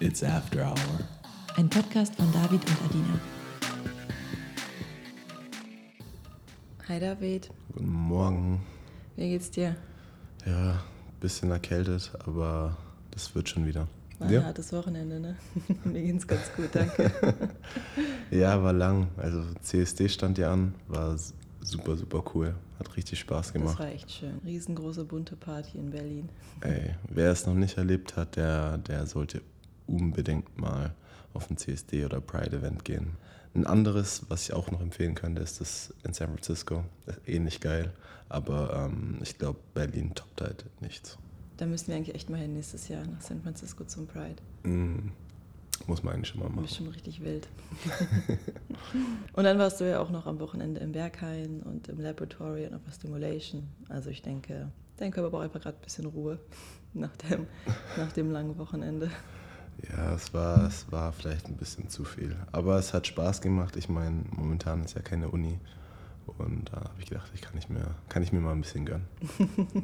It's 0.00 0.22
After 0.22 0.64
Hour. 0.66 0.76
Ein 1.56 1.68
Podcast 1.68 2.14
von 2.14 2.30
David 2.32 2.60
und 2.68 2.76
Adina. 2.84 3.20
Hi 6.88 7.00
David, 7.00 7.50
Guten 7.72 7.88
Morgen. 7.90 8.62
wie 9.16 9.28
geht's 9.30 9.50
dir? 9.50 9.76
Ja, 10.46 10.82
bisschen 11.20 11.50
erkältet, 11.50 12.12
aber 12.24 12.76
das 13.10 13.34
wird 13.34 13.48
schon 13.48 13.66
wieder. 13.66 13.88
War 14.18 14.28
ein 14.28 14.32
Ja, 14.34 14.44
hartes 14.44 14.72
Wochenende, 14.72 15.20
ne? 15.20 15.36
Mir 15.84 16.02
geht's 16.02 16.26
ganz 16.26 16.50
gut, 16.56 16.70
danke. 16.72 17.10
ja, 18.30 18.62
war 18.62 18.72
lang. 18.72 19.08
Also 19.16 19.44
CSD 19.60 20.08
stand 20.08 20.38
ja 20.38 20.52
an, 20.52 20.74
war 20.88 21.16
super, 21.60 21.96
super 21.96 22.24
cool. 22.34 22.54
Hat 22.78 22.96
richtig 22.96 23.18
Spaß 23.18 23.46
Das 23.48 23.52
gemacht. 23.52 23.78
war 23.78 23.88
echt 23.88 24.10
schön. 24.10 24.38
Riesengroße 24.46 25.04
bunte 25.04 25.36
Party 25.36 25.76
in 25.78 25.90
Berlin. 25.90 26.28
Ey, 26.62 26.94
wer 27.10 27.32
es 27.32 27.44
noch 27.46 27.54
nicht 27.54 27.76
erlebt 27.76 28.16
hat, 28.16 28.36
der, 28.36 28.78
der 28.78 29.06
sollte 29.06 29.42
unbedingt 29.88 30.58
mal 30.58 30.94
auf 31.34 31.50
ein 31.50 31.56
CSD 31.56 32.04
oder 32.04 32.20
Pride-Event 32.20 32.84
gehen. 32.84 33.16
Ein 33.54 33.66
anderes, 33.66 34.22
was 34.28 34.44
ich 34.44 34.52
auch 34.52 34.70
noch 34.70 34.80
empfehlen 34.80 35.14
könnte, 35.14 35.42
ist 35.42 35.60
das 35.60 35.94
in 36.04 36.12
San 36.12 36.28
Francisco. 36.28 36.84
Das 37.06 37.16
ist 37.16 37.28
ähnlich 37.28 37.60
geil, 37.60 37.92
aber 38.28 38.88
ähm, 38.90 39.18
ich 39.22 39.38
glaube, 39.38 39.58
Berlin 39.74 40.14
toppt 40.14 40.40
halt 40.42 40.64
nichts. 40.80 41.18
Da 41.56 41.66
müssen 41.66 41.88
wir 41.88 41.96
eigentlich 41.96 42.14
echt 42.14 42.30
mal 42.30 42.38
hin 42.38 42.54
nächstes 42.54 42.88
Jahr 42.88 43.04
nach 43.06 43.20
San 43.20 43.42
Francisco 43.42 43.84
zum 43.84 44.06
Pride. 44.06 44.36
Mm, 44.62 45.10
muss 45.86 46.02
man 46.02 46.14
eigentlich 46.14 46.28
schon 46.28 46.40
mal 46.40 46.48
machen. 46.48 46.62
Bestimmt 46.62 46.94
richtig 46.94 47.20
wild. 47.20 47.48
und 49.32 49.44
dann 49.44 49.58
warst 49.58 49.80
du 49.80 49.90
ja 49.90 49.98
auch 49.98 50.10
noch 50.10 50.26
am 50.26 50.38
Wochenende 50.38 50.80
im 50.80 50.92
Berghain 50.92 51.62
und 51.62 51.88
im 51.88 52.00
Laboratory 52.00 52.66
und 52.66 52.74
auf 52.74 52.84
der 52.84 52.92
Stimulation. 52.92 53.68
Also 53.88 54.10
ich 54.10 54.22
denke, 54.22 54.70
dein 54.98 55.10
Körper 55.10 55.30
braucht 55.30 55.44
einfach 55.44 55.62
gerade 55.62 55.78
ein 55.78 55.82
bisschen 55.82 56.06
Ruhe 56.06 56.38
nach 56.94 57.16
dem, 57.16 57.46
nach 57.96 58.12
dem 58.12 58.30
langen 58.30 58.56
Wochenende. 58.58 59.10
Ja, 59.90 60.14
es 60.14 60.34
war, 60.34 60.66
es 60.66 60.90
war 60.90 61.12
vielleicht 61.12 61.46
ein 61.46 61.56
bisschen 61.56 61.88
zu 61.88 62.04
viel. 62.04 62.36
Aber 62.52 62.78
es 62.78 62.92
hat 62.92 63.06
Spaß 63.06 63.40
gemacht. 63.40 63.76
Ich 63.76 63.88
meine, 63.88 64.24
momentan 64.30 64.84
ist 64.84 64.94
ja 64.94 65.02
keine 65.02 65.28
Uni. 65.28 65.58
Und 66.36 66.70
da 66.70 66.76
habe 66.76 67.00
ich 67.00 67.06
gedacht, 67.06 67.30
ich 67.34 67.40
kann, 67.40 67.54
nicht 67.54 67.70
mehr, 67.70 67.94
kann 68.08 68.22
ich 68.22 68.32
mir 68.32 68.40
mal 68.40 68.52
ein 68.52 68.60
bisschen 68.60 68.84
gönnen. 68.84 69.06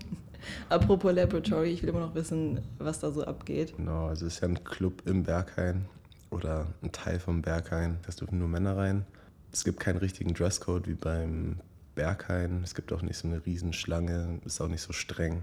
Apropos 0.68 1.12
Laboratory, 1.12 1.70
ich 1.70 1.82
will 1.82 1.88
immer 1.88 2.00
noch 2.00 2.14
wissen, 2.14 2.60
was 2.78 3.00
da 3.00 3.10
so 3.10 3.24
abgeht. 3.24 3.76
Genau, 3.76 4.08
also 4.08 4.26
es 4.26 4.34
ist 4.34 4.40
ja 4.40 4.48
ein 4.48 4.62
Club 4.62 5.02
im 5.06 5.22
Berghain 5.22 5.86
oder 6.30 6.66
ein 6.82 6.92
Teil 6.92 7.18
vom 7.18 7.40
Berghain. 7.40 7.98
Da 8.04 8.12
dürfen 8.12 8.38
nur 8.38 8.48
Männer 8.48 8.76
rein. 8.76 9.06
Es 9.52 9.64
gibt 9.64 9.80
keinen 9.80 9.98
richtigen 9.98 10.34
Dresscode 10.34 10.86
wie 10.86 10.94
beim 10.94 11.60
Berghain. 11.94 12.60
Es 12.62 12.74
gibt 12.74 12.92
auch 12.92 13.02
nicht 13.02 13.16
so 13.16 13.28
eine 13.28 13.44
Riesenschlange. 13.46 14.40
Ist 14.44 14.60
auch 14.60 14.68
nicht 14.68 14.82
so 14.82 14.92
streng. 14.92 15.42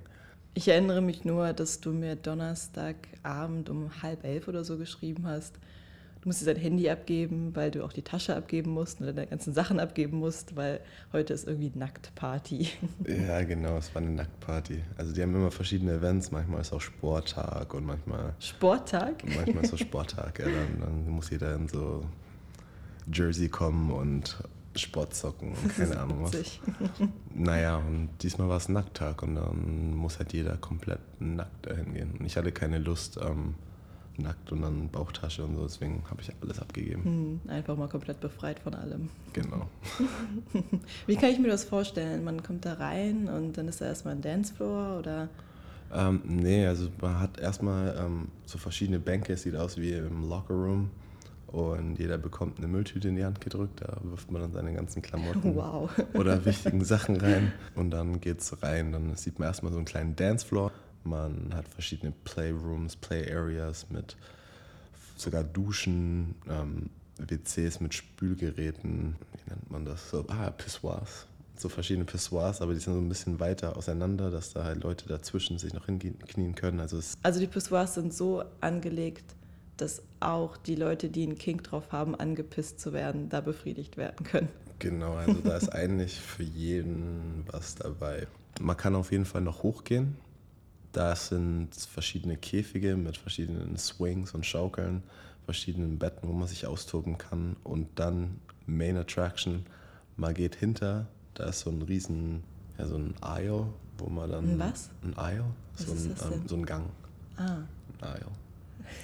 Ich 0.53 0.67
erinnere 0.67 1.01
mich 1.01 1.23
nur, 1.23 1.53
dass 1.53 1.79
du 1.79 1.91
mir 1.91 2.15
Donnerstagabend 2.15 3.69
um 3.69 4.03
halb 4.03 4.25
elf 4.25 4.47
oder 4.47 4.63
so 4.65 4.77
geschrieben 4.77 5.25
hast. 5.25 5.55
Du 6.21 6.29
musst 6.29 6.41
dir 6.41 6.53
dein 6.53 6.57
Handy 6.57 6.87
abgeben, 6.89 7.55
weil 7.55 7.71
du 7.71 7.83
auch 7.83 7.93
die 7.93 8.03
Tasche 8.03 8.35
abgeben 8.35 8.71
musst 8.71 9.01
oder 9.01 9.11
deine 9.11 9.27
ganzen 9.27 9.53
Sachen 9.53 9.79
abgeben 9.79 10.19
musst, 10.19 10.55
weil 10.55 10.81
heute 11.13 11.33
ist 11.33 11.47
irgendwie 11.47 11.71
Nacktparty. 11.73 12.67
Ja, 13.07 13.41
genau, 13.43 13.77
es 13.77 13.93
war 13.95 14.01
eine 14.01 14.11
Nacktparty. 14.11 14.83
Also 14.97 15.13
die 15.13 15.21
haben 15.23 15.33
immer 15.33 15.49
verschiedene 15.49 15.93
Events. 15.93 16.31
Manchmal 16.31 16.61
ist 16.61 16.73
auch 16.73 16.81
Sporttag 16.81 17.73
und 17.73 17.85
manchmal 17.85 18.35
Sporttag? 18.39 19.23
Und 19.23 19.35
manchmal 19.35 19.63
ist 19.63 19.71
so 19.71 19.77
Sporttag, 19.77 20.37
ja, 20.39 20.45
dann, 20.45 20.81
dann 20.81 21.09
muss 21.09 21.31
jeder 21.31 21.55
in 21.55 21.67
so 21.67 22.05
Jersey 23.11 23.49
kommen 23.49 23.89
und 23.89 24.37
Sportsocken 24.75 25.53
und 25.53 25.69
keine 25.75 25.99
Ahnung 25.99 26.23
was. 26.23 26.31
Naja, 27.33 27.77
und 27.77 28.09
diesmal 28.21 28.49
war 28.49 28.57
es 28.57 28.69
Nackttag 28.69 29.23
und 29.23 29.35
dann 29.35 29.95
muss 29.95 30.19
halt 30.19 30.33
jeder 30.33 30.57
komplett 30.57 30.99
nackt 31.19 31.65
dahin 31.65 31.93
gehen. 31.93 32.11
Und 32.19 32.25
ich 32.25 32.35
hatte 32.35 32.51
keine 32.51 32.77
Lust, 32.77 33.17
ähm, 33.21 33.55
nackt 34.17 34.51
und 34.51 34.61
dann 34.61 34.89
Bauchtasche 34.89 35.43
und 35.43 35.55
so, 35.55 35.63
deswegen 35.63 36.03
habe 36.09 36.21
ich 36.21 36.31
alles 36.41 36.59
abgegeben. 36.59 37.03
Hm, 37.03 37.41
einfach 37.49 37.77
mal 37.77 37.87
komplett 37.87 38.19
befreit 38.19 38.59
von 38.59 38.73
allem. 38.75 39.09
Genau. 39.33 39.67
Wie 41.07 41.15
kann 41.15 41.29
ich 41.29 41.39
mir 41.39 41.47
das 41.47 41.63
vorstellen? 41.63 42.23
Man 42.23 42.43
kommt 42.43 42.65
da 42.65 42.73
rein 42.73 43.27
und 43.27 43.57
dann 43.57 43.67
ist 43.67 43.81
da 43.81 43.85
erstmal 43.85 44.15
ein 44.15 44.21
Dancefloor 44.21 44.99
oder 44.99 45.29
Ähm, 45.93 46.21
nee, 46.25 46.65
also 46.65 46.89
man 47.01 47.19
hat 47.19 47.39
erstmal 47.39 47.95
ähm, 47.97 48.27
so 48.45 48.57
verschiedene 48.57 48.99
Bänke, 48.99 49.33
es 49.33 49.43
sieht 49.43 49.55
aus 49.55 49.77
wie 49.77 49.91
im 49.91 50.27
Lockerroom. 50.29 50.89
Und 51.51 51.99
jeder 51.99 52.17
bekommt 52.17 52.59
eine 52.59 52.67
Mülltüte 52.67 53.09
in 53.09 53.17
die 53.17 53.25
Hand 53.25 53.41
gedrückt, 53.41 53.81
da 53.81 53.97
wirft 54.03 54.31
man 54.31 54.41
dann 54.41 54.53
seine 54.53 54.73
ganzen 54.73 55.01
Klamotten 55.01 55.55
wow. 55.55 55.91
oder 56.13 56.45
wichtigen 56.45 56.83
Sachen 56.85 57.17
rein. 57.17 57.51
Und 57.75 57.91
dann 57.91 58.21
geht's 58.21 58.61
rein. 58.63 58.93
Dann 58.93 59.15
sieht 59.17 59.37
man 59.37 59.49
erstmal 59.49 59.71
so 59.71 59.77
einen 59.77 59.85
kleinen 59.85 60.15
Dancefloor. 60.15 60.71
Man 61.03 61.53
hat 61.53 61.67
verschiedene 61.67 62.13
Playrooms, 62.23 62.95
Playareas 62.95 63.87
mit 63.89 64.15
sogar 65.17 65.43
Duschen, 65.43 66.35
ähm, 66.49 66.89
WCs 67.17 67.81
mit 67.81 67.93
Spülgeräten. 67.93 69.15
Wie 69.33 69.49
nennt 69.49 69.71
man 69.71 69.85
das? 69.85 70.09
So, 70.09 70.25
ah, 70.29 70.51
Pissoirs. 70.51 71.27
So 71.57 71.69
verschiedene 71.69 72.05
Pissoirs, 72.05 72.61
aber 72.61 72.73
die 72.73 72.79
sind 72.79 72.93
so 72.93 72.99
ein 72.99 73.09
bisschen 73.09 73.39
weiter 73.39 73.77
auseinander, 73.77 74.31
dass 74.31 74.53
da 74.53 74.63
halt 74.63 74.83
Leute 74.83 75.07
dazwischen 75.07 75.59
sich 75.59 75.73
noch 75.73 75.85
hinknien 75.85 76.55
können. 76.55 76.79
Also 76.79 76.97
es 76.97 77.17
Also 77.21 77.39
die 77.39 77.47
Pissoirs 77.47 77.93
sind 77.93 78.13
so 78.13 78.43
angelegt, 78.61 79.35
dass 79.81 80.03
auch 80.19 80.57
die 80.57 80.75
Leute, 80.75 81.09
die 81.09 81.23
einen 81.23 81.37
Kink 81.37 81.63
drauf 81.63 81.91
haben, 81.91 82.15
angepisst 82.15 82.79
zu 82.79 82.93
werden, 82.93 83.29
da 83.29 83.41
befriedigt 83.41 83.97
werden 83.97 84.23
können. 84.25 84.49
Genau, 84.79 85.13
also 85.13 85.33
da 85.43 85.57
ist 85.57 85.69
eigentlich 85.69 86.19
für 86.19 86.43
jeden 86.43 87.43
was 87.51 87.75
dabei. 87.75 88.27
Man 88.59 88.77
kann 88.77 88.95
auf 88.95 89.11
jeden 89.11 89.25
Fall 89.25 89.41
noch 89.41 89.63
hochgehen. 89.63 90.17
Da 90.91 91.15
sind 91.15 91.69
verschiedene 91.75 92.37
Käfige 92.37 92.95
mit 92.95 93.17
verschiedenen 93.17 93.77
Swings 93.77 94.33
und 94.33 94.45
Schaukeln, 94.45 95.03
verschiedenen 95.45 95.97
Betten, 95.97 96.27
wo 96.27 96.33
man 96.33 96.47
sich 96.47 96.67
austoben 96.67 97.17
kann. 97.17 97.55
Und 97.63 97.87
dann 97.95 98.39
Main 98.65 98.97
Attraction, 98.97 99.65
man 100.17 100.33
geht 100.33 100.55
hinter, 100.55 101.07
da 101.33 101.45
ist 101.45 101.61
so 101.61 101.69
ein 101.69 101.81
riesen, 101.81 102.43
ja 102.77 102.87
so 102.87 102.97
ein 102.97 103.15
Aisle, 103.21 103.67
wo 103.97 104.09
man 104.09 104.29
dann... 104.29 104.49
Ein 104.49 104.59
was? 104.59 104.89
Ein 105.03 105.17
Aisle, 105.17 105.45
Was 105.77 105.85
so 105.85 105.91
ein, 105.93 106.33
ähm, 106.33 106.47
so 106.47 106.55
ein 106.55 106.65
Gang. 106.65 106.89
Ah, 107.37 107.57
Ein 107.99 108.07
Aisle. 108.07 108.31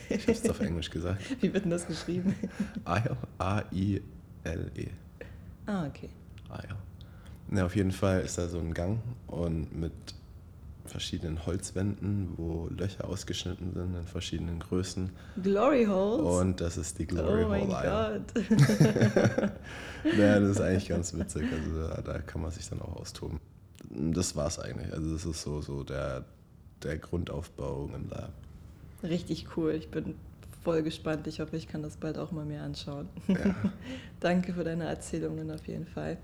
Ich 0.10 0.24
habe 0.24 0.32
es 0.32 0.50
auf 0.50 0.60
Englisch 0.60 0.90
gesagt. 0.90 1.22
wie 1.42 1.54
wird 1.54 1.66
denn 1.66 1.72
das 1.72 1.88
geschrieben? 1.88 2.36
A-I-L-E. 2.86 4.02
Ah, 5.66 5.86
okay. 5.86 6.10
Ja. 6.50 6.78
Na, 7.50 7.66
auf 7.66 7.76
jeden 7.76 7.92
Fall 7.92 8.22
ist 8.22 8.38
da 8.38 8.48
so 8.48 8.60
ein 8.60 8.74
Gang 8.74 9.00
und 9.28 9.78
mit 9.78 9.94
verschiedenen 10.86 11.46
Holzwänden, 11.46 12.30
wo 12.38 12.68
Löcher 12.70 13.06
ausgeschnitten 13.06 13.74
sind 13.74 13.96
in 13.96 14.04
verschiedenen 14.06 14.60
Größen. 14.60 15.12
Glory 15.42 15.86
Holes? 15.86 16.42
Und 16.42 16.62
das 16.62 16.78
ist 16.78 16.98
die 17.00 17.06
Glory 17.06 17.44
oh 17.44 17.50
mein 17.50 17.68
Hole 17.68 17.78
Aisle. 17.78 18.22
Gott. 18.34 19.52
Ja, 20.18 20.40
das 20.40 20.52
ist 20.52 20.62
eigentlich 20.62 20.88
ganz 20.88 21.14
witzig. 21.14 21.46
Also 21.52 21.88
da, 21.88 22.02
da 22.02 22.20
kann 22.20 22.42
man 22.42 22.52
sich 22.52 22.68
dann 22.70 22.82
auch 22.82 22.96
austoben. 22.98 23.40
Das 23.90 24.36
war's 24.36 24.60
eigentlich. 24.60 24.92
Also 24.94 25.14
das 25.14 25.26
ist 25.26 25.42
so, 25.42 25.62
so 25.62 25.84
der, 25.84 26.26
der 26.84 26.98
Grundaufbau 26.98 27.90
im 27.94 28.10
Lab. 28.10 28.34
Richtig 29.04 29.48
cool. 29.56 29.74
Ich 29.74 29.90
bin 29.90 30.16
voll 30.64 30.84
gespannt. 30.84 31.28
Ich 31.28 31.40
hoffe, 31.40 31.56
ich 31.56 31.68
kann 31.68 31.82
das 31.82 31.98
bald 31.98 32.18
auch 32.18 32.32
mal 32.32 32.46
mir 32.46 32.62
anschauen. 32.62 33.08
Ja. 33.28 33.56
Danke 34.20 34.54
für 34.54 34.64
deine 34.64 34.86
Erzählungen 34.86 35.50
auf 35.52 35.68
jeden 35.68 35.86
Fall. 35.86 36.18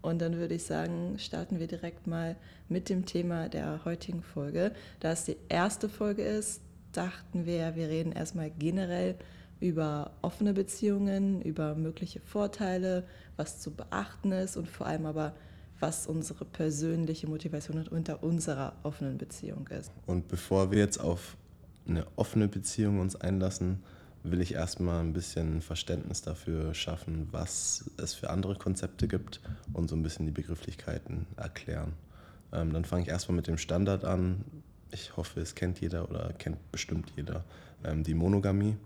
Und 0.00 0.22
dann 0.22 0.36
würde 0.36 0.54
ich 0.54 0.62
sagen, 0.62 1.18
starten 1.18 1.58
wir 1.58 1.66
direkt 1.66 2.06
mal 2.06 2.36
mit 2.68 2.88
dem 2.88 3.04
Thema 3.04 3.48
der 3.48 3.84
heutigen 3.84 4.22
Folge. 4.22 4.72
Da 5.00 5.12
es 5.12 5.24
die 5.24 5.36
erste 5.48 5.88
Folge 5.88 6.22
ist, 6.22 6.60
dachten 6.92 7.46
wir, 7.46 7.74
wir 7.74 7.88
reden 7.88 8.12
erstmal 8.12 8.50
generell 8.50 9.16
über 9.60 10.12
offene 10.22 10.52
Beziehungen, 10.52 11.42
über 11.42 11.74
mögliche 11.74 12.20
Vorteile, 12.20 13.04
was 13.36 13.60
zu 13.60 13.72
beachten 13.72 14.30
ist 14.32 14.56
und 14.56 14.68
vor 14.68 14.86
allem 14.86 15.06
aber, 15.06 15.34
was 15.80 16.06
unsere 16.06 16.44
persönliche 16.44 17.26
Motivation 17.26 17.86
unter 17.88 18.22
unserer 18.22 18.74
offenen 18.82 19.18
Beziehung 19.18 19.68
ist. 19.68 19.90
Und 20.06 20.28
bevor 20.28 20.70
wir 20.70 20.78
jetzt 20.78 20.98
auf 20.98 21.36
eine 21.88 22.06
offene 22.16 22.48
Beziehung 22.48 23.00
uns 23.00 23.16
einlassen, 23.16 23.82
will 24.22 24.40
ich 24.40 24.54
erstmal 24.54 25.00
ein 25.00 25.12
bisschen 25.12 25.62
Verständnis 25.62 26.22
dafür 26.22 26.74
schaffen, 26.74 27.28
was 27.30 27.90
es 27.96 28.14
für 28.14 28.30
andere 28.30 28.56
Konzepte 28.56 29.08
gibt 29.08 29.40
und 29.72 29.88
so 29.88 29.96
ein 29.96 30.02
bisschen 30.02 30.26
die 30.26 30.32
Begrifflichkeiten 30.32 31.26
erklären. 31.36 31.92
Ähm, 32.52 32.72
dann 32.72 32.84
fange 32.84 33.02
ich 33.02 33.08
erstmal 33.08 33.36
mit 33.36 33.46
dem 33.46 33.58
Standard 33.58 34.04
an. 34.04 34.44
Ich 34.90 35.16
hoffe, 35.16 35.40
es 35.40 35.54
kennt 35.54 35.80
jeder 35.80 36.08
oder 36.08 36.32
kennt 36.32 36.72
bestimmt 36.72 37.12
jeder. 37.16 37.44
Ähm, 37.84 38.02
die 38.02 38.14
Monogamie 38.14 38.76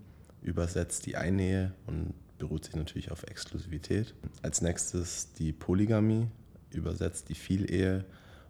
übersetzt 0.41 1.05
die 1.05 1.15
Einnähe 1.15 1.73
und 1.87 2.13
beruht 2.37 2.65
sich 2.65 2.75
natürlich 2.75 3.11
auf 3.11 3.23
Exklusivität. 3.23 4.13
Als 4.41 4.61
nächstes 4.61 5.33
die 5.33 5.53
Polygamie 5.53 6.27
übersetzt 6.71 7.29
die 7.29 7.35
Vielehe 7.35 8.05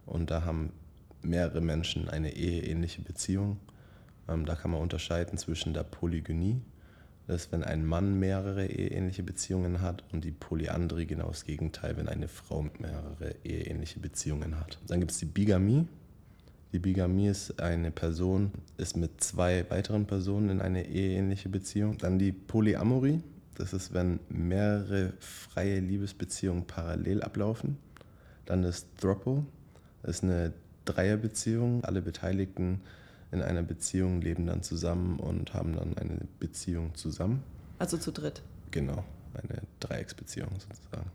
und 0.06 0.30
da 0.30 0.44
haben 0.44 0.72
mehrere 1.22 1.60
Menschen 1.60 2.08
eine 2.08 2.34
eheähnliche 2.34 3.02
Beziehung. 3.02 3.58
Ähm, 4.28 4.46
da 4.46 4.54
kann 4.54 4.70
man 4.70 4.80
unterscheiden 4.80 5.38
zwischen 5.38 5.74
der 5.74 5.82
Polygynie, 5.84 6.60
das 7.26 7.44
ist, 7.44 7.52
wenn 7.52 7.64
ein 7.64 7.86
Mann 7.86 8.18
mehrere 8.18 8.66
eheähnliche 8.66 9.22
Beziehungen 9.22 9.80
hat, 9.80 10.04
und 10.12 10.24
die 10.24 10.32
Polyandrie 10.32 11.06
genau 11.06 11.28
das 11.28 11.44
Gegenteil, 11.44 11.96
wenn 11.96 12.08
eine 12.08 12.28
Frau 12.28 12.66
mehrere 12.78 13.34
eheähnliche 13.44 13.98
Beziehungen 14.00 14.60
hat. 14.60 14.78
Dann 14.88 15.00
gibt 15.00 15.12
es 15.12 15.18
die 15.18 15.24
Bigamie, 15.24 15.86
Die 16.74 16.80
Bigamie 16.80 17.28
ist 17.28 17.60
eine 17.60 17.92
Person, 17.92 18.50
ist 18.78 18.96
mit 18.96 19.22
zwei 19.22 19.64
weiteren 19.70 20.06
Personen 20.06 20.50
in 20.50 20.60
eine 20.60 20.88
eheähnliche 20.88 21.48
Beziehung. 21.48 21.98
Dann 21.98 22.18
die 22.18 22.32
Polyamorie, 22.32 23.22
das 23.54 23.72
ist, 23.72 23.94
wenn 23.94 24.18
mehrere 24.28 25.12
freie 25.20 25.78
Liebesbeziehungen 25.78 26.66
parallel 26.66 27.22
ablaufen. 27.22 27.78
Dann 28.44 28.62
das 28.62 28.86
Throuple, 28.96 29.46
das 30.02 30.16
ist 30.16 30.24
eine 30.24 30.52
Dreierbeziehung. 30.84 31.84
Alle 31.84 32.02
Beteiligten 32.02 32.80
in 33.34 33.42
einer 33.42 33.62
Beziehung 33.62 34.20
leben 34.20 34.46
dann 34.46 34.62
zusammen 34.62 35.18
und 35.18 35.54
haben 35.54 35.74
dann 35.74 35.98
eine 35.98 36.20
Beziehung 36.38 36.94
zusammen. 36.94 37.42
Also 37.80 37.98
zu 37.98 38.12
dritt. 38.12 38.42
Genau, 38.70 39.04
eine 39.34 39.62
Dreiecksbeziehung 39.80 40.50
sozusagen. 40.60 41.10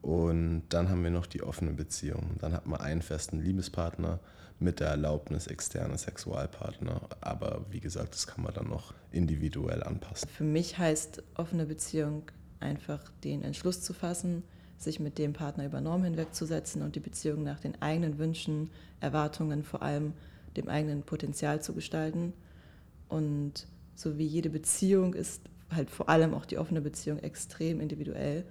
Und 0.00 0.64
dann 0.70 0.88
haben 0.88 1.04
wir 1.04 1.10
noch 1.10 1.26
die 1.26 1.42
offene 1.42 1.72
Beziehung. 1.72 2.36
Dann 2.40 2.54
hat 2.54 2.66
man 2.66 2.80
einen 2.80 3.02
festen 3.02 3.40
Liebespartner 3.40 4.20
mit 4.58 4.80
der 4.80 4.88
Erlaubnis 4.88 5.46
externe 5.46 5.98
Sexualpartner. 5.98 7.02
Aber 7.20 7.66
wie 7.70 7.80
gesagt, 7.80 8.14
das 8.14 8.26
kann 8.26 8.42
man 8.42 8.54
dann 8.54 8.68
noch 8.68 8.94
individuell 9.12 9.82
anpassen. 9.82 10.28
Für 10.28 10.44
mich 10.44 10.78
heißt 10.78 11.22
offene 11.34 11.66
Beziehung 11.66 12.22
einfach 12.60 13.02
den 13.22 13.42
Entschluss 13.42 13.82
zu 13.82 13.92
fassen, 13.92 14.44
sich 14.78 14.98
mit 14.98 15.18
dem 15.18 15.34
Partner 15.34 15.66
über 15.66 15.82
Normen 15.82 16.04
hinwegzusetzen 16.04 16.82
und 16.82 16.96
die 16.96 17.00
Beziehung 17.00 17.42
nach 17.42 17.60
den 17.60 17.80
eigenen 17.82 18.18
Wünschen, 18.18 18.70
Erwartungen, 19.00 19.62
vor 19.62 19.82
allem 19.82 20.14
dem 20.56 20.68
eigenen 20.68 21.02
Potenzial 21.02 21.62
zu 21.62 21.74
gestalten. 21.74 22.32
Und 23.08 23.66
so 23.94 24.18
wie 24.18 24.26
jede 24.26 24.50
Beziehung 24.50 25.14
ist 25.14 25.42
halt 25.70 25.90
vor 25.90 26.08
allem 26.08 26.34
auch 26.34 26.44
die 26.44 26.58
offene 26.58 26.80
Beziehung 26.80 27.18
extrem 27.18 27.80
individuell. 27.80 28.44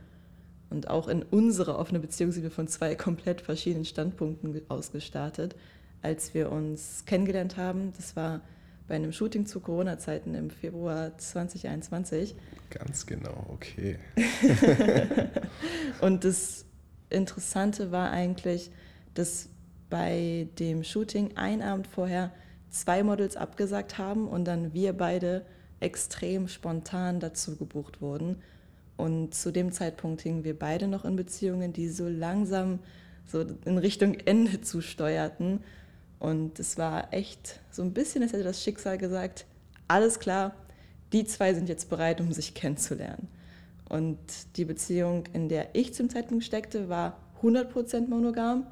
Und 0.69 0.89
auch 0.89 1.07
in 1.07 1.21
unserer 1.23 1.77
offenen 1.77 2.01
Beziehung 2.01 2.31
sind 2.31 2.43
wir 2.43 2.51
von 2.51 2.67
zwei 2.67 2.95
komplett 2.95 3.41
verschiedenen 3.41 3.85
Standpunkten 3.85 4.59
ausgestartet. 4.69 5.55
Als 6.01 6.33
wir 6.33 6.51
uns 6.51 7.03
kennengelernt 7.05 7.57
haben, 7.57 7.93
das 7.95 8.15
war 8.15 8.41
bei 8.87 8.95
einem 8.95 9.13
Shooting 9.13 9.45
zu 9.45 9.59
Corona-Zeiten 9.59 10.33
im 10.35 10.49
Februar 10.49 11.17
2021. 11.17 12.35
Ganz 12.69 13.05
genau, 13.05 13.45
okay. 13.49 13.97
und 16.01 16.23
das 16.25 16.65
Interessante 17.09 17.91
war 17.91 18.09
eigentlich, 18.11 18.71
dass 19.13 19.49
bei 19.93 20.47
dem 20.57 20.83
Shooting 20.83 21.37
ein 21.37 21.61
Abend 21.61 21.85
vorher 21.85 22.31
zwei 22.71 23.03
Models 23.03 23.37
abgesagt 23.37 23.99
haben 23.99 24.27
und 24.27 24.45
dann 24.45 24.73
wir 24.73 24.93
beide 24.93 25.45
extrem 25.81 26.47
spontan 26.47 27.19
dazu 27.19 27.55
gebucht 27.57 28.01
wurden. 28.01 28.41
Und 28.97 29.35
zu 29.35 29.51
dem 29.51 29.71
Zeitpunkt 29.71 30.23
hingen 30.23 30.43
wir 30.43 30.57
beide 30.57 30.87
noch 30.87 31.05
in 31.05 31.15
Beziehungen, 31.15 31.73
die 31.73 31.89
so 31.89 32.07
langsam 32.07 32.79
so 33.27 33.45
in 33.65 33.77
Richtung 33.77 34.15
Ende 34.15 34.61
zusteuerten. 34.61 35.59
Und 36.17 36.57
es 36.57 36.79
war 36.79 37.13
echt 37.13 37.59
so 37.69 37.83
ein 37.83 37.93
bisschen, 37.93 38.23
als 38.23 38.33
hätte 38.33 38.43
das 38.43 38.63
Schicksal 38.63 38.97
gesagt, 38.97 39.45
alles 39.87 40.17
klar, 40.17 40.55
die 41.11 41.23
zwei 41.25 41.53
sind 41.53 41.69
jetzt 41.69 41.87
bereit, 41.87 42.19
um 42.19 42.31
sich 42.31 42.55
kennenzulernen. 42.55 43.27
Und 43.89 44.17
die 44.55 44.65
Beziehung, 44.65 45.25
in 45.33 45.49
der 45.49 45.75
ich 45.75 45.93
zum 45.93 46.09
Zeitpunkt 46.09 46.45
steckte, 46.45 46.89
war 46.89 47.19
100% 47.43 48.09
monogam 48.09 48.65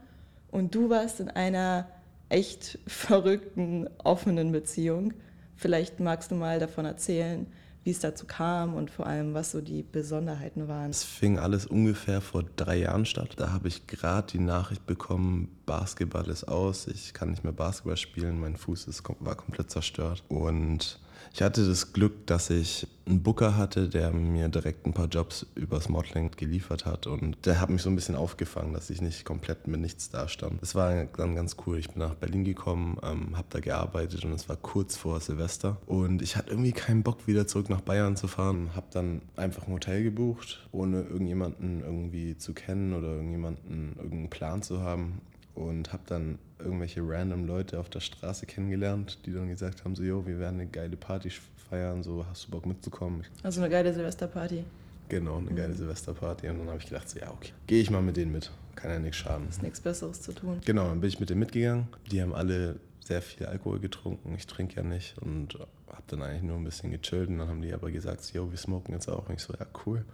und 0.51 0.75
du 0.75 0.89
warst 0.89 1.19
in 1.19 1.29
einer 1.29 1.87
echt 2.29 2.79
verrückten, 2.87 3.89
offenen 4.03 4.51
Beziehung. 4.51 5.13
Vielleicht 5.55 5.99
magst 5.99 6.31
du 6.31 6.35
mal 6.35 6.59
davon 6.59 6.85
erzählen, 6.85 7.45
wie 7.83 7.91
es 7.91 7.99
dazu 7.99 8.25
kam 8.27 8.75
und 8.75 8.91
vor 8.91 9.07
allem, 9.07 9.33
was 9.33 9.51
so 9.51 9.61
die 9.61 9.81
Besonderheiten 9.81 10.67
waren. 10.67 10.91
Es 10.91 11.03
fing 11.03 11.39
alles 11.39 11.65
ungefähr 11.65 12.21
vor 12.21 12.43
drei 12.55 12.77
Jahren 12.77 13.05
statt. 13.05 13.33
Da 13.37 13.51
habe 13.51 13.67
ich 13.67 13.87
gerade 13.87 14.27
die 14.31 14.39
Nachricht 14.39 14.85
bekommen, 14.85 15.49
Basketball 15.65 16.29
ist 16.29 16.43
aus, 16.43 16.87
ich 16.87 17.13
kann 17.13 17.31
nicht 17.31 17.43
mehr 17.43 17.53
Basketball 17.53 17.97
spielen, 17.97 18.39
mein 18.39 18.55
Fuß 18.55 18.87
ist, 18.87 19.03
war 19.19 19.35
komplett 19.35 19.71
zerstört. 19.71 20.23
Und 20.27 20.99
ich 21.33 21.41
hatte 21.41 21.65
das 21.65 21.93
Glück, 21.93 22.27
dass 22.27 22.49
ich 22.49 22.87
einen 23.05 23.23
Booker 23.23 23.57
hatte, 23.57 23.89
der 23.89 24.11
mir 24.11 24.47
direkt 24.49 24.85
ein 24.85 24.93
paar 24.93 25.07
Jobs 25.07 25.45
übers 25.55 25.89
Modeling 25.89 26.31
geliefert 26.31 26.85
hat 26.85 27.07
und 27.07 27.37
der 27.45 27.59
hat 27.59 27.69
mich 27.69 27.81
so 27.81 27.89
ein 27.89 27.95
bisschen 27.95 28.15
aufgefangen, 28.15 28.73
dass 28.73 28.89
ich 28.89 29.01
nicht 29.01 29.25
komplett 29.25 29.67
mit 29.67 29.81
nichts 29.81 30.09
dastand. 30.09 30.61
Das 30.61 30.75
war 30.75 31.05
dann 31.05 31.35
ganz 31.35 31.57
cool. 31.65 31.77
Ich 31.77 31.89
bin 31.89 31.99
nach 31.99 32.15
Berlin 32.15 32.43
gekommen, 32.43 32.97
ähm, 33.03 33.37
habe 33.37 33.47
da 33.49 33.59
gearbeitet 33.59 34.23
und 34.25 34.33
es 34.33 34.49
war 34.49 34.55
kurz 34.55 34.97
vor 34.97 35.19
Silvester 35.19 35.77
und 35.87 36.21
ich 36.21 36.35
hatte 36.35 36.51
irgendwie 36.51 36.73
keinen 36.73 37.03
Bock 37.03 37.27
wieder 37.27 37.47
zurück 37.47 37.69
nach 37.69 37.81
Bayern 37.81 38.15
zu 38.15 38.27
fahren. 38.27 38.71
Habe 38.75 38.87
dann 38.91 39.21
einfach 39.35 39.67
ein 39.67 39.73
Hotel 39.73 40.03
gebucht, 40.03 40.67
ohne 40.71 41.01
irgendjemanden 41.01 41.81
irgendwie 41.81 42.37
zu 42.37 42.53
kennen 42.53 42.93
oder 42.93 43.07
irgendjemanden 43.07 43.95
irgendeinen 43.97 44.29
Plan 44.29 44.61
zu 44.61 44.81
haben 44.81 45.21
und 45.55 45.91
habe 45.91 46.03
dann 46.05 46.39
irgendwelche 46.59 47.01
random 47.03 47.45
Leute 47.45 47.79
auf 47.79 47.89
der 47.89 47.99
Straße 47.99 48.45
kennengelernt, 48.45 49.19
die 49.25 49.33
dann 49.33 49.49
gesagt 49.49 49.83
haben, 49.83 49.95
so, 49.95 50.03
jo, 50.03 50.25
wir 50.25 50.39
werden 50.39 50.59
eine 50.59 50.69
geile 50.69 50.95
Party 50.95 51.31
feiern, 51.69 52.03
so, 52.03 52.25
hast 52.29 52.47
du 52.47 52.51
Bock 52.51 52.65
mitzukommen? 52.65 53.23
Also 53.43 53.61
eine 53.61 53.69
geile 53.69 53.93
Silvesterparty. 53.93 54.63
Genau, 55.09 55.37
eine 55.37 55.51
mhm. 55.51 55.55
geile 55.55 55.73
Silvesterparty. 55.73 56.49
Und 56.49 56.59
dann 56.59 56.67
habe 56.67 56.77
ich 56.79 56.85
gedacht, 56.85 57.09
so, 57.09 57.19
ja, 57.19 57.29
okay, 57.31 57.51
gehe 57.67 57.81
ich 57.81 57.89
mal 57.89 58.01
mit 58.01 58.17
denen 58.17 58.31
mit. 58.31 58.51
Kann 58.75 58.91
ja 58.91 58.99
nichts 58.99 59.17
schaden. 59.17 59.49
Ist 59.49 59.61
nichts 59.61 59.81
Besseres 59.81 60.21
zu 60.21 60.31
tun. 60.31 60.61
Genau, 60.65 60.87
dann 60.87 61.01
bin 61.01 61.09
ich 61.09 61.19
mit 61.19 61.29
denen 61.29 61.41
mitgegangen. 61.41 61.87
Die 62.09 62.21
haben 62.21 62.33
alle 62.33 62.79
sehr 63.01 63.21
viel 63.21 63.45
Alkohol 63.45 63.79
getrunken. 63.79 64.33
Ich 64.35 64.47
trinke 64.47 64.77
ja 64.77 64.83
nicht 64.83 65.17
und 65.17 65.55
habe 65.89 66.03
dann 66.07 66.21
eigentlich 66.21 66.43
nur 66.43 66.55
ein 66.55 66.63
bisschen 66.63 66.91
gechillt. 66.91 67.27
Und 67.27 67.39
dann 67.39 67.49
haben 67.49 67.61
die 67.61 67.73
aber 67.73 67.91
gesagt, 67.91 68.31
jo, 68.33 68.49
wir 68.49 68.57
smoken 68.57 68.93
jetzt 68.93 69.09
auch. 69.09 69.27
Und 69.27 69.35
ich 69.35 69.41
so, 69.41 69.53
ja, 69.53 69.65
cool 69.85 70.05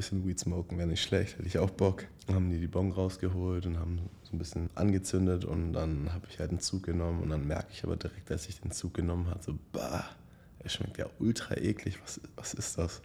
bisschen 0.00 0.26
Weed 0.26 0.40
smoken 0.40 0.78
wäre 0.78 0.88
nicht 0.88 1.02
schlecht, 1.02 1.36
hätte 1.36 1.46
ich 1.46 1.58
auch 1.58 1.68
Bock. 1.68 2.06
Dann 2.26 2.36
haben 2.36 2.50
die 2.50 2.58
die 2.58 2.66
Bon 2.66 2.90
rausgeholt 2.90 3.66
und 3.66 3.78
haben 3.78 3.98
so 4.22 4.34
ein 4.34 4.38
bisschen 4.38 4.70
angezündet 4.74 5.44
und 5.44 5.74
dann 5.74 6.10
habe 6.14 6.26
ich 6.30 6.38
halt 6.38 6.50
einen 6.50 6.60
Zug 6.60 6.84
genommen 6.84 7.22
und 7.22 7.28
dann 7.28 7.46
merke 7.46 7.68
ich 7.72 7.84
aber 7.84 7.96
direkt, 7.96 8.30
als 8.30 8.48
ich 8.48 8.58
den 8.60 8.70
Zug 8.70 8.94
genommen 8.94 9.28
habe, 9.28 9.42
so, 9.42 9.58
bah, 9.72 10.04
er 10.60 10.70
schmeckt 10.70 10.96
ja 10.96 11.04
ultra 11.18 11.54
eklig, 11.56 12.00
was, 12.02 12.18
was 12.34 12.54
ist 12.54 12.78
das? 12.78 13.02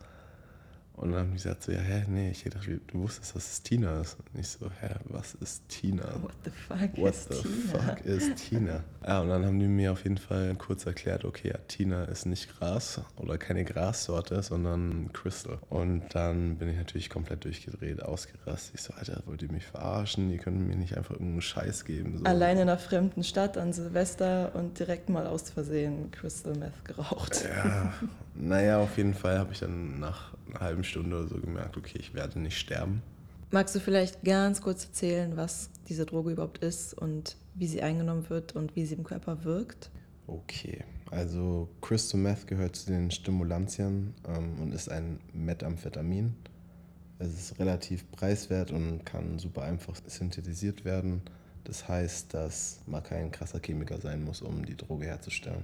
Und 0.97 1.11
dann 1.11 1.19
haben 1.21 1.27
die 1.31 1.35
gesagt 1.35 1.63
so, 1.63 1.71
ja, 1.71 1.79
hä, 1.79 2.05
nee, 2.07 2.31
ich 2.31 2.43
dachte, 2.43 2.79
du 2.87 2.99
wusstest, 2.99 3.35
dass 3.35 3.51
es 3.51 3.61
Tina 3.63 3.99
ist. 4.01 4.17
Und 4.33 4.39
ich 4.39 4.47
so, 4.47 4.67
hä, 4.79 4.95
was 5.05 5.33
ist 5.35 5.67
Tina? 5.67 6.05
What 6.21 6.33
the 6.45 6.51
fuck 6.51 6.97
What 6.97 7.13
is 7.13 7.27
the 7.29 7.41
Tina? 7.41 7.83
fuck 7.83 8.05
ist 8.05 8.35
Tina? 8.35 8.83
Ja, 9.07 9.21
und 9.21 9.29
dann 9.29 9.45
haben 9.45 9.59
die 9.59 9.67
mir 9.67 9.91
auf 9.91 10.03
jeden 10.03 10.17
Fall 10.17 10.55
kurz 10.55 10.87
erklärt, 10.87 11.25
okay, 11.25 11.49
ja, 11.49 11.59
Tina 11.67 12.05
ist 12.05 12.25
nicht 12.25 12.57
Gras 12.57 13.01
oder 13.17 13.37
keine 13.37 13.63
Grassorte, 13.63 14.41
sondern 14.41 15.11
Crystal. 15.13 15.59
Und 15.69 16.03
dann 16.15 16.57
bin 16.57 16.69
ich 16.69 16.77
natürlich 16.77 17.11
komplett 17.11 17.43
durchgedreht, 17.45 18.01
ausgerastet. 18.01 18.73
Ich 18.73 18.81
so, 18.81 18.93
Alter, 18.95 19.21
wollt 19.27 19.43
ihr 19.43 19.51
mich 19.51 19.63
verarschen? 19.67 20.31
Ihr 20.31 20.39
könnt 20.39 20.57
mir 20.67 20.75
nicht 20.75 20.97
einfach 20.97 21.11
irgendeinen 21.11 21.41
Scheiß 21.43 21.85
geben. 21.85 22.17
So. 22.17 22.23
Alleine 22.25 22.63
in 22.63 22.69
einer 22.69 22.79
fremden 22.79 23.23
Stadt 23.23 23.59
an 23.59 23.73
Silvester 23.73 24.55
und 24.55 24.79
direkt 24.79 25.09
mal 25.09 25.27
aus 25.27 25.51
Versehen 25.51 26.09
Crystal 26.09 26.55
Meth 26.55 26.83
geraucht. 26.85 27.45
Ja, 27.47 27.93
naja, 28.33 28.79
auf 28.79 28.97
jeden 28.97 29.13
Fall 29.13 29.37
habe 29.37 29.53
ich 29.53 29.59
dann 29.59 29.99
nach 29.99 30.34
einer 30.49 30.59
halben 30.59 30.83
Stunde 30.83 31.17
oder 31.17 31.27
so 31.27 31.35
gemerkt, 31.35 31.77
okay, 31.77 31.97
ich 31.99 32.13
werde 32.13 32.39
nicht 32.39 32.57
sterben. 32.57 33.01
Magst 33.51 33.75
du 33.75 33.79
vielleicht 33.79 34.23
ganz 34.23 34.61
kurz 34.61 34.85
erzählen, 34.85 35.37
was 35.37 35.69
diese 35.87 36.05
Droge 36.05 36.31
überhaupt 36.31 36.57
ist 36.59 36.93
und 36.93 37.37
wie 37.53 37.67
sie 37.67 37.81
eingenommen 37.81 38.29
wird 38.29 38.55
und 38.55 38.75
wie 38.75 38.85
sie 38.85 38.95
im 38.95 39.03
Körper 39.03 39.43
wirkt? 39.43 39.91
Okay, 40.27 40.83
also 41.11 41.69
Crystal 41.81 42.19
Meth 42.19 42.47
gehört 42.47 42.75
zu 42.75 42.87
den 42.87 43.11
Stimulantien 43.11 44.13
ähm, 44.27 44.59
und 44.59 44.73
ist 44.73 44.89
ein 44.89 45.19
Methamphetamin. 45.33 46.33
Es 47.19 47.33
ist 47.33 47.59
relativ 47.59 48.09
preiswert 48.11 48.71
und 48.71 49.05
kann 49.05 49.39
super 49.39 49.61
einfach 49.61 49.95
synthetisiert 50.07 50.83
werden. 50.83 51.21
Das 51.63 51.87
heißt, 51.87 52.33
dass 52.33 52.79
man 52.87 53.03
kein 53.03 53.31
krasser 53.31 53.59
Chemiker 53.63 53.99
sein 53.99 54.23
muss, 54.23 54.41
um 54.41 54.65
die 54.65 54.75
Droge 54.75 55.05
herzustellen. 55.05 55.63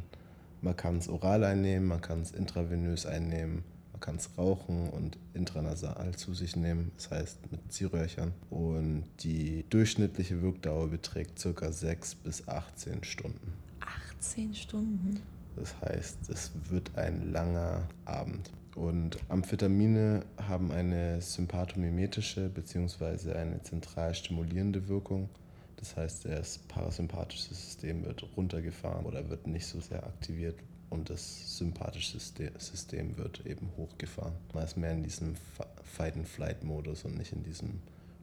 Man 0.62 0.78
kann 0.78 0.98
es 0.98 1.10
oral 1.10 1.44
einnehmen, 1.44 1.88
man 1.88 2.02
kann 2.02 2.22
es 2.22 2.32
intravenös 2.32 3.06
einnehmen, 3.06 3.64
kann 4.02 4.18
es 4.18 4.30
rauchen 4.38 4.90
und 4.90 5.18
intranasal 5.34 6.14
zu 6.16 6.34
sich 6.34 6.56
nehmen, 6.56 6.92
das 6.98 7.12
heißt 7.12 7.52
mit 7.52 7.72
Ziehröhrchen. 7.72 8.34
Und 8.50 9.06
die 9.22 9.66
durchschnittliche 9.70 10.42
Wirkdauer 10.42 10.90
beträgt 10.90 11.42
ca. 11.42 11.72
6 11.72 12.16
bis 12.16 12.48
18 12.48 13.04
Stunden. 13.04 13.54
18 13.80 14.54
Stunden? 14.54 15.22
Das 15.56 15.80
heißt, 15.82 16.30
es 16.30 16.52
wird 16.70 16.98
ein 16.98 17.32
langer 17.32 17.88
Abend. 18.06 18.52
Und 18.76 19.18
Amphetamine 19.28 20.24
haben 20.38 20.72
eine 20.72 21.22
sympathomimetische 21.22 22.50
bzw. 22.50 23.34
eine 23.34 23.62
zentral 23.62 24.14
stimulierende 24.14 24.88
Wirkung. 24.88 25.30
Das 25.76 25.98
heißt, 25.98 26.26
das 26.26 26.60
parasympathische 26.60 27.54
System 27.54 28.06
wird 28.06 28.26
runtergefahren 28.38 29.06
oder 29.06 29.30
wird 29.30 29.48
nicht 29.48 29.66
so 29.66 29.80
sehr 29.82 30.04
aktiviert, 30.06 30.56
und 30.92 31.10
das 31.10 31.58
sympathische 31.58 32.20
System 32.20 33.18
wird 33.18 33.46
eben 33.46 33.70
hochgefahren. 33.78 34.34
Man 34.54 34.64
ist 34.64 34.78
mehr 34.78 34.92
in 34.92 35.04
diesem 35.04 35.36
Fight-and-Flight-Modus 35.84 37.06
und 37.06 37.18
nicht 37.18 37.32
in 37.32 37.44
diesem 37.44 37.80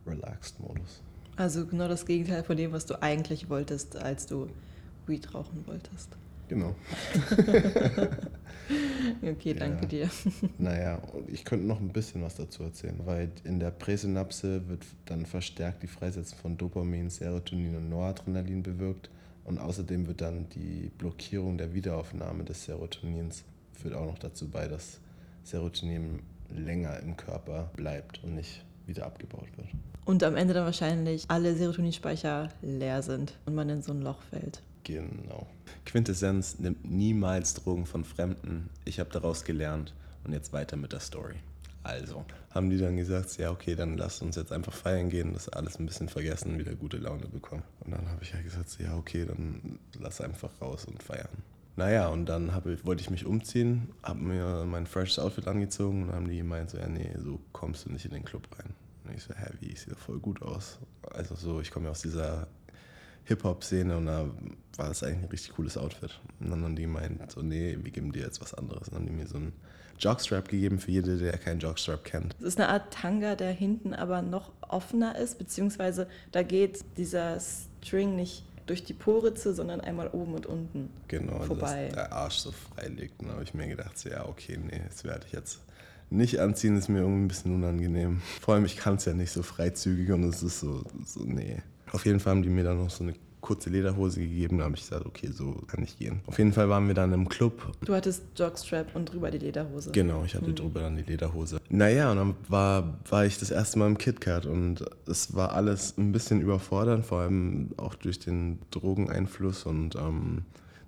Relaxed-Modus. 0.07 1.03
Also 1.37 1.67
genau 1.67 1.89
das 1.89 2.05
Gegenteil 2.05 2.45
von 2.45 2.57
dem, 2.57 2.73
was 2.73 2.87
du 2.87 3.03
eigentlich 3.03 3.49
wolltest, 3.49 3.97
als 3.97 4.27
du 4.27 4.49
Weed 5.07 5.35
rauchen 5.35 5.67
wolltest. 5.67 6.11
Genau. 6.49 6.75
okay, 9.23 9.55
danke 9.55 9.83
ja. 9.83 9.89
dir. 9.89 10.11
Naja, 10.59 10.97
und 11.13 11.29
ich 11.31 11.45
könnte 11.45 11.67
noch 11.67 11.81
ein 11.81 11.91
bisschen 11.91 12.23
was 12.23 12.37
dazu 12.37 12.63
erzählen, 12.65 13.01
weil 13.05 13.31
in 13.45 13.61
der 13.61 13.71
Präsynapse 13.71 14.69
wird 14.69 14.85
dann 15.07 15.25
verstärkt 15.27 15.83
die 15.83 15.89
Freisetzung 15.89 16.39
von 16.39 16.57
Dopamin, 16.57 17.09
Serotonin 17.11 17.77
und 17.77 17.89
Noradrenalin 17.89 18.63
bewirkt 18.63 19.11
Und 19.49 19.59
außerdem 19.59 20.07
wird 20.07 20.21
dann 20.21 20.47
die 20.51 20.91
Blockierung 20.99 21.57
der 21.57 21.73
Wiederaufnahme 21.73 22.45
des 22.45 22.67
Serotonins 22.67 23.45
führt 23.73 23.95
auch 23.95 24.05
noch 24.05 24.19
dazu 24.19 24.47
bei, 24.51 24.69
dass 24.69 25.01
Serotonin 25.43 26.21
länger 26.55 27.01
im 27.01 27.17
Körper 27.17 27.71
bleibt 27.75 28.23
und 28.23 28.35
nicht 28.35 28.63
wieder 28.87 29.07
abgebaut 29.07 29.49
wird. 29.57 29.69
Und 30.05 30.23
am 30.23 30.37
Ende 30.37 30.53
dann 30.53 30.67
wahrscheinlich 30.67 31.25
alle 31.29 31.55
Serotoninspeicher 31.55 32.51
leer 32.61 33.01
sind 33.01 33.39
und 33.47 33.55
man 33.55 33.71
in 33.71 33.81
so 33.81 33.93
ein 33.93 34.03
Loch 34.03 34.21
fällt. 34.21 34.61
Genau. 34.85 35.47
Quintessenz 35.87 36.59
nimmt 36.59 36.85
niemals 36.85 37.55
Drogen 37.55 37.87
von 37.87 38.05
Fremden. 38.05 38.69
Ich 38.85 39.01
habe 39.01 39.09
daraus 39.11 39.45
gelernt 39.45 39.95
und 40.25 40.35
jetzt 40.35 40.53
weiter 40.53 40.77
mit 40.77 40.93
der 40.93 41.01
Story. 41.01 41.37
Also, 41.89 42.27
haben 42.51 42.69
die 42.69 42.77
dann 42.77 42.99
gesagt, 42.99 43.39
ja, 43.39 43.51
okay, 43.51 43.75
dann 43.75 43.97
lass 43.97 44.21
uns 44.21 44.37
jetzt 44.37 44.53
einfach 44.53 44.75
feiern 44.75 45.09
gehen, 45.09 45.33
das 45.33 45.49
alles 45.49 45.79
ein 45.79 45.87
bisschen 45.87 46.11
vergessen, 46.11 46.59
wieder 46.59 46.75
gute 46.75 46.99
Laune 46.99 47.27
bekommen. 47.29 47.63
Und 47.81 47.93
dann 47.93 48.07
habe 48.11 48.23
ich 48.23 48.33
ja 48.33 48.43
gesagt, 48.43 48.77
ja, 48.79 48.95
okay, 48.95 49.25
dann 49.25 49.79
lass 49.99 50.21
einfach 50.21 50.51
raus 50.61 50.85
und 50.85 51.03
feiern. 51.03 51.31
Naja, 51.77 52.09
und 52.09 52.27
dann 52.27 52.55
hab, 52.55 52.67
wollte 52.85 53.01
ich 53.01 53.09
mich 53.09 53.25
umziehen, 53.25 53.89
habe 54.03 54.21
mir 54.21 54.67
mein 54.67 54.87
freshes 54.87 55.19
Outfit 55.19 55.49
angezogen 55.49 56.03
und 56.03 56.13
haben 56.13 56.29
die 56.29 56.37
gemeint, 56.37 56.69
so, 56.69 56.77
ja, 56.77 56.89
nee, 56.89 57.11
so 57.25 57.41
kommst 57.53 57.87
du 57.87 57.91
nicht 57.91 58.05
in 58.05 58.13
den 58.13 58.25
Club 58.25 58.47
rein. 58.59 58.75
Und 59.05 59.15
ich 59.15 59.23
so, 59.23 59.33
hä, 59.33 59.47
wie, 59.61 59.71
ich 59.71 59.81
sehe 59.81 59.95
voll 59.95 60.19
gut 60.19 60.43
aus. 60.43 60.79
Also 61.11 61.37
so, 61.37 61.61
ich 61.63 61.71
komme 61.71 61.87
ja 61.87 61.93
aus 61.93 62.03
dieser 62.03 62.49
Hip-Hop-Szene 63.29 63.97
und 63.97 64.07
da 64.07 64.29
war 64.77 64.89
das 64.89 65.03
eigentlich 65.03 65.25
ein 65.25 65.31
richtig 65.31 65.55
cooles 65.55 65.77
Outfit. 65.77 66.21
Und 66.41 66.51
dann 66.51 66.63
haben 66.65 66.77
die 66.77 66.83
gemeint, 66.83 67.31
so, 67.31 67.43
nee, 67.43 67.79
wir 67.81 67.91
geben 67.91 68.13
dir 68.13 68.23
jetzt 68.23 68.41
was 68.41 68.55
anderes. 68.55 68.89
Und 68.89 68.95
dann 68.95 69.03
haben 69.03 69.07
die 69.07 69.13
mir 69.13 69.27
so 69.27 69.37
einen 69.37 69.53
Jogstrap 69.99 70.49
gegeben 70.49 70.79
für 70.79 70.91
jede, 70.91 71.17
der 71.19 71.37
keinen 71.39 71.61
Jogstrap 71.61 72.05
kennt. 72.05 72.35
Es 72.39 72.47
ist 72.47 72.61
eine 72.61 72.69
Art 72.69 72.93
Tanga, 72.93 73.35
der 73.35 73.53
hinten 73.53 73.95
aber 73.95 74.23
noch 74.23 74.53
offener 74.61 75.19
ist, 75.19 75.39
beziehungsweise 75.39 76.09
da 76.33 76.43
geht 76.43 76.85
dieser 76.97 77.39
String 77.41 78.17
nicht 78.17 78.45
durch 78.67 78.85
die 78.85 78.93
Poritze, 78.93 79.55
sondern 79.55 79.81
einmal 79.81 80.09
oben 80.09 80.35
und 80.35 80.47
unten 80.47 80.91
genau, 81.09 81.41
vorbei. 81.41 81.87
dass 81.87 81.95
der 81.95 82.13
Arsch 82.13 82.37
so 82.37 82.53
frei 82.53 82.89
liegt. 82.89 83.21
Dann 83.21 83.31
habe 83.31 83.43
ich 83.43 83.55
mir 83.55 83.67
gedacht, 83.67 83.99
so, 83.99 84.09
ja, 84.09 84.27
okay, 84.27 84.59
nee, 84.59 84.83
das 84.87 85.05
werde 85.05 85.27
ich 85.27 85.33
jetzt 85.33 85.61
nicht 86.11 86.39
anziehen, 86.39 86.77
ist 86.77 86.89
mir 86.89 87.01
irgendwie 87.01 87.25
ein 87.25 87.29
bisschen 87.29 87.55
unangenehm. 87.55 88.21
Vor 88.41 88.55
allem, 88.55 88.65
ich 88.65 88.77
kann 88.77 88.97
es 88.97 89.05
ja 89.05 89.13
nicht 89.13 89.33
so 89.33 89.43
freizügig 89.43 90.11
und 90.13 90.25
es 90.25 90.43
ist 90.43 90.61
so, 90.61 90.85
so, 91.05 91.21
nee. 91.25 91.63
Auf 91.93 92.07
jeden 92.07 92.21
Fall 92.21 92.33
haben 92.33 92.43
die 92.43 92.49
mir 92.49 92.65
dann 92.65 92.79
noch 92.79 92.91
so 92.91 93.05
eine 93.05 93.15
kurze 93.41 93.71
Lederhose 93.71 94.21
gegeben. 94.21 94.59
Da 94.59 94.65
habe 94.65 94.77
ich 94.77 94.83
gesagt, 94.83 95.07
okay, 95.07 95.29
so 95.33 95.53
kann 95.67 95.83
ich 95.83 95.99
gehen. 95.99 96.21
Auf 96.27 96.39
jeden 96.39 96.53
Fall 96.53 96.69
waren 96.69 96.87
wir 96.87 96.95
dann 96.95 97.13
im 97.13 97.29
Club. 97.29 97.73
Du 97.85 97.95
hattest 97.95 98.23
Jogstrap 98.37 98.95
und 98.95 99.13
drüber 99.13 99.31
die 99.31 99.39
Lederhose. 99.39 99.91
Genau, 99.93 100.25
ich 100.25 100.35
hatte 100.35 100.51
mhm. 100.51 100.57
drüber 100.57 100.81
dann 100.81 100.97
die 100.97 101.03
Lederhose. 101.03 101.61
Naja, 101.71 102.11
und 102.11 102.17
dann 102.19 102.35
war, 102.49 102.99
war 103.09 103.25
ich 103.25 103.39
das 103.39 103.51
erste 103.51 103.79
Mal 103.79 103.87
im 103.87 103.99
KitKat 103.99 104.47
und 104.47 104.85
es 105.07 105.35
war 105.35 105.53
alles 105.53 105.97
ein 105.97 106.13
bisschen 106.13 106.41
überfordernd, 106.41 107.07
vor 107.07 107.21
allem 107.21 107.71
auch 107.77 107.95
durch 107.95 108.19
den 108.19 108.59
Drogeneinfluss 108.71 109.65
und 109.65 109.95
ähm, 109.97 110.43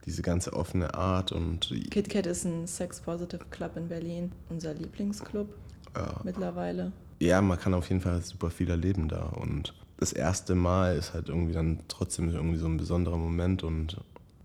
diese 0.07 0.23
ganze 0.23 0.53
offene 0.53 0.95
Art. 0.95 1.33
und 1.33 1.73
KitKat 1.91 2.27
ist 2.27 2.45
ein 2.45 2.67
Sex-Positive 2.67 3.45
Club 3.51 3.77
in 3.77 3.89
Berlin, 3.89 4.33
unser 4.49 4.75
Lieblingsclub 4.75 5.49
ja. 5.95 6.21
mittlerweile. 6.25 6.93
Ja, 7.21 7.41
man 7.43 7.59
kann 7.59 7.75
auf 7.75 7.89
jeden 7.89 8.01
Fall 8.01 8.23
super 8.23 8.51
viel 8.51 8.71
erleben 8.71 9.09
da 9.09 9.25
und 9.25 9.75
das 10.01 10.13
erste 10.13 10.55
Mal 10.55 10.97
ist 10.97 11.15
halt 11.15 11.29
irgendwie 11.29 11.53
dann 11.53 11.81
trotzdem 11.89 12.31
irgendwie 12.31 12.57
so 12.57 12.67
ein 12.67 12.79
besonderer 12.79 13.19
Moment 13.19 13.63
und 13.63 13.99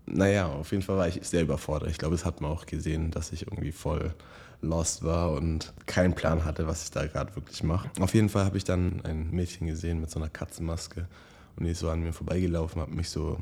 naja, 0.06 0.46
auf 0.46 0.70
jeden 0.70 0.82
Fall 0.82 0.96
war 0.96 1.08
ich 1.08 1.18
sehr 1.22 1.42
überfordert. 1.42 1.90
Ich 1.90 1.98
glaube, 1.98 2.14
es 2.14 2.24
hat 2.24 2.40
man 2.40 2.52
auch 2.52 2.66
gesehen, 2.66 3.10
dass 3.10 3.32
ich 3.32 3.42
irgendwie 3.42 3.72
voll 3.72 4.14
lost 4.60 5.02
war 5.02 5.32
und 5.32 5.72
keinen 5.86 6.14
Plan 6.14 6.44
hatte, 6.44 6.66
was 6.66 6.84
ich 6.84 6.90
da 6.90 7.06
gerade 7.06 7.34
wirklich 7.34 7.62
mache. 7.62 7.90
Auf 8.00 8.14
jeden 8.14 8.28
Fall 8.28 8.44
habe 8.44 8.56
ich 8.56 8.64
dann 8.64 9.00
ein 9.04 9.30
Mädchen 9.30 9.66
gesehen 9.66 10.00
mit 10.00 10.10
so 10.10 10.20
einer 10.20 10.28
Katzenmaske 10.28 11.08
und 11.56 11.64
die 11.64 11.72
ist 11.72 11.80
so 11.80 11.90
an 11.90 12.02
mir 12.02 12.12
vorbeigelaufen, 12.12 12.80
hat 12.80 12.90
mich 12.90 13.10
so, 13.10 13.38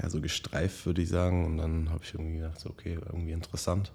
ja, 0.00 0.08
so 0.08 0.20
gestreift, 0.20 0.86
würde 0.86 1.02
ich 1.02 1.08
sagen. 1.08 1.44
Und 1.46 1.58
dann 1.58 1.90
habe 1.90 2.04
ich 2.04 2.14
irgendwie 2.14 2.36
gedacht, 2.36 2.60
so, 2.60 2.70
okay, 2.70 2.98
irgendwie 3.10 3.32
interessant 3.32 3.90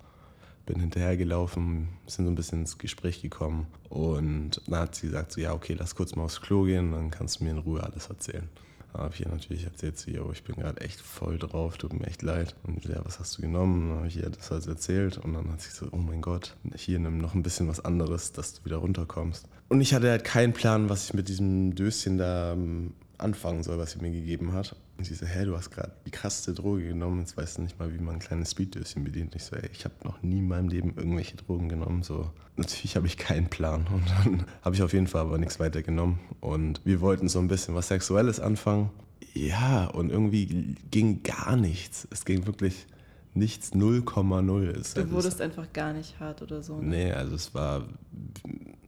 bin 0.65 0.79
hinterhergelaufen, 0.79 1.89
sind 2.07 2.25
so 2.25 2.31
ein 2.31 2.35
bisschen 2.35 2.61
ins 2.61 2.77
Gespräch 2.77 3.21
gekommen 3.21 3.67
und 3.89 4.61
dann 4.67 4.81
hat 4.81 4.95
sie 4.95 5.07
gesagt, 5.07 5.31
so, 5.31 5.41
ja, 5.41 5.53
okay, 5.53 5.75
lass 5.77 5.95
kurz 5.95 6.15
mal 6.15 6.23
aufs 6.23 6.41
Klo 6.41 6.63
gehen, 6.63 6.91
dann 6.91 7.11
kannst 7.11 7.39
du 7.39 7.43
mir 7.43 7.51
in 7.51 7.57
Ruhe 7.57 7.83
alles 7.83 8.07
erzählen. 8.07 8.49
Da 8.93 8.99
habe 8.99 9.13
ich 9.13 9.21
ihr 9.21 9.29
natürlich 9.29 9.63
erzählt, 9.63 9.97
so, 9.97 10.11
yo, 10.11 10.31
ich 10.31 10.43
bin 10.43 10.55
gerade 10.55 10.81
echt 10.81 10.99
voll 10.99 11.37
drauf, 11.37 11.77
tut 11.77 11.93
mir 11.93 12.07
echt 12.07 12.21
leid. 12.23 12.55
Und 12.63 12.83
ja, 12.85 12.99
was 13.05 13.19
hast 13.19 13.37
du 13.37 13.41
genommen? 13.41 13.89
Dann 13.89 13.97
habe 13.99 14.07
ich 14.07 14.17
ihr 14.17 14.29
das 14.29 14.51
alles 14.51 14.67
erzählt 14.67 15.17
und 15.17 15.33
dann 15.33 15.49
hat 15.51 15.61
sie 15.61 15.71
so, 15.71 15.87
oh 15.91 15.97
mein 15.97 16.21
Gott, 16.21 16.57
hier 16.75 16.99
nimm 16.99 17.17
noch 17.17 17.33
ein 17.33 17.43
bisschen 17.43 17.67
was 17.67 17.83
anderes, 17.83 18.33
dass 18.33 18.53
du 18.55 18.65
wieder 18.65 18.77
runterkommst. 18.77 19.47
Und 19.69 19.79
ich 19.79 19.93
hatte 19.93 20.09
halt 20.09 20.25
keinen 20.25 20.51
Plan, 20.53 20.89
was 20.89 21.05
ich 21.05 21.13
mit 21.13 21.29
diesem 21.29 21.73
Döschen 21.73 22.17
da 22.17 22.51
ähm, 22.53 22.93
anfangen 23.17 23.63
soll, 23.63 23.77
was 23.77 23.91
sie 23.91 23.99
mir 23.99 24.11
gegeben 24.11 24.51
hat. 24.51 24.75
Und 25.01 25.05
sie 25.05 25.15
so, 25.15 25.25
hä, 25.25 25.45
du 25.45 25.57
hast 25.57 25.71
gerade 25.71 25.91
die 26.05 26.11
krasseste 26.11 26.53
Droge 26.53 26.89
genommen, 26.89 27.21
jetzt 27.21 27.35
weißt 27.35 27.57
du 27.57 27.63
nicht 27.63 27.79
mal, 27.79 27.91
wie 27.91 27.97
man 27.97 28.17
ein 28.17 28.19
kleines 28.19 28.51
Speeddöschen 28.51 29.03
bedient. 29.03 29.33
Ich 29.35 29.45
so, 29.45 29.55
ey, 29.55 29.67
ich 29.73 29.83
habe 29.83 29.95
noch 30.03 30.21
nie 30.21 30.37
in 30.37 30.47
meinem 30.47 30.69
Leben 30.69 30.93
irgendwelche 30.95 31.37
Drogen 31.37 31.69
genommen. 31.69 32.03
So, 32.03 32.29
natürlich 32.55 32.95
habe 32.95 33.07
ich 33.07 33.17
keinen 33.17 33.49
Plan. 33.49 33.87
Und 33.91 34.03
dann 34.11 34.45
habe 34.61 34.75
ich 34.75 34.83
auf 34.83 34.93
jeden 34.93 35.07
Fall 35.07 35.21
aber 35.21 35.39
nichts 35.39 35.59
weiter 35.59 35.81
genommen. 35.81 36.19
Und 36.39 36.81
wir 36.83 37.01
wollten 37.01 37.29
so 37.29 37.39
ein 37.39 37.47
bisschen 37.47 37.73
was 37.73 37.87
Sexuelles 37.87 38.39
anfangen. 38.39 38.91
Ja, 39.33 39.87
und 39.87 40.11
irgendwie 40.11 40.75
ging 40.91 41.23
gar 41.23 41.55
nichts. 41.55 42.07
Es 42.11 42.23
ging 42.23 42.45
wirklich 42.45 42.85
nichts 43.33 43.73
0,0. 43.73 44.93
Du 44.93 45.09
wurdest 45.09 45.41
einfach 45.41 45.73
gar 45.73 45.93
nicht 45.93 46.19
hart 46.19 46.43
oder 46.43 46.61
so. 46.61 46.79
Ne? 46.79 46.89
Nee, 46.89 47.11
also 47.11 47.33
es 47.33 47.55
war 47.55 47.87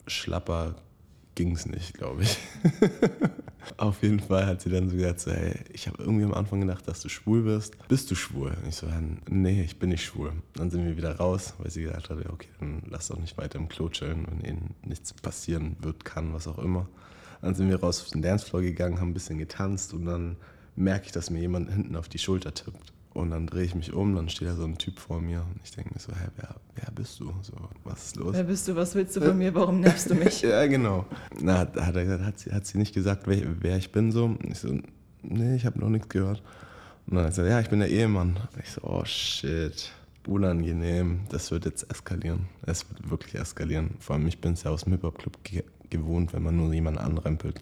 schlapper 0.06 0.76
ging 1.36 1.52
es 1.56 1.66
nicht, 1.66 1.94
glaube 1.94 2.24
ich. 2.24 2.38
Auf 3.78 4.04
jeden 4.04 4.20
Fall 4.20 4.46
hat 4.46 4.62
sie 4.62 4.70
dann 4.70 4.90
so 4.90 4.96
gesagt, 4.96 5.22
so, 5.22 5.32
hey, 5.32 5.56
ich 5.72 5.88
habe 5.88 6.04
irgendwie 6.04 6.26
am 6.26 6.34
Anfang 6.34 6.62
gedacht, 6.62 6.88
dass 6.88 7.02
du 7.02 7.10
schwul 7.10 7.44
bist. 7.44 7.78
Bist 7.88 8.12
du 8.12 8.16
schwul? 8.16 8.52
Und 8.62 8.68
ich 8.68 8.76
so, 8.76 8.88
nee, 9.30 9.62
ich 9.62 9.80
bin 9.80 9.90
nicht 9.90 10.04
schwul. 10.04 10.34
Dann 10.56 10.70
sind 10.70 10.86
wir 10.86 10.98
wieder 10.98 11.16
raus, 11.16 11.54
weil 11.58 11.72
sie 11.72 11.84
gesagt 11.84 12.10
hat, 12.10 12.18
okay, 12.30 12.50
dann 12.60 12.84
lass 12.90 13.08
doch 13.08 13.20
nicht 13.20 13.38
weiter 13.38 13.60
im 13.60 13.70
Klo 13.70 13.90
chillen, 13.90 14.28
wenn 14.30 14.42
ihnen 14.42 14.76
nichts 14.84 15.14
passieren 15.14 15.78
wird, 15.82 16.06
kann, 16.06 16.34
was 16.34 16.48
auch 16.48 16.60
immer. 16.60 16.88
Dann 17.42 17.56
sind 17.56 17.70
wir 17.70 17.80
raus 17.80 18.02
auf 18.02 18.10
den 18.10 18.22
Dancefloor 18.22 18.62
gegangen, 18.62 19.00
haben 19.00 19.10
ein 19.10 19.14
bisschen 19.14 19.38
getanzt 19.38 19.94
und 19.94 20.06
dann 20.06 20.38
merke 20.76 21.08
ich, 21.08 21.12
dass 21.12 21.30
mir 21.30 21.40
jemand 21.40 21.72
hinten 21.72 21.96
auf 21.96 22.10
die 22.10 22.20
Schulter 22.20 22.54
tippt. 22.54 22.93
Und 23.14 23.30
dann 23.30 23.46
drehe 23.46 23.64
ich 23.64 23.76
mich 23.76 23.94
um, 23.94 24.16
dann 24.16 24.28
steht 24.28 24.48
da 24.48 24.56
so 24.56 24.64
ein 24.64 24.78
Typ 24.78 25.00
vor 25.00 25.22
mir 25.22 25.42
und 25.42 25.60
ich 25.64 25.72
denke 25.72 25.94
mir 25.94 26.00
so, 26.00 26.12
hä, 26.14 26.30
wer, 26.38 26.56
wer 26.76 26.92
bist 26.92 27.20
du? 27.20 27.32
So, 27.44 27.54
was 27.84 28.06
ist 28.06 28.16
los? 28.16 28.34
Wer 28.34 28.44
bist 28.44 28.68
du? 28.68 28.76
Was 28.76 28.96
willst 28.96 29.16
du 29.16 29.22
von 29.22 29.38
mir? 29.38 29.54
Warum 29.54 29.82
nervst 29.82 30.10
du 30.10 30.16
mich? 30.16 30.42
ja, 30.42 30.66
genau. 30.66 31.06
Na, 31.40 31.60
hat, 31.60 31.78
hat, 31.80 31.96
er 31.96 32.06
gesagt, 32.06 32.24
hat, 32.24 32.40
sie, 32.40 32.52
hat 32.52 32.66
sie 32.66 32.80
nicht 32.80 32.96
gesagt, 32.96 33.28
wer, 33.28 33.62
wer 33.62 33.78
ich 33.78 33.92
bin 33.92 34.12
so? 34.12 34.26
Und 34.26 34.46
ich 34.46 34.58
so, 34.58 34.76
nee, 35.22 35.56
ich 35.56 35.68
habe 35.68 35.80
noch 35.80 35.90
nichts 35.90 36.10
gehört. 36.10 36.42
Und 37.06 37.18
dann 37.18 37.26
hat 37.26 37.36
sie 37.36 37.42
gesagt, 37.42 37.52
ja, 37.52 37.60
ich 37.60 37.70
bin 37.70 37.80
der 37.80 37.90
Ehemann. 37.90 38.30
Und 38.30 38.64
ich 38.64 38.72
so, 38.72 38.82
oh 38.82 39.06
shit, 39.06 39.92
unangenehm. 40.26 41.22
Das 41.30 41.52
wird 41.52 41.66
jetzt 41.66 41.92
eskalieren. 41.92 42.48
Es 42.64 42.90
wird 42.90 43.12
wirklich 43.12 43.36
eskalieren. 43.36 43.92
Vor 44.00 44.16
allem, 44.16 44.26
ich 44.26 44.42
bin 44.42 44.54
es 44.54 44.64
ja 44.64 44.72
aus 44.72 44.86
dem 44.86 44.94
Hip-Hop-Club 44.94 45.38
gewohnt, 45.92 46.34
wenn 46.34 46.42
man 46.42 46.58
nur 46.58 46.74
jemanden 46.74 47.00
anrempelt 47.00 47.62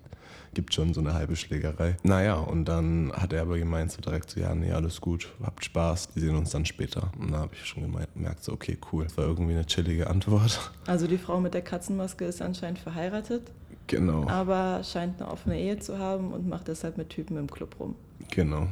gibt 0.54 0.74
schon 0.74 0.94
so 0.94 1.02
eine 1.02 1.14
halbe 1.14 1.36
Schlägerei. 1.36 1.98
Naja, 2.04 2.36
und 2.36 2.66
dann 2.66 3.12
hat 3.14 3.34
er 3.34 3.42
aber 3.42 3.58
gemeint 3.58 3.92
so 3.92 4.02
direkt 4.02 4.30
so, 4.30 4.40
ja, 4.40 4.54
nee, 4.54 4.72
alles 4.72 5.02
gut, 5.02 5.32
habt 5.44 5.64
Spaß, 5.64 6.10
wir 6.14 6.22
sehen 6.22 6.36
uns 6.36 6.52
dann 6.52 6.66
später. 6.66 7.12
Und 7.20 7.32
da 7.32 7.40
habe 7.40 7.54
ich 7.54 7.66
schon 7.66 7.84
gemerkt, 7.84 8.44
so, 8.44 8.54
okay, 8.54 8.78
cool. 8.92 9.06
Das 9.06 9.18
war 9.18 9.26
irgendwie 9.26 9.54
eine 9.54 9.66
chillige 9.66 10.10
Antwort. 10.10 10.72
Also 10.88 11.08
die 11.08 11.18
Frau 11.18 11.40
mit 11.40 11.54
der 11.54 11.62
Katzenmaske 11.62 12.26
ist 12.26 12.42
anscheinend 12.42 12.80
verheiratet. 12.80 13.52
Genau. 13.88 14.28
Aber 14.28 14.84
scheint 14.84 15.22
eine 15.22 15.32
offene 15.32 15.60
Ehe 15.60 15.80
zu 15.80 15.98
haben 15.98 16.32
und 16.32 16.48
macht 16.48 16.68
deshalb 16.68 16.98
mit 16.98 17.10
Typen 17.10 17.38
im 17.38 17.50
Club 17.50 17.76
rum. 17.80 17.96
Genau. 18.30 18.68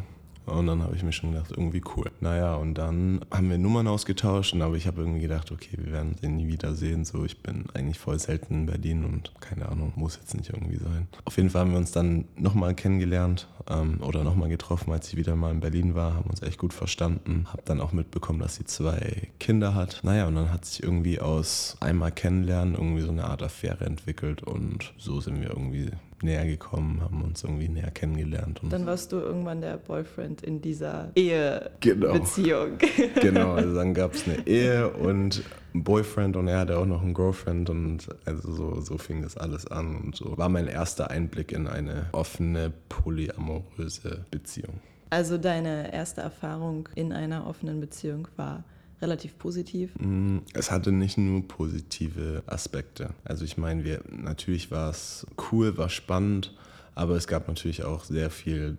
Und 0.50 0.68
dann 0.68 0.84
habe 0.84 0.96
ich 0.96 1.04
mir 1.04 1.12
schon 1.12 1.32
gedacht, 1.32 1.52
irgendwie 1.52 1.82
cool. 1.96 2.12
Naja, 2.20 2.56
und 2.56 2.76
dann 2.76 3.22
haben 3.32 3.50
wir 3.50 3.58
Nummern 3.58 3.88
ausgetauscht, 3.88 4.56
aber 4.56 4.76
ich 4.76 4.88
habe 4.88 5.02
irgendwie 5.02 5.22
gedacht, 5.22 5.52
okay, 5.52 5.78
wir 5.78 5.92
werden 5.92 6.16
den 6.22 6.38
nie 6.38 6.48
wiedersehen. 6.48 7.06
So, 7.06 7.26
ich 7.26 7.42
bin 7.42 7.66
eigentlich 7.74 8.00
voll 8.00 8.20
selten 8.20 8.54
in 8.54 8.66
Berlin 8.66 9.06
und 9.06 9.34
keine 9.40 9.70
Ahnung, 9.70 9.94
muss 9.96 10.18
jetzt 10.18 10.36
nicht 10.36 10.50
irgendwie 10.50 10.78
sein. 10.78 11.08
Auf 11.26 11.38
jeden 11.38 11.50
Fall 11.50 11.62
haben 11.62 11.72
wir 11.72 11.78
uns 11.78 11.92
dann 11.92 12.26
nochmal 12.36 12.76
kennengelernt 12.76 13.48
ähm, 13.70 14.02
oder 14.02 14.24
nochmal 14.24 14.50
getroffen, 14.50 14.92
als 14.92 15.10
ich 15.10 15.18
wieder 15.18 15.36
mal 15.36 15.52
in 15.52 15.60
Berlin 15.60 15.96
war, 15.96 16.16
haben 16.16 16.30
uns 16.30 16.42
echt 16.42 16.58
gut 16.58 16.74
verstanden. 16.74 17.46
Habe 17.50 17.62
dann 17.66 17.82
auch 17.82 17.92
mitbekommen, 17.92 18.40
dass 18.40 18.56
sie 18.56 18.66
zwei 18.66 19.30
Kinder 19.40 19.76
hat. 19.76 20.02
Naja, 20.04 20.28
und 20.28 20.36
dann 20.36 20.52
hat 20.52 20.66
sich 20.66 20.84
irgendwie 20.84 21.20
aus 21.20 21.78
einmal 21.80 22.12
kennenlernen 22.12 22.76
irgendwie 22.76 23.02
so 23.02 23.12
eine 23.12 23.26
Art 23.26 23.44
Affäre 23.44 23.86
entwickelt 23.86 24.44
und 24.44 24.94
so 24.98 25.22
sind 25.22 25.42
wir 25.42 25.50
irgendwie 25.50 25.92
näher 26.24 26.46
gekommen, 26.46 27.02
haben 27.02 27.22
uns 27.22 27.44
irgendwie 27.44 27.70
näher 27.70 27.92
kennengelernt. 27.92 28.62
Und 28.64 28.72
dann 28.72 28.86
warst 28.86 29.12
du 29.12 29.18
irgendwann 29.18 29.62
der 29.62 29.78
Boyfriend 29.78 30.42
in 30.42 30.62
dieser 30.62 31.12
Ehebeziehung. 31.16 32.78
Genau. 32.90 33.22
genau, 33.22 33.52
also 33.56 33.76
dann 33.76 33.94
gab 33.94 34.14
es 34.14 34.28
eine 34.28 34.46
Ehe 34.48 34.90
und 34.90 35.44
ein 35.74 35.84
Boyfriend 35.84 36.36
und 36.36 36.48
er 36.48 36.60
hatte 36.60 36.78
auch 36.78 36.86
noch 36.86 37.02
einen 37.02 37.14
Girlfriend 37.14 37.70
und 37.70 38.08
also 38.26 38.52
so, 38.52 38.82
so 38.82 38.98
fing 38.98 39.22
das 39.22 39.38
alles 39.38 39.68
an 39.68 39.96
und 39.96 40.16
so 40.16 40.38
war 40.38 40.50
mein 40.50 40.68
erster 40.68 41.10
Einblick 41.10 41.52
in 41.52 41.68
eine 41.68 42.08
offene, 42.12 42.72
polyamoröse 42.90 44.26
Beziehung. 44.32 44.82
Also 45.12 45.38
deine 45.38 45.94
erste 45.94 46.22
Erfahrung 46.22 46.90
in 46.96 47.14
einer 47.14 47.48
offenen 47.48 47.80
Beziehung 47.80 48.28
war 48.36 48.64
relativ 49.02 49.38
positiv? 49.38 49.92
Mm, 50.00 50.40
es 50.54 50.72
hatte 50.72 50.92
nicht 50.92 51.18
nur 51.18 51.48
positive 51.48 52.44
Aspekte. 52.46 53.12
Also 53.24 53.46
ich 53.46 53.58
meine, 53.58 53.84
wir 53.84 54.02
natürlich 54.10 54.72
war 54.72 54.90
es 54.90 55.26
cool, 55.52 55.78
war 55.78 55.90
spannend, 55.90 56.56
aber 56.96 57.16
es 57.16 57.28
gab 57.28 57.48
natürlich 57.48 57.84
auch 57.84 58.04
sehr 58.04 58.30
viel 58.30 58.78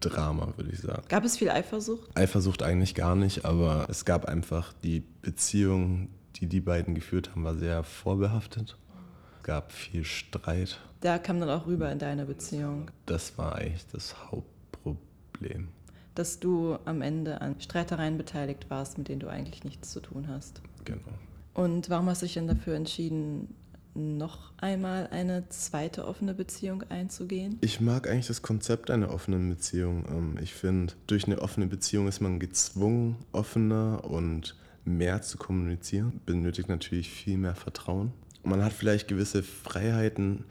Drama, 0.00 0.54
würde 0.56 0.70
ich 0.72 0.80
sagen. 0.80 1.02
Gab 1.08 1.24
es 1.24 1.36
viel 1.36 1.50
Eifersucht? 1.50 2.16
Eifersucht 2.16 2.62
eigentlich 2.62 2.94
gar 2.94 3.14
nicht, 3.14 3.44
aber 3.44 3.86
es 3.90 4.04
gab 4.04 4.24
einfach 4.24 4.72
die 4.82 5.02
Beziehung, 5.22 6.08
die 6.36 6.46
die 6.46 6.60
beiden 6.60 6.94
geführt 6.94 7.30
haben, 7.30 7.44
war 7.44 7.54
sehr 7.54 7.84
vorbehaftet. 7.84 8.76
Es 9.38 9.44
gab 9.44 9.72
viel 9.72 10.04
Streit. 10.04 10.80
Da 11.00 11.18
kam 11.18 11.40
dann 11.40 11.50
auch 11.50 11.66
rüber 11.66 11.90
in 11.92 11.98
deine 11.98 12.24
Beziehung. 12.24 12.90
Das 13.06 13.36
war 13.38 13.56
eigentlich 13.56 13.86
das 13.92 14.14
Hauptproblem. 14.30 15.68
Dass 16.20 16.38
du 16.38 16.76
am 16.84 17.00
Ende 17.00 17.40
an 17.40 17.58
Streitereien 17.60 18.18
beteiligt 18.18 18.68
warst, 18.68 18.98
mit 18.98 19.08
denen 19.08 19.20
du 19.20 19.28
eigentlich 19.28 19.64
nichts 19.64 19.90
zu 19.90 20.00
tun 20.00 20.28
hast. 20.28 20.60
Genau. 20.84 21.00
Und 21.54 21.88
warum 21.88 22.10
hast 22.10 22.20
du 22.20 22.26
dich 22.26 22.34
denn 22.34 22.46
dafür 22.46 22.74
entschieden, 22.74 23.54
noch 23.94 24.52
einmal 24.58 25.06
eine 25.06 25.48
zweite 25.48 26.06
offene 26.06 26.34
Beziehung 26.34 26.82
einzugehen? 26.90 27.56
Ich 27.62 27.80
mag 27.80 28.06
eigentlich 28.06 28.26
das 28.26 28.42
Konzept 28.42 28.90
einer 28.90 29.14
offenen 29.14 29.48
Beziehung. 29.48 30.04
Ähm, 30.10 30.38
ich 30.42 30.52
finde, 30.52 30.92
durch 31.06 31.24
eine 31.24 31.40
offene 31.40 31.66
Beziehung 31.66 32.06
ist 32.06 32.20
man 32.20 32.38
gezwungen, 32.38 33.16
offener 33.32 34.04
und 34.04 34.58
mehr 34.84 35.22
zu 35.22 35.38
kommunizieren. 35.38 36.20
Benötigt 36.26 36.68
natürlich 36.68 37.08
viel 37.08 37.38
mehr 37.38 37.54
Vertrauen. 37.54 38.12
Man 38.42 38.62
hat 38.62 38.74
vielleicht 38.74 39.08
gewisse 39.08 39.42
Freiheiten 39.42 40.44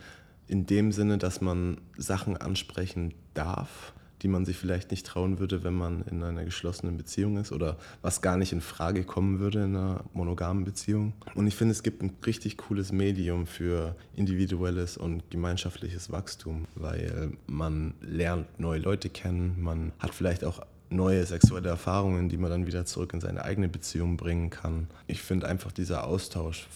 in 0.48 0.66
dem 0.66 0.92
Sinne, 0.92 1.20
dass 1.20 1.42
man 1.42 1.80
Sachen 1.96 2.38
ansprechen 2.38 3.14
darf, 3.36 3.94
die 4.22 4.28
man 4.28 4.46
sich 4.46 4.58
vielleicht 4.58 4.92
nicht 4.92 5.06
trauen 5.06 5.40
würde, 5.40 5.64
wenn 5.64 5.74
man 5.74 6.04
in 6.04 6.24
einer 6.24 6.44
geschlossenen 6.44 6.98
Beziehung 6.98 7.38
ist 7.38 7.52
oder 7.52 7.78
was 8.02 8.22
gar 8.22 8.38
nicht 8.38 8.52
in 8.52 8.62
Frage 8.62 9.04
kommen 9.04 9.40
würde 9.40 9.64
in 9.64 9.76
einer 9.76 10.04
monogamen 10.14 10.64
Beziehung. 10.64 11.14
Und 11.36 11.48
ich 11.48 11.56
finde, 11.56 11.72
es 11.72 11.84
gibt 11.84 12.02
ein 12.02 12.12
richtig 12.26 12.58
cooles 12.58 12.92
Medium 12.92 13.48
für 13.48 13.96
individuelles 14.16 14.98
und 14.98 15.30
gemeinschaftliches 15.30 16.12
Wachstum, 16.12 16.66
weil 16.76 17.32
man 17.48 17.94
lernt 18.02 18.60
neue 18.60 18.80
Leute 18.80 19.10
kennen, 19.10 19.62
man 19.62 19.92
hat 20.00 20.14
vielleicht 20.14 20.44
auch 20.44 20.62
neue 20.90 21.26
sexuelle 21.26 21.70
Erfahrungen, 21.70 22.30
die 22.30 22.38
man 22.38 22.50
dann 22.50 22.68
wieder 22.68 22.86
zurück 22.86 23.14
in 23.14 23.22
seine 23.22 23.44
eigene 23.44 23.70
Beziehung 23.70 24.18
bringen 24.18 24.50
kann. 24.50 24.88
Ich 25.08 25.22
finde 25.22 25.48
einfach 25.48 25.72
dieser 25.72 26.06
Austausch 26.06 26.68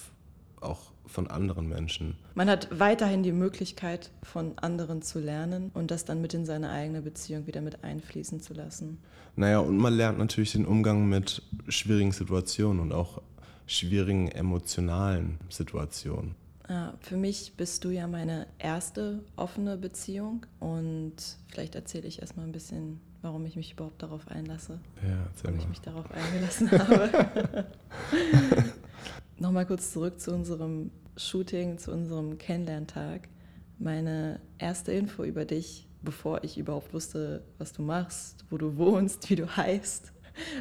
auch 0.63 0.93
von 1.05 1.27
anderen 1.27 1.67
Menschen. 1.67 2.15
Man 2.33 2.49
hat 2.49 2.79
weiterhin 2.79 3.23
die 3.23 3.31
Möglichkeit, 3.31 4.09
von 4.23 4.57
anderen 4.57 5.01
zu 5.01 5.19
lernen 5.19 5.69
und 5.73 5.91
das 5.91 6.05
dann 6.05 6.21
mit 6.21 6.33
in 6.33 6.45
seine 6.45 6.69
eigene 6.69 7.01
Beziehung 7.01 7.45
wieder 7.45 7.61
mit 7.61 7.83
einfließen 7.83 8.39
zu 8.39 8.53
lassen. 8.53 8.97
Naja, 9.35 9.59
und 9.59 9.77
man 9.77 9.93
lernt 9.93 10.17
natürlich 10.17 10.53
den 10.53 10.65
Umgang 10.65 11.07
mit 11.07 11.41
schwierigen 11.67 12.11
Situationen 12.11 12.81
und 12.81 12.91
auch 12.93 13.21
schwierigen 13.65 14.29
emotionalen 14.29 15.39
Situationen. 15.49 16.35
Ja, 16.69 16.93
für 17.01 17.17
mich 17.17 17.53
bist 17.57 17.83
du 17.83 17.89
ja 17.89 18.07
meine 18.07 18.47
erste 18.57 19.23
offene 19.35 19.77
Beziehung 19.77 20.45
und 20.59 21.13
vielleicht 21.49 21.75
erzähle 21.75 22.07
ich 22.07 22.21
erstmal 22.21 22.45
ein 22.45 22.53
bisschen, 22.53 23.01
warum 23.21 23.45
ich 23.45 23.55
mich 23.55 23.73
überhaupt 23.73 24.01
darauf 24.01 24.27
einlasse. 24.29 24.79
Ja, 25.05 25.27
warum 25.41 25.57
mal. 25.57 25.63
ich 25.63 25.69
mich 25.69 25.81
darauf 25.81 26.05
eingelassen 26.11 26.71
habe. 26.79 27.67
Nochmal 29.39 29.65
kurz 29.65 29.91
zurück 29.91 30.19
zu 30.19 30.31
unserem 30.31 30.91
Shooting, 31.17 31.79
zu 31.79 31.91
unserem 31.91 32.37
Kennenlerntag. 32.37 33.29
Meine 33.79 34.39
erste 34.59 34.91
Info 34.91 35.23
über 35.23 35.43
dich, 35.43 35.87
bevor 36.03 36.43
ich 36.43 36.57
überhaupt 36.57 36.93
wusste, 36.93 37.43
was 37.57 37.73
du 37.73 37.81
machst, 37.81 38.45
wo 38.51 38.57
du 38.57 38.77
wohnst, 38.77 39.29
wie 39.29 39.35
du 39.35 39.47
heißt, 39.47 40.13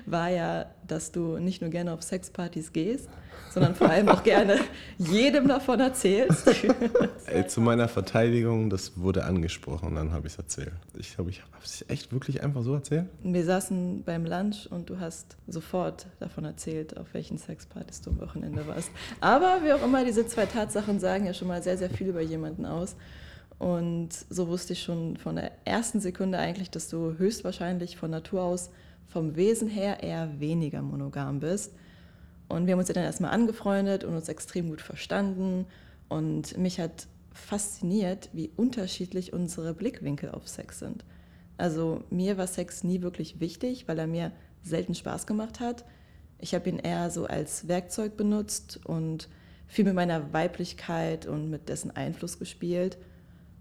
war 0.06 0.30
ja, 0.30 0.74
dass 0.86 1.12
du 1.12 1.38
nicht 1.38 1.60
nur 1.60 1.70
gerne 1.70 1.92
auf 1.92 2.02
Sexpartys 2.02 2.72
gehst, 2.72 3.08
sondern 3.52 3.74
vor 3.74 3.88
allem 3.88 4.08
auch 4.08 4.22
gerne 4.22 4.58
jedem 4.98 5.48
davon 5.48 5.80
erzählst. 5.80 6.48
Ey, 7.26 7.46
zu 7.46 7.60
meiner 7.60 7.88
Verteidigung, 7.88 8.70
das 8.70 8.92
wurde 8.96 9.24
angesprochen 9.24 9.88
und 9.88 9.94
dann 9.94 10.12
habe 10.12 10.26
ich 10.26 10.34
es 10.34 10.38
erzählt. 10.38 10.72
Ich 10.98 11.14
glaube, 11.14 11.30
ich 11.30 11.42
habe 11.42 11.50
es 11.64 11.84
echt 11.88 12.12
wirklich 12.12 12.42
einfach 12.42 12.62
so 12.62 12.74
erzählt. 12.74 13.06
Wir 13.22 13.44
saßen 13.44 14.02
beim 14.04 14.24
Lunch 14.24 14.66
und 14.70 14.90
du 14.90 14.98
hast 14.98 15.36
sofort 15.46 16.06
davon 16.20 16.44
erzählt, 16.44 16.96
auf 16.96 17.08
welchen 17.12 17.38
Sexpartys 17.38 18.00
du 18.00 18.10
am 18.10 18.20
Wochenende 18.20 18.66
warst. 18.66 18.90
Aber 19.20 19.60
wie 19.64 19.72
auch 19.72 19.82
immer, 19.84 20.04
diese 20.04 20.26
zwei 20.26 20.46
Tatsachen 20.46 21.00
sagen 21.00 21.26
ja 21.26 21.34
schon 21.34 21.48
mal 21.48 21.62
sehr, 21.62 21.78
sehr 21.78 21.90
viel 21.90 22.08
über 22.08 22.20
jemanden 22.20 22.66
aus. 22.66 22.96
Und 23.58 24.10
so 24.28 24.48
wusste 24.48 24.72
ich 24.72 24.82
schon 24.82 25.16
von 25.16 25.36
der 25.36 25.52
ersten 25.64 26.00
Sekunde 26.00 26.38
eigentlich, 26.38 26.70
dass 26.70 26.88
du 26.88 27.16
höchstwahrscheinlich 27.18 27.96
von 27.96 28.10
Natur 28.10 28.42
aus 28.42 28.70
vom 29.06 29.36
Wesen 29.36 29.68
her 29.68 30.02
eher 30.02 30.40
weniger 30.40 30.82
monogam 30.82 31.38
bist. 31.38 31.72
Und 32.52 32.66
wir 32.66 32.72
haben 32.72 32.80
uns 32.80 32.88
dann 32.88 33.02
erstmal 33.02 33.30
angefreundet 33.30 34.04
und 34.04 34.14
uns 34.14 34.28
extrem 34.28 34.68
gut 34.68 34.82
verstanden. 34.82 35.64
Und 36.10 36.58
mich 36.58 36.78
hat 36.78 37.06
fasziniert, 37.32 38.28
wie 38.34 38.50
unterschiedlich 38.56 39.32
unsere 39.32 39.72
Blickwinkel 39.72 40.30
auf 40.30 40.46
Sex 40.46 40.78
sind. 40.78 41.02
Also 41.56 42.04
mir 42.10 42.36
war 42.36 42.46
Sex 42.46 42.84
nie 42.84 43.00
wirklich 43.00 43.40
wichtig, 43.40 43.88
weil 43.88 43.98
er 43.98 44.06
mir 44.06 44.32
selten 44.62 44.94
Spaß 44.94 45.26
gemacht 45.26 45.60
hat. 45.60 45.86
Ich 46.40 46.54
habe 46.54 46.68
ihn 46.68 46.78
eher 46.78 47.10
so 47.10 47.24
als 47.24 47.68
Werkzeug 47.68 48.18
benutzt 48.18 48.80
und 48.84 49.30
viel 49.66 49.86
mit 49.86 49.94
meiner 49.94 50.34
Weiblichkeit 50.34 51.24
und 51.24 51.48
mit 51.48 51.70
dessen 51.70 51.90
Einfluss 51.90 52.38
gespielt, 52.38 52.98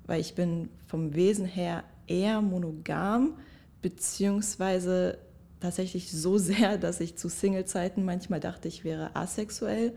weil 0.05 0.19
ich 0.19 0.35
bin 0.35 0.67
vom 0.87 1.15
Wesen 1.15 1.45
her 1.45 1.85
eher 2.07 2.41
monogam, 2.41 3.37
beziehungsweise 3.81 5.17
tatsächlich 5.61 6.11
so 6.11 6.37
sehr, 6.39 6.77
dass 6.77 6.99
ich 6.99 7.15
zu 7.15 7.29
Single-Zeiten 7.29 8.03
manchmal 8.03 8.41
dachte, 8.41 8.67
ich 8.67 8.83
wäre 8.83 9.15
asexuell. 9.15 9.93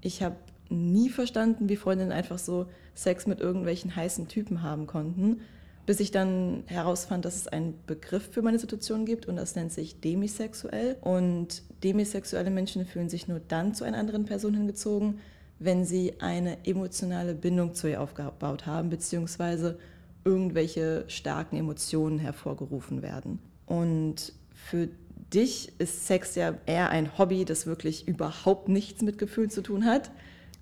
Ich 0.00 0.22
habe 0.22 0.36
nie 0.68 1.10
verstanden, 1.10 1.68
wie 1.68 1.76
Freundinnen 1.76 2.12
einfach 2.12 2.38
so 2.38 2.66
Sex 2.94 3.26
mit 3.26 3.40
irgendwelchen 3.40 3.94
heißen 3.94 4.26
Typen 4.26 4.62
haben 4.62 4.86
konnten, 4.86 5.40
bis 5.84 6.00
ich 6.00 6.10
dann 6.10 6.64
herausfand, 6.66 7.24
dass 7.24 7.36
es 7.36 7.46
einen 7.46 7.74
Begriff 7.86 8.28
für 8.32 8.42
meine 8.42 8.58
Situation 8.58 9.04
gibt 9.04 9.26
und 9.26 9.36
das 9.36 9.54
nennt 9.54 9.70
sich 9.70 10.00
demisexuell. 10.00 10.96
Und 11.00 11.62
demisexuelle 11.84 12.50
Menschen 12.50 12.84
fühlen 12.84 13.08
sich 13.08 13.28
nur 13.28 13.40
dann 13.40 13.74
zu 13.74 13.84
einer 13.84 13.98
anderen 13.98 14.24
Person 14.24 14.54
hingezogen, 14.54 15.20
wenn 15.58 15.84
sie 15.84 16.14
eine 16.20 16.66
emotionale 16.66 17.34
Bindung 17.34 17.74
zu 17.74 17.88
ihr 17.88 18.00
aufgebaut 18.00 18.66
haben, 18.66 18.90
beziehungsweise 18.90 19.78
irgendwelche 20.24 21.04
starken 21.06 21.56
Emotionen 21.56 22.18
hervorgerufen 22.18 23.00
werden. 23.00 23.38
Und 23.64 24.32
für 24.70 24.88
dich 25.32 25.72
ist 25.78 26.06
Sex 26.06 26.34
ja 26.34 26.54
eher 26.66 26.90
ein 26.90 27.18
Hobby, 27.18 27.44
das 27.44 27.66
wirklich 27.66 28.08
überhaupt 28.08 28.68
nichts 28.68 29.02
mit 29.02 29.18
Gefühlen 29.18 29.50
zu 29.50 29.62
tun 29.62 29.84
hat. 29.84 30.10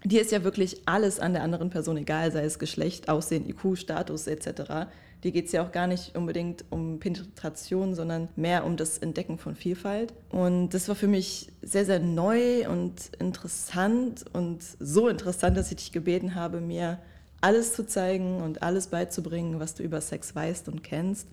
Dir 0.05 0.21
ist 0.21 0.33
ja 0.33 0.45
wirklich 0.45 0.83
alles 0.87 1.21
an 1.21 1.33
der 1.33 1.43
anderen 1.43 1.71
Person 1.71 1.97
egal, 1.97 2.31
sei 2.31 2.45
es 2.45 2.59
Geschlecht, 2.59 3.09
Aussehen, 3.09 3.49
IQ, 3.49 3.79
Status 3.79 4.27
etc. 4.27 4.89
Dir 5.23 5.33
geht 5.33 5.47
es 5.47 5.53
ja 5.53 5.65
auch 5.65 5.73
gar 5.73 5.87
nicht 5.87 6.15
unbedingt 6.15 6.67
um 6.69 6.99
Penetration, 6.99 7.95
sondern 7.95 8.29
mehr 8.37 8.67
um 8.67 8.77
das 8.77 8.99
Entdecken 8.99 9.39
von 9.39 9.55
Vielfalt. 9.55 10.13
Und 10.29 10.71
das 10.71 10.89
war 10.89 10.95
für 10.95 11.09
mich 11.09 11.51
sehr, 11.63 11.87
sehr 11.87 12.01
neu 12.01 12.69
und 12.69 13.11
interessant 13.19 14.25
und 14.35 14.63
so 14.79 15.09
interessant, 15.09 15.57
dass 15.57 15.71
ich 15.71 15.77
dich 15.77 15.93
gebeten 15.93 16.35
habe, 16.35 16.61
mir 16.61 16.99
alles 17.41 17.73
zu 17.73 17.87
zeigen 17.87 18.43
und 18.43 18.63
alles 18.63 18.89
beizubringen, 18.89 19.61
was 19.61 19.75
du 19.75 19.83
über 19.83 20.03
Sex 20.03 20.35
weißt 20.35 20.69
und 20.69 20.83
kennst. 20.85 21.29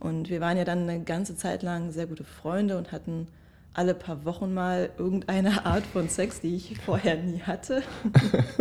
Und 0.00 0.28
wir 0.28 0.40
waren 0.40 0.56
ja 0.56 0.64
dann 0.64 0.88
eine 0.88 1.02
ganze 1.02 1.36
Zeit 1.36 1.62
lang 1.62 1.90
sehr 1.90 2.06
gute 2.06 2.24
Freunde 2.24 2.76
und 2.76 2.92
hatten 2.92 3.28
alle 3.72 3.94
paar 3.94 4.24
Wochen 4.24 4.54
mal 4.54 4.90
irgendeine 4.98 5.66
Art 5.66 5.84
von 5.86 6.08
Sex, 6.08 6.40
die 6.40 6.56
ich 6.56 6.78
vorher 6.78 7.16
nie 7.16 7.40
hatte. 7.40 7.82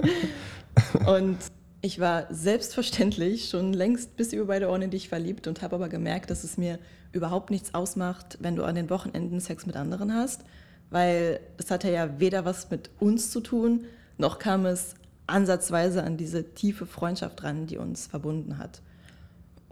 und 1.07 1.37
ich 1.81 1.99
war 1.99 2.27
selbstverständlich 2.33 3.49
schon 3.49 3.73
längst 3.73 4.15
bis 4.15 4.31
über 4.31 4.45
beide 4.45 4.69
Ohren 4.69 4.83
in 4.83 4.91
dich 4.91 5.09
verliebt 5.09 5.47
und 5.47 5.61
habe 5.61 5.75
aber 5.75 5.89
gemerkt, 5.89 6.29
dass 6.29 6.43
es 6.43 6.57
mir 6.57 6.79
überhaupt 7.11 7.51
nichts 7.51 7.73
ausmacht, 7.73 8.37
wenn 8.39 8.55
du 8.55 8.63
an 8.63 8.75
den 8.75 8.89
Wochenenden 8.89 9.39
Sex 9.39 9.65
mit 9.65 9.75
anderen 9.75 10.13
hast, 10.13 10.45
weil 10.89 11.39
es 11.57 11.69
hatte 11.69 11.91
ja 11.91 12.19
weder 12.19 12.45
was 12.45 12.69
mit 12.71 12.89
uns 12.99 13.31
zu 13.31 13.41
tun, 13.41 13.85
noch 14.17 14.39
kam 14.39 14.65
es 14.65 14.95
ansatzweise 15.27 16.03
an 16.03 16.17
diese 16.17 16.53
tiefe 16.53 16.85
Freundschaft 16.85 17.43
ran, 17.43 17.67
die 17.67 17.77
uns 17.77 18.07
verbunden 18.07 18.57
hat. 18.57 18.81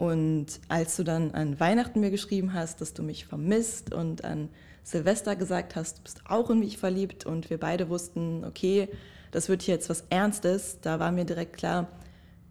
Und 0.02 0.58
als 0.66 0.96
du 0.96 1.04
dann 1.04 1.30
an 1.30 1.60
Weihnachten 1.60 2.00
mir 2.00 2.10
geschrieben 2.10 2.54
hast, 2.54 2.80
dass 2.80 2.92
du 2.92 3.04
mich 3.04 3.24
vermisst 3.24 3.94
und 3.94 4.24
an 4.24 4.48
Silvester 4.82 5.36
gesagt 5.36 5.76
hast, 5.76 5.98
du 5.98 6.02
bist 6.02 6.22
auch 6.26 6.50
in 6.50 6.58
mich 6.58 6.76
verliebt 6.76 7.24
und 7.24 7.50
wir 7.50 7.60
beide 7.60 7.88
wussten, 7.88 8.44
okay, 8.44 8.88
das 9.30 9.48
wird 9.48 9.62
hier 9.62 9.74
jetzt 9.74 9.88
was 9.88 10.02
Ernstes, 10.10 10.78
da 10.80 10.98
war 10.98 11.12
mir 11.12 11.24
direkt 11.24 11.52
klar, 11.52 11.86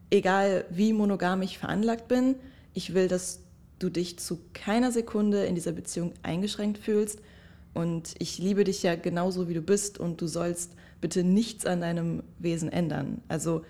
egal 0.09 0.63
wie 0.69 0.93
monogam 0.93 1.41
ich 1.41 1.57
veranlagt 1.57 2.07
bin, 2.07 2.35
ich 2.73 2.93
will, 2.93 3.09
dass 3.09 3.41
du 3.79 3.89
dich 3.89 4.17
zu 4.17 4.39
keiner 4.53 4.93
Sekunde 4.93 5.43
in 5.43 5.53
dieser 5.53 5.73
Beziehung 5.73 6.13
eingeschränkt 6.23 6.77
fühlst 6.77 7.19
und 7.73 8.15
ich 8.19 8.37
liebe 8.37 8.63
dich 8.63 8.81
ja 8.81 8.95
genauso, 8.95 9.49
wie 9.49 9.55
du 9.55 9.61
bist 9.61 9.99
und 9.99 10.21
du 10.21 10.27
sollst 10.27 10.71
bitte 11.01 11.25
nichts 11.25 11.65
an 11.65 11.81
deinem 11.81 12.23
Wesen 12.39 12.71
ändern. 12.71 13.21
Also 13.27 13.65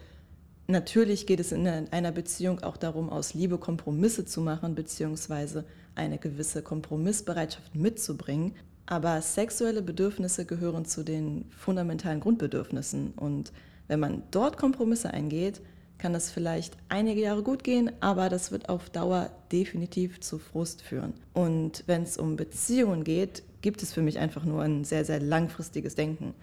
Natürlich 0.71 1.27
geht 1.27 1.41
es 1.41 1.51
in 1.51 1.67
einer 1.67 2.13
Beziehung 2.13 2.63
auch 2.63 2.77
darum, 2.77 3.09
aus 3.09 3.33
Liebe 3.33 3.57
Kompromisse 3.57 4.23
zu 4.23 4.39
machen, 4.39 4.73
beziehungsweise 4.73 5.65
eine 5.95 6.17
gewisse 6.17 6.61
Kompromissbereitschaft 6.61 7.75
mitzubringen. 7.75 8.55
Aber 8.85 9.21
sexuelle 9.21 9.81
Bedürfnisse 9.81 10.45
gehören 10.45 10.85
zu 10.85 11.03
den 11.03 11.43
fundamentalen 11.57 12.21
Grundbedürfnissen. 12.21 13.11
Und 13.17 13.51
wenn 13.89 13.99
man 13.99 14.23
dort 14.31 14.55
Kompromisse 14.55 15.11
eingeht, 15.11 15.59
kann 15.97 16.13
das 16.13 16.31
vielleicht 16.31 16.77
einige 16.87 17.19
Jahre 17.19 17.43
gut 17.43 17.65
gehen, 17.65 17.91
aber 17.99 18.29
das 18.29 18.53
wird 18.53 18.69
auf 18.69 18.89
Dauer 18.89 19.29
definitiv 19.51 20.21
zu 20.21 20.39
Frust 20.39 20.83
führen. 20.83 21.13
Und 21.33 21.83
wenn 21.87 22.03
es 22.03 22.15
um 22.15 22.37
Beziehungen 22.37 23.03
geht, 23.03 23.43
gibt 23.61 23.83
es 23.83 23.91
für 23.91 24.01
mich 24.01 24.19
einfach 24.19 24.45
nur 24.45 24.61
ein 24.61 24.85
sehr, 24.85 25.03
sehr 25.03 25.19
langfristiges 25.19 25.95
Denken. 25.95 26.33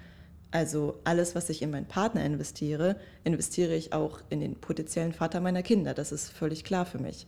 Also 0.50 0.98
alles, 1.04 1.34
was 1.34 1.50
ich 1.50 1.60
in 1.60 1.70
meinen 1.70 1.86
Partner 1.86 2.24
investiere, 2.24 2.96
investiere 3.24 3.74
ich 3.74 3.92
auch 3.92 4.20
in 4.30 4.40
den 4.40 4.54
potenziellen 4.54 5.12
Vater 5.12 5.40
meiner 5.40 5.62
Kinder. 5.62 5.92
Das 5.92 6.10
ist 6.10 6.30
völlig 6.30 6.64
klar 6.64 6.86
für 6.86 6.98
mich. 6.98 7.26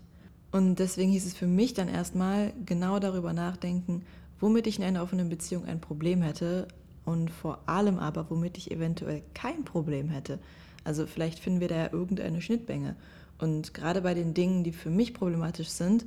Und 0.52 0.76
deswegen 0.78 1.12
hieß 1.12 1.26
es 1.26 1.34
für 1.34 1.46
mich 1.46 1.74
dann 1.74 1.88
erstmal 1.88 2.52
genau 2.64 2.98
darüber 2.98 3.32
nachdenken, 3.32 4.04
womit 4.40 4.66
ich 4.66 4.78
in 4.78 4.84
einer 4.84 5.02
offenen 5.02 5.28
Beziehung 5.28 5.66
ein 5.66 5.80
Problem 5.80 6.22
hätte 6.22 6.66
und 7.04 7.30
vor 7.30 7.60
allem 7.66 7.98
aber, 7.98 8.30
womit 8.30 8.56
ich 8.56 8.70
eventuell 8.70 9.22
kein 9.34 9.64
Problem 9.64 10.08
hätte. 10.08 10.38
Also 10.82 11.06
vielleicht 11.06 11.38
finden 11.38 11.60
wir 11.60 11.68
da 11.68 11.76
ja 11.76 11.92
irgendeine 11.92 12.40
Schnittmenge. 12.40 12.96
Und 13.38 13.74
gerade 13.74 14.00
bei 14.00 14.14
den 14.14 14.34
Dingen, 14.34 14.64
die 14.64 14.72
für 14.72 14.90
mich 14.90 15.14
problematisch 15.14 15.68
sind, 15.68 16.06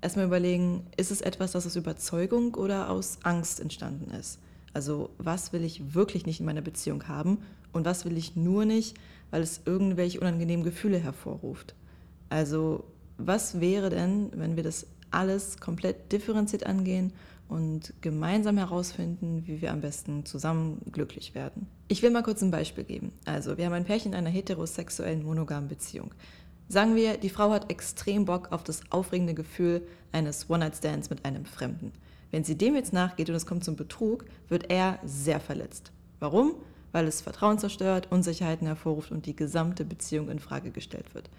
erstmal 0.00 0.26
überlegen, 0.26 0.86
ist 0.96 1.10
es 1.10 1.20
etwas, 1.20 1.52
das 1.52 1.66
aus 1.66 1.76
Überzeugung 1.76 2.54
oder 2.54 2.88
aus 2.88 3.18
Angst 3.24 3.60
entstanden 3.60 4.10
ist? 4.12 4.38
Also 4.74 5.10
was 5.18 5.52
will 5.52 5.64
ich 5.64 5.94
wirklich 5.94 6.26
nicht 6.26 6.40
in 6.40 6.46
meiner 6.46 6.62
Beziehung 6.62 7.08
haben 7.08 7.38
und 7.72 7.84
was 7.84 8.04
will 8.04 8.16
ich 8.16 8.36
nur 8.36 8.64
nicht, 8.64 8.96
weil 9.30 9.42
es 9.42 9.62
irgendwelche 9.64 10.20
unangenehmen 10.20 10.64
Gefühle 10.64 10.98
hervorruft? 10.98 11.74
Also 12.28 12.84
was 13.18 13.60
wäre 13.60 13.90
denn, 13.90 14.30
wenn 14.34 14.56
wir 14.56 14.62
das 14.62 14.86
alles 15.10 15.58
komplett 15.58 16.12
differenziert 16.12 16.66
angehen 16.66 17.12
und 17.48 17.92
gemeinsam 18.00 18.56
herausfinden, 18.56 19.42
wie 19.46 19.60
wir 19.60 19.72
am 19.72 19.82
besten 19.82 20.24
zusammen 20.24 20.80
glücklich 20.90 21.34
werden. 21.34 21.66
Ich 21.88 22.02
will 22.02 22.10
mal 22.10 22.22
kurz 22.22 22.42
ein 22.42 22.50
Beispiel 22.50 22.84
geben. 22.84 23.12
Also, 23.26 23.58
wir 23.58 23.66
haben 23.66 23.74
ein 23.74 23.84
Pärchen 23.84 24.12
in 24.12 24.18
einer 24.18 24.30
heterosexuellen 24.30 25.22
monogamen 25.22 25.68
Beziehung. 25.68 26.14
Sagen 26.68 26.96
wir, 26.96 27.18
die 27.18 27.28
Frau 27.28 27.50
hat 27.50 27.70
extrem 27.70 28.24
Bock 28.24 28.50
auf 28.52 28.64
das 28.64 28.80
aufregende 28.90 29.34
Gefühl 29.34 29.86
eines 30.12 30.48
One-Night-Stands 30.48 31.10
mit 31.10 31.26
einem 31.26 31.44
Fremden. 31.44 31.92
Wenn 32.32 32.44
sie 32.44 32.56
dem 32.56 32.74
jetzt 32.74 32.92
nachgeht 32.92 33.28
und 33.28 33.36
es 33.36 33.46
kommt 33.46 33.62
zum 33.62 33.76
Betrug, 33.76 34.24
wird 34.48 34.70
er 34.70 34.98
sehr 35.04 35.38
verletzt. 35.38 35.92
Warum? 36.18 36.54
Weil 36.90 37.06
es 37.06 37.20
Vertrauen 37.20 37.58
zerstört, 37.58 38.08
Unsicherheiten 38.10 38.66
hervorruft 38.66 39.12
und 39.12 39.26
die 39.26 39.36
gesamte 39.36 39.84
Beziehung 39.84 40.30
in 40.30 40.40
Frage 40.40 40.70
gestellt 40.70 41.14
wird. 41.14 41.30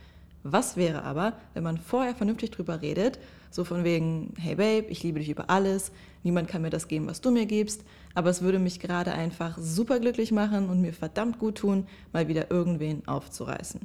Was 0.44 0.78
wäre 0.78 1.04
aber, 1.04 1.34
wenn 1.54 1.64
man 1.64 1.78
vorher 1.78 2.16
vernünftig 2.16 2.52
drüber 2.52 2.82
redet, 2.82 3.18
so 3.50 3.64
von 3.64 3.84
wegen, 3.84 4.34
hey 4.38 4.56
Babe, 4.56 4.88
ich 4.90 5.02
liebe 5.02 5.20
dich 5.20 5.30
über 5.30 5.50
alles, 5.50 5.92
niemand 6.22 6.48
kann 6.48 6.62
mir 6.62 6.70
das 6.70 6.88
geben, 6.88 7.08
was 7.08 7.22
du 7.22 7.32
mir 7.32 7.46
gibst, 7.46 7.84
aber 8.14 8.30
es 8.30 8.42
würde 8.42 8.60
mich 8.60 8.80
gerade 8.80 9.14
einfach 9.14 9.58
super 9.58 10.00
glücklich 10.00 10.32
machen 10.32 10.70
und 10.70 10.82
mir 10.82 10.94
verdammt 10.94 11.40
gut 11.40 11.60
tun, 11.60 11.88
mal 12.12 12.28
wieder 12.28 12.52
irgendwen 12.52 13.08
aufzureißen. 13.08 13.82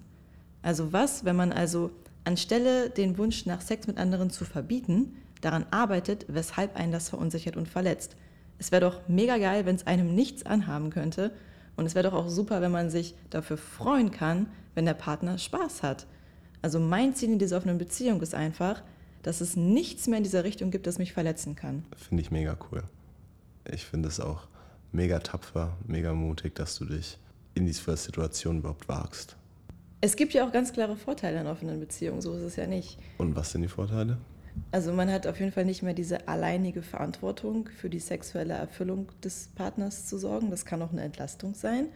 Also 0.61 0.93
was, 0.93 1.25
wenn 1.25 1.37
man 1.37 1.53
also 1.53 1.91
anstelle 2.25 2.91
den 2.91 3.17
Wunsch 3.17 3.47
nach 3.47 3.61
Sex 3.61 3.87
mit 3.87 3.97
anderen 3.97 4.31
zu 4.31 4.45
verbieten, 4.45 5.17
daran 5.41 5.67
arbeitet, 5.71 6.27
weshalb 6.29 6.77
einen 6.77 6.93
das 6.93 7.09
verunsichert 7.09 7.57
und 7.57 7.69
verletzt. 7.69 8.17
Es 8.59 8.73
wäre 8.73 8.83
doch 8.83 9.01
mega 9.09 9.39
geil, 9.39 9.67
wenn 9.67 9.77
es 9.77 9.87
einem 9.87 10.15
nichts 10.15 10.45
anhaben 10.45 10.91
könnte 10.91 11.33
und 11.77 11.87
es 11.87 11.95
wäre 11.95 12.11
doch 12.11 12.17
auch 12.17 12.29
super, 12.29 12.61
wenn 12.61 12.73
man 12.73 12.91
sich 12.91 13.15
dafür 13.31 13.57
freuen 13.57 14.11
kann, 14.11 14.49
wenn 14.75 14.85
der 14.85 14.95
Partner 14.95 15.39
Spaß 15.39 15.83
hat. 15.85 16.07
Also 16.61 16.81
mein 16.81 17.15
Ziel 17.15 17.31
in 17.31 17.39
dieser 17.39 17.57
offenen 17.57 17.79
Beziehung 17.79 18.21
ist 18.21 18.35
einfach, 18.35 18.83
dass 19.23 19.41
es 19.41 19.57
nichts 19.57 20.09
mehr 20.09 20.19
in 20.19 20.25
dieser 20.25 20.43
Richtung 20.43 20.73
gibt, 20.73 20.89
das 20.89 20.99
mich 20.99 21.13
verletzen 21.13 21.55
kann. 21.55 21.85
Finde 21.97 22.23
ich 22.23 22.31
mega 22.31 22.57
cool. 22.71 22.83
Ich 23.65 23.85
finde 23.85 24.09
es 24.09 24.19
auch 24.19 24.49
mega 24.91 25.21
tapfer, 25.21 25.77
mega 25.87 26.15
mutig, 26.15 26.55
dass 26.57 26.77
du 26.79 26.85
dich 26.85 27.19
in 27.55 27.67
diese 27.67 27.97
Situation 27.97 28.59
überhaupt 28.59 28.89
wagst. 28.89 29.37
Es 30.01 30.17
gibt 30.17 30.33
ja 30.33 30.47
auch 30.47 30.53
ganz 30.53 30.73
klare 30.73 30.97
Vorteile 30.97 31.41
in 31.41 31.47
offenen 31.47 31.81
Beziehungen, 31.81 32.23
so 32.23 32.35
ist 32.35 32.43
es 32.43 32.57
ja 32.57 32.67
nicht. 32.67 32.99
Und 33.19 33.35
was 33.37 33.53
sind 33.53 33.63
die 33.63 33.69
Vorteile? 33.69 34.19
Also 34.71 34.93
man 34.93 35.11
hat 35.11 35.27
auf 35.27 35.39
jeden 35.41 35.53
Fall 35.53 35.65
nicht 35.65 35.83
mehr 35.83 35.95
diese 35.95 36.29
alleinige 36.29 36.83
Verantwortung 36.83 37.69
für 37.77 37.91
die 37.91 38.01
sexuelle 38.01 38.55
Erfüllung 38.55 39.09
des 39.23 39.49
Partners 39.55 40.07
zu 40.07 40.19
sorgen. 40.19 40.51
Das 40.51 40.65
kann 40.65 40.83
auch 40.83 40.93
eine 40.93 41.03
Entlastung 41.03 41.55
sein. 41.55 41.89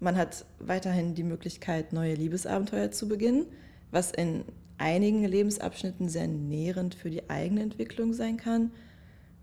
Man 0.00 0.16
hat 0.16 0.44
weiterhin 0.58 1.14
die 1.14 1.24
Möglichkeit, 1.24 1.92
neue 1.92 2.14
Liebesabenteuer 2.14 2.90
zu 2.90 3.08
beginnen 3.08 3.46
was 3.90 4.10
in 4.10 4.44
einigen 4.76 5.24
Lebensabschnitten 5.24 6.08
sehr 6.08 6.28
nährend 6.28 6.94
für 6.94 7.10
die 7.10 7.28
eigene 7.30 7.62
Entwicklung 7.62 8.12
sein 8.12 8.36
kann. 8.36 8.70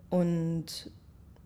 Und 0.09 0.91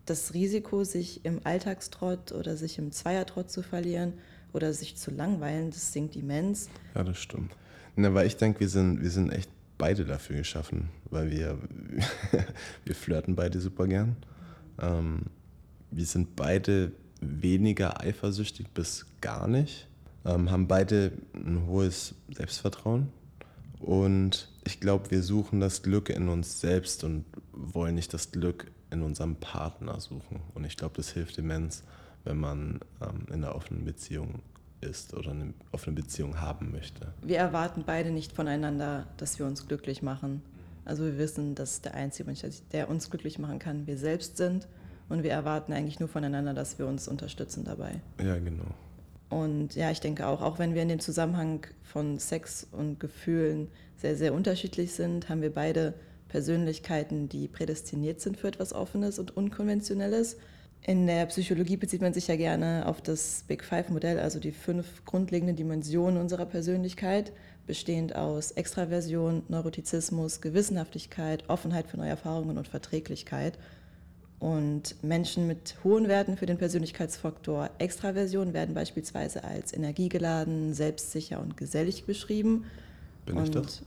das 0.05 0.33
Risiko, 0.33 0.83
sich 0.83 1.25
im 1.25 1.41
Alltagstrott 1.43 2.31
oder 2.31 2.55
sich 2.55 2.77
im 2.77 2.91
Zweiertrott 2.91 3.49
zu 3.49 3.63
verlieren 3.63 4.13
oder 4.53 4.73
sich 4.73 4.97
zu 4.97 5.11
langweilen, 5.11 5.71
das 5.71 5.93
sinkt 5.93 6.15
immens. 6.15 6.69
Ja, 6.95 7.03
das 7.03 7.17
stimmt. 7.17 7.55
Na, 7.95 8.13
weil 8.13 8.27
ich 8.27 8.37
denke, 8.37 8.61
wir 8.61 8.69
sind, 8.69 9.01
wir 9.01 9.11
sind 9.11 9.31
echt 9.31 9.49
beide 9.79 10.05
dafür 10.05 10.35
geschaffen, 10.37 10.89
weil 11.09 11.31
wir, 11.31 11.57
wir 12.85 12.95
flirten 12.95 13.35
beide 13.35 13.59
super 13.59 13.87
gern. 13.87 14.15
Ähm, 14.79 15.23
wir 15.89 16.05
sind 16.05 16.35
beide 16.35 16.91
weniger 17.19 17.99
eifersüchtig 17.99 18.67
bis 18.69 19.07
gar 19.21 19.47
nicht 19.47 19.89
ähm, 20.25 20.51
haben 20.51 20.67
beide 20.67 21.11
ein 21.33 21.65
hohes 21.67 22.15
Selbstvertrauen 22.29 23.09
und 23.79 24.49
ich 24.65 24.79
glaube, 24.79 25.11
wir 25.11 25.23
suchen 25.23 25.59
das 25.59 25.81
Glück 25.81 26.09
in 26.09 26.29
uns 26.29 26.59
selbst 26.59 27.03
und 27.03 27.25
wollen 27.53 27.95
nicht 27.95 28.13
das 28.13 28.31
Glück 28.31 28.69
in 28.91 29.01
unserem 29.01 29.35
Partner 29.35 29.99
suchen. 29.99 30.41
Und 30.53 30.65
ich 30.65 30.75
glaube, 30.75 30.95
das 30.97 31.11
hilft 31.11 31.37
immens, 31.37 31.83
wenn 32.23 32.37
man 32.37 32.79
ähm, 33.01 33.25
in 33.27 33.35
einer 33.35 33.55
offenen 33.55 33.85
Beziehung 33.85 34.41
ist 34.81 35.13
oder 35.13 35.31
eine 35.31 35.53
offene 35.71 35.95
Beziehung 35.95 36.39
haben 36.41 36.71
möchte. 36.71 37.13
Wir 37.21 37.37
erwarten 37.37 37.83
beide 37.85 38.11
nicht 38.11 38.33
voneinander, 38.33 39.07
dass 39.17 39.39
wir 39.39 39.45
uns 39.45 39.67
glücklich 39.67 40.01
machen. 40.01 40.41
Also 40.85 41.05
wir 41.05 41.17
wissen, 41.17 41.55
dass 41.55 41.81
der 41.81 41.93
einzige 41.93 42.25
Mensch, 42.25 42.41
der 42.71 42.89
uns 42.89 43.09
glücklich 43.09 43.39
machen 43.39 43.59
kann, 43.59 43.87
wir 43.87 43.97
selbst 43.97 44.37
sind. 44.37 44.67
Und 45.07 45.23
wir 45.23 45.31
erwarten 45.31 45.73
eigentlich 45.73 45.99
nur 45.99 46.09
voneinander, 46.09 46.53
dass 46.53 46.77
wir 46.77 46.85
uns 46.87 47.07
unterstützen 47.07 47.63
dabei. 47.63 48.01
Ja, 48.23 48.37
genau. 48.37 48.65
Und 49.29 49.75
ja, 49.75 49.91
ich 49.91 49.99
denke 49.99 50.27
auch, 50.27 50.41
auch 50.41 50.59
wenn 50.59 50.73
wir 50.73 50.81
in 50.81 50.89
dem 50.89 50.99
Zusammenhang 50.99 51.65
von 51.83 52.17
Sex 52.19 52.67
und 52.71 52.99
Gefühlen 52.99 53.67
sehr, 53.97 54.15
sehr 54.15 54.33
unterschiedlich 54.33 54.93
sind, 54.93 55.29
haben 55.29 55.41
wir 55.41 55.53
beide 55.53 55.93
Persönlichkeiten, 56.29 57.27
die 57.27 57.47
prädestiniert 57.47 58.21
sind 58.21 58.37
für 58.37 58.47
etwas 58.47 58.73
Offenes 58.73 59.19
und 59.19 59.35
Unkonventionelles. 59.35 60.37
In 60.81 61.07
der 61.07 61.25
Psychologie 61.25 61.77
bezieht 61.77 62.01
man 62.01 62.13
sich 62.13 62.27
ja 62.27 62.35
gerne 62.35 62.85
auf 62.85 63.01
das 63.01 63.43
Big 63.47 63.63
Five-Modell, 63.63 64.19
also 64.19 64.39
die 64.39 64.51
fünf 64.51 65.03
grundlegenden 65.05 65.55
Dimensionen 65.55 66.19
unserer 66.19 66.45
Persönlichkeit, 66.45 67.33
bestehend 67.67 68.15
aus 68.15 68.51
Extraversion, 68.51 69.43
Neurotizismus, 69.49 70.41
Gewissenhaftigkeit, 70.41 71.43
Offenheit 71.49 71.87
für 71.87 71.97
neue 71.97 72.09
Erfahrungen 72.09 72.57
und 72.57 72.67
Verträglichkeit. 72.67 73.59
Und 74.39 74.95
Menschen 75.03 75.47
mit 75.47 75.75
hohen 75.83 76.07
Werten 76.07 76.37
für 76.37 76.45
den 76.45 76.57
Persönlichkeitsfaktor 76.57 77.69
Extraversion 77.77 78.53
werden 78.53 78.73
beispielsweise 78.73 79.43
als 79.43 79.73
energiegeladen, 79.73 80.73
selbstsicher 80.73 81.41
und 81.41 81.57
gesellig 81.57 82.05
beschrieben. 82.05 82.65
Bin 83.25 83.37
und 83.37 83.43
ich 83.43 83.51
das? 83.51 83.83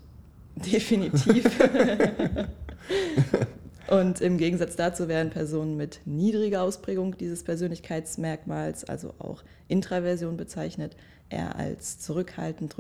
Definitiv. 0.57 1.59
und 3.93 4.23
im 4.23 4.39
Gegensatz 4.39 4.75
dazu 4.75 5.07
werden 5.07 5.29
Personen 5.29 5.77
mit 5.77 6.01
niedriger 6.07 6.63
Ausprägung 6.63 7.19
dieses 7.19 7.43
Persönlichkeitsmerkmals, 7.43 8.85
also 8.85 9.13
auch 9.19 9.43
Intraversion 9.69 10.39
bezeichnet, 10.39 10.97
eher 11.29 11.57
als 11.57 11.99
zurückhaltend, 11.99 12.75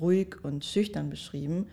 ruhig 0.00 0.42
und 0.42 0.64
schüchtern 0.64 1.10
beschrieben. 1.10 1.66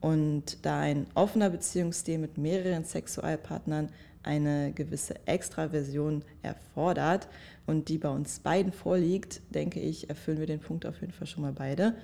Und 0.00 0.64
da 0.64 0.78
ein 0.78 1.08
offener 1.14 1.50
Beziehungsstil 1.50 2.18
mit 2.18 2.38
mehreren 2.38 2.84
Sexualpartnern 2.84 3.88
eine 4.22 4.70
gewisse 4.76 5.14
Extraversion 5.26 6.22
erfordert 6.42 7.26
und 7.66 7.88
die 7.88 7.98
bei 7.98 8.10
uns 8.10 8.38
beiden 8.38 8.70
vorliegt, 8.70 9.40
denke 9.50 9.80
ich, 9.80 10.08
erfüllen 10.08 10.38
wir 10.38 10.46
den 10.46 10.60
Punkt 10.60 10.86
auf 10.86 11.00
jeden 11.00 11.12
Fall 11.12 11.26
schon 11.26 11.42
mal 11.42 11.52
beide. 11.52 11.96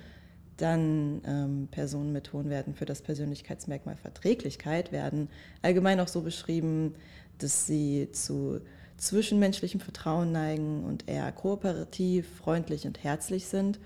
Dann 0.57 1.21
ähm, 1.25 1.67
Personen 1.71 2.11
mit 2.11 2.33
hohen 2.33 2.49
Werten 2.49 2.73
für 2.73 2.85
das 2.85 3.01
Persönlichkeitsmerkmal 3.01 3.95
Verträglichkeit 3.95 4.91
werden 4.91 5.29
allgemein 5.61 5.99
auch 5.99 6.07
so 6.07 6.21
beschrieben, 6.21 6.95
dass 7.37 7.67
sie 7.67 8.09
zu 8.11 8.61
zwischenmenschlichem 8.97 9.79
Vertrauen 9.79 10.31
neigen 10.31 10.83
und 10.83 11.07
eher 11.07 11.31
kooperativ, 11.31 12.27
freundlich 12.37 12.87
und 12.87 13.03
herzlich 13.03 13.45
sind. 13.45 13.79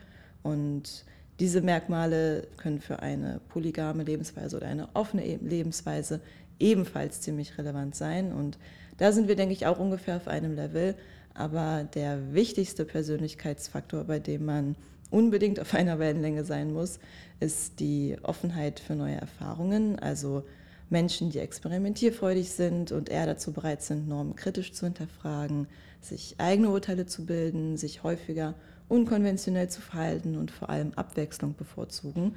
Und 0.43 1.05
diese 1.39 1.61
Merkmale 1.61 2.47
können 2.57 2.79
für 2.79 2.99
eine 2.99 3.41
polygame 3.49 4.03
Lebensweise 4.03 4.57
oder 4.57 4.67
eine 4.67 4.87
offene 4.93 5.23
Lebensweise 5.37 6.21
ebenfalls 6.59 7.21
ziemlich 7.21 7.57
relevant 7.57 7.95
sein. 7.95 8.31
Und 8.31 8.57
da 8.97 9.11
sind 9.11 9.27
wir, 9.27 9.35
denke 9.35 9.53
ich, 9.53 9.65
auch 9.65 9.79
ungefähr 9.79 10.15
auf 10.15 10.27
einem 10.27 10.55
Level. 10.55 10.95
Aber 11.33 11.87
der 11.95 12.33
wichtigste 12.33 12.85
Persönlichkeitsfaktor, 12.85 14.03
bei 14.03 14.19
dem 14.19 14.45
man 14.45 14.75
unbedingt 15.11 15.59
auf 15.59 15.73
einer 15.75 15.99
Wellenlänge 15.99 16.43
sein 16.43 16.73
muss, 16.73 16.99
ist 17.39 17.79
die 17.79 18.17
Offenheit 18.23 18.79
für 18.79 18.95
neue 18.95 19.15
Erfahrungen. 19.15 19.99
Also 19.99 20.43
Menschen, 20.89 21.29
die 21.29 21.39
experimentierfreudig 21.39 22.51
sind 22.51 22.91
und 22.91 23.09
eher 23.09 23.25
dazu 23.25 23.53
bereit 23.53 23.81
sind, 23.81 24.07
Normen 24.07 24.35
kritisch 24.35 24.73
zu 24.73 24.85
hinterfragen, 24.85 25.67
sich 26.01 26.35
eigene 26.37 26.69
Urteile 26.69 27.05
zu 27.05 27.25
bilden, 27.25 27.77
sich 27.77 28.03
häufiger 28.03 28.55
unkonventionell 28.89 29.69
zu 29.69 29.81
verhalten 29.81 30.37
und 30.37 30.51
vor 30.51 30.69
allem 30.69 30.93
Abwechslung 30.95 31.55
bevorzugen. 31.55 32.35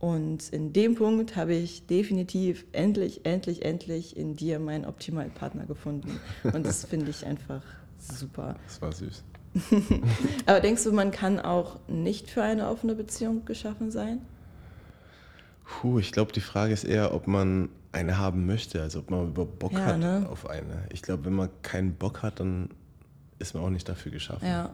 Und 0.00 0.48
in 0.50 0.72
dem 0.72 0.96
Punkt 0.96 1.36
habe 1.36 1.54
ich 1.54 1.86
definitiv 1.86 2.66
endlich, 2.72 3.24
endlich, 3.24 3.64
endlich 3.64 4.16
in 4.16 4.34
dir 4.34 4.58
meinen 4.58 4.84
optimalen 4.84 5.30
Partner 5.30 5.66
gefunden. 5.66 6.20
Und 6.42 6.66
das 6.66 6.84
finde 6.84 7.10
ich 7.10 7.24
einfach 7.24 7.62
super. 7.98 8.56
Das 8.66 8.82
war 8.82 8.92
süß. 8.92 9.22
Aber 10.46 10.60
denkst 10.60 10.84
du, 10.84 10.92
man 10.92 11.10
kann 11.10 11.38
auch 11.38 11.78
nicht 11.88 12.30
für 12.30 12.42
eine 12.42 12.68
offene 12.68 12.94
Beziehung 12.94 13.44
geschaffen 13.44 13.90
sein? 13.90 14.20
Puh, 15.64 15.98
ich 15.98 16.12
glaube, 16.12 16.32
die 16.32 16.40
Frage 16.40 16.72
ist 16.72 16.84
eher, 16.84 17.14
ob 17.14 17.26
man 17.26 17.68
eine 17.92 18.18
haben 18.18 18.46
möchte, 18.46 18.82
also 18.82 18.98
ob 18.98 19.10
man 19.10 19.28
überhaupt 19.28 19.58
Bock 19.58 19.72
Ja, 19.72 19.86
hat 19.86 19.98
ne? 19.98 20.26
auf 20.30 20.48
eine. 20.48 20.84
Ich 20.92 21.02
glaube, 21.02 21.24
wenn 21.26 21.34
man 21.34 21.48
keinen 21.62 21.94
Bock 21.94 22.22
hat, 22.22 22.40
dann 22.40 22.70
ist 23.38 23.54
man 23.54 23.62
auch 23.62 23.70
nicht 23.70 23.88
dafür 23.88 24.10
geschaffen. 24.12 24.46
Ja. 24.46 24.70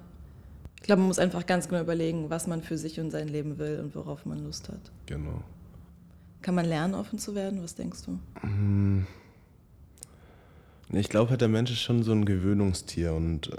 Ich 0.77 0.87
glaube, 0.87 1.01
man 1.01 1.09
muss 1.09 1.19
einfach 1.19 1.45
ganz 1.47 1.69
genau 1.69 1.83
überlegen, 1.83 2.31
was 2.31 2.47
man 2.47 2.62
für 2.62 2.79
sich 2.79 2.99
und 2.99 3.11
sein 3.11 3.29
Leben 3.29 3.59
will 3.59 3.81
und 3.81 3.95
worauf 3.95 4.25
man 4.25 4.43
Lust 4.43 4.69
hat. 4.71 4.81
Genau. 5.07 5.43
Kann 6.40 6.55
man 6.55 6.64
lernen, 6.64 6.95
offen 6.95 7.19
zu 7.19 7.35
werden? 7.35 7.62
Was 7.62 7.75
denkst 7.75 8.01
du? 8.07 8.19
Nee, 10.88 11.01
Ich 11.01 11.11
glaube 11.11 11.31
halt, 11.31 11.43
der 11.43 11.49
Mensch 11.49 11.71
ist 11.71 11.83
schon 11.83 12.03
so 12.03 12.12
ein 12.12 12.25
Gewöhnungstier 12.25 13.12
und 13.12 13.53
äh, 13.53 13.57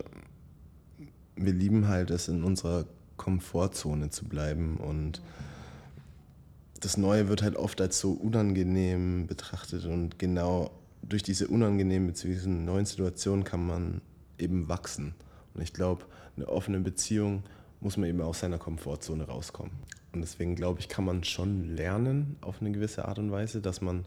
wir 1.45 1.53
lieben 1.53 1.87
halt 1.87 2.11
es, 2.11 2.27
in 2.27 2.43
unserer 2.43 2.85
Komfortzone 3.17 4.09
zu 4.09 4.25
bleiben 4.25 4.77
und 4.77 5.21
das 6.79 6.97
Neue 6.97 7.29
wird 7.29 7.43
halt 7.43 7.55
oft 7.55 7.79
als 7.79 7.99
so 7.99 8.11
unangenehm 8.11 9.27
betrachtet 9.27 9.85
und 9.85 10.17
genau 10.17 10.71
durch 11.03 11.23
diese 11.23 11.47
unangenehmen 11.47 12.07
bzw. 12.07 12.47
neuen 12.49 12.85
Situationen 12.85 13.43
kann 13.43 13.65
man 13.65 14.01
eben 14.37 14.67
wachsen. 14.67 15.13
Und 15.53 15.61
ich 15.61 15.73
glaube, 15.73 16.05
eine 16.35 16.47
offene 16.47 16.79
Beziehung 16.79 17.43
muss 17.79 17.97
man 17.97 18.09
eben 18.09 18.21
aus 18.21 18.39
seiner 18.39 18.57
Komfortzone 18.57 19.25
rauskommen. 19.25 19.73
Und 20.13 20.21
deswegen 20.21 20.55
glaube 20.55 20.79
ich, 20.79 20.89
kann 20.89 21.05
man 21.05 21.23
schon 21.23 21.75
lernen 21.75 22.37
auf 22.41 22.61
eine 22.61 22.71
gewisse 22.71 23.07
Art 23.07 23.19
und 23.19 23.31
Weise, 23.31 23.61
dass 23.61 23.81
man 23.81 24.05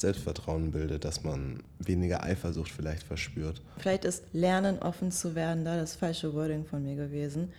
Selbstvertrauen 0.00 0.70
bildet, 0.70 1.04
dass 1.04 1.22
man 1.22 1.62
weniger 1.78 2.22
Eifersucht 2.22 2.70
vielleicht 2.70 3.02
verspürt. 3.02 3.62
Vielleicht 3.78 4.04
ist 4.04 4.24
Lernen, 4.32 4.78
offen 4.78 5.10
zu 5.10 5.34
werden, 5.34 5.64
da 5.64 5.76
das 5.76 5.96
falsche 5.96 6.34
Wording 6.34 6.64
von 6.64 6.82
mir 6.82 6.96
gewesen. 6.96 7.52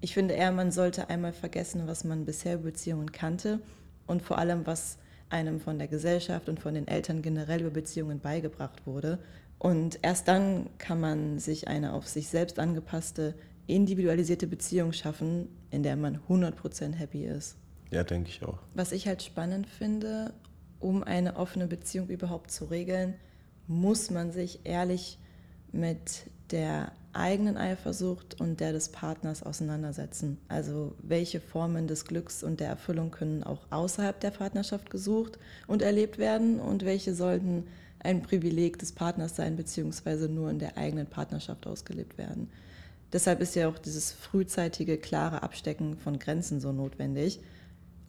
Ich 0.00 0.14
finde 0.14 0.34
eher, 0.34 0.52
man 0.52 0.72
sollte 0.72 1.10
einmal 1.10 1.32
vergessen, 1.32 1.82
was 1.86 2.04
man 2.04 2.24
bisher 2.24 2.54
über 2.54 2.64
Beziehungen 2.64 3.12
kannte 3.12 3.60
und 4.06 4.22
vor 4.22 4.38
allem, 4.38 4.66
was 4.66 4.98
einem 5.28 5.60
von 5.60 5.78
der 5.78 5.88
Gesellschaft 5.88 6.48
und 6.48 6.58
von 6.60 6.74
den 6.74 6.88
Eltern 6.88 7.22
generell 7.22 7.60
über 7.60 7.70
Beziehungen 7.70 8.20
beigebracht 8.20 8.86
wurde. 8.86 9.18
Und 9.58 9.98
erst 10.02 10.26
dann 10.26 10.70
kann 10.78 11.00
man 11.00 11.38
sich 11.38 11.68
eine 11.68 11.92
auf 11.92 12.08
sich 12.08 12.28
selbst 12.28 12.58
angepasste, 12.58 13.34
individualisierte 13.66 14.46
Beziehung 14.46 14.92
schaffen, 14.92 15.48
in 15.70 15.82
der 15.82 15.96
man 15.96 16.18
100% 16.28 16.94
happy 16.94 17.24
ist. 17.24 17.56
Ja, 17.90 18.04
denke 18.04 18.30
ich 18.30 18.42
auch. 18.42 18.58
Was 18.74 18.92
ich 18.92 19.06
halt 19.06 19.22
spannend 19.22 19.66
finde, 19.66 20.32
um 20.80 21.02
eine 21.02 21.36
offene 21.36 21.66
Beziehung 21.66 22.08
überhaupt 22.08 22.50
zu 22.50 22.64
regeln, 22.64 23.14
muss 23.66 24.10
man 24.10 24.32
sich 24.32 24.60
ehrlich 24.64 25.18
mit 25.72 26.24
der 26.50 26.92
eigenen 27.12 27.56
Eifersucht 27.56 28.40
und 28.40 28.60
der 28.60 28.72
des 28.72 28.88
Partners 28.88 29.42
auseinandersetzen. 29.42 30.38
Also 30.48 30.94
welche 31.02 31.40
Formen 31.40 31.86
des 31.86 32.04
Glücks 32.04 32.42
und 32.42 32.60
der 32.60 32.68
Erfüllung 32.68 33.10
können 33.10 33.42
auch 33.42 33.66
außerhalb 33.70 34.18
der 34.20 34.30
Partnerschaft 34.30 34.90
gesucht 34.90 35.38
und 35.66 35.82
erlebt 35.82 36.18
werden 36.18 36.60
und 36.60 36.84
welche 36.84 37.14
sollten 37.14 37.64
ein 38.00 38.22
Privileg 38.22 38.78
des 38.78 38.92
Partners 38.92 39.36
sein, 39.36 39.56
beziehungsweise 39.56 40.28
nur 40.28 40.50
in 40.50 40.58
der 40.58 40.78
eigenen 40.78 41.06
Partnerschaft 41.06 41.66
ausgelebt 41.66 42.16
werden. 42.16 42.48
Deshalb 43.12 43.40
ist 43.40 43.56
ja 43.56 43.68
auch 43.68 43.78
dieses 43.78 44.12
frühzeitige, 44.12 44.96
klare 44.96 45.42
Abstecken 45.42 45.98
von 45.98 46.18
Grenzen 46.18 46.60
so 46.60 46.72
notwendig. 46.72 47.40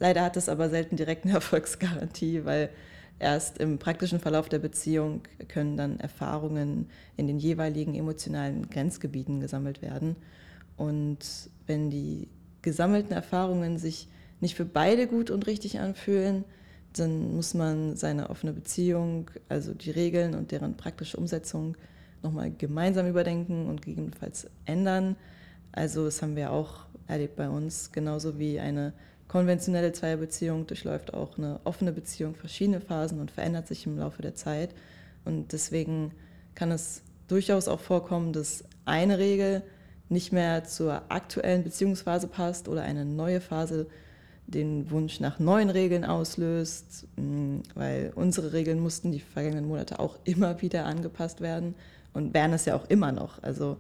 Leider 0.02 0.24
hat 0.24 0.36
es 0.36 0.50
aber 0.50 0.68
selten 0.72 0.96
direkt 0.96 1.26
eine 1.26 1.34
Erfolgsgarantie, 1.36 2.44
weil 2.44 2.72
erst 3.20 3.60
im 3.60 3.78
praktischen 3.78 4.20
Verlauf 4.20 4.50
der 4.50 4.58
Beziehung 4.58 5.22
können 5.48 5.78
dann 5.78 6.00
Erfahrungen 6.00 6.90
in 7.18 7.28
den 7.28 7.38
jeweiligen 7.38 7.94
emotionalen 7.94 8.68
Grenzgebieten 8.68 9.40
gesammelt 9.40 9.84
werden. 9.84 10.16
Und 10.76 11.20
wenn 11.68 11.92
die 11.92 12.30
gesammelten 12.64 13.14
Erfahrungen 13.14 13.78
sich 13.78 14.10
nicht 14.40 14.56
für 14.56 14.66
beide 14.66 15.06
gut 15.06 15.30
und 15.30 15.46
richtig 15.46 15.80
anfühlen, 15.80 16.46
dann 16.94 17.36
muss 17.36 17.54
man 17.54 17.96
seine 17.96 18.32
offene 18.32 18.54
Beziehung, 18.54 19.30
also 19.50 19.76
die 19.76 19.92
Regeln 19.92 20.34
und 20.34 20.52
deren 20.52 20.78
praktische 20.78 21.16
Umsetzung 21.16 21.78
nochmal 22.24 22.50
gemeinsam 22.50 23.08
überdenken 23.08 23.68
und 23.68 23.84
gegebenenfalls 23.84 24.48
ändern. 24.66 25.16
Also 25.72 26.06
das 26.06 26.24
haben 26.24 26.36
wir 26.36 26.52
auch 26.52 26.88
erlebt 27.08 27.36
bei 27.36 27.48
uns, 27.48 27.92
genauso 27.92 28.40
wie 28.40 28.60
eine 28.60 28.94
konventionelle 29.32 29.94
Zweierbeziehung 29.94 30.67
durchläuft 30.67 31.13
auch 31.13 31.38
eine 31.38 31.62
offene 31.63 31.94
Beziehung 31.94 32.36
verschiedene 32.36 32.82
Phasen 32.82 33.22
und 33.22 33.32
verändert 33.32 33.65
sich 33.65 33.86
im 33.86 33.98
Laufe 33.98 34.22
der 34.22 34.36
Zeit. 34.36 34.72
Und 35.24 35.54
deswegen 35.54 36.12
kann 36.54 36.70
es 36.70 37.02
durchaus 37.30 37.70
auch 37.70 37.80
vorkommen, 37.80 38.34
dass 38.34 38.65
eine 38.84 39.20
Regel 39.20 39.63
nicht 40.10 40.34
mehr 40.34 40.65
zur 40.65 41.04
aktuellen 41.08 41.63
Beziehungsphase 41.63 42.28
passt 42.28 42.67
oder 42.67 42.82
eine 42.82 43.06
neue 43.06 43.39
Phase 43.39 43.88
den 44.48 44.91
Wunsch 44.91 45.22
nach 45.22 45.39
neuen 45.39 45.70
Regeln 45.70 46.04
auslöst, 46.04 47.08
mh, 47.15 47.62
weil 47.74 48.12
unsere 48.15 48.52
Regeln 48.52 48.82
mussten 48.82 49.13
die 49.13 49.22
vergangenen 49.22 49.65
Monate 49.65 50.00
auch 50.00 50.20
immer 50.26 50.62
wieder 50.62 50.84
angepasst 50.84 51.39
werden 51.39 51.76
und 52.12 52.34
werden 52.34 52.52
es 52.52 52.65
ja 52.65 52.76
auch 52.76 52.89
immer 52.89 53.13
noch. 53.13 53.41
Also 53.44 53.78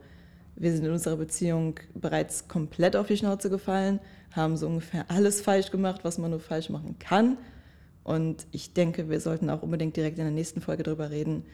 wir 0.55 0.71
sind 0.71 0.85
in 0.85 0.91
unserer 0.91 1.17
Beziehung 1.17 1.75
bereits 1.93 2.47
komplett 2.47 2.95
auf 2.95 3.07
die 3.07 3.17
Schnauze 3.17 3.49
gefallen, 3.49 3.99
haben 4.31 4.57
so 4.57 4.67
ungefähr 4.67 5.05
alles 5.09 5.41
falsch 5.41 5.71
gemacht, 5.71 6.01
was 6.03 6.17
man 6.17 6.31
nur 6.31 6.39
falsch 6.39 6.69
machen 6.69 6.97
kann. 6.99 7.37
Und 8.03 8.47
ich 8.51 8.73
denke, 8.73 9.09
wir 9.09 9.19
sollten 9.19 9.49
auch 9.49 9.61
unbedingt 9.61 9.95
direkt 9.95 10.17
in 10.17 10.23
der 10.23 10.33
nächsten 10.33 10.61
Folge 10.61 10.83
darüber 10.83 11.11
reden, 11.11 11.45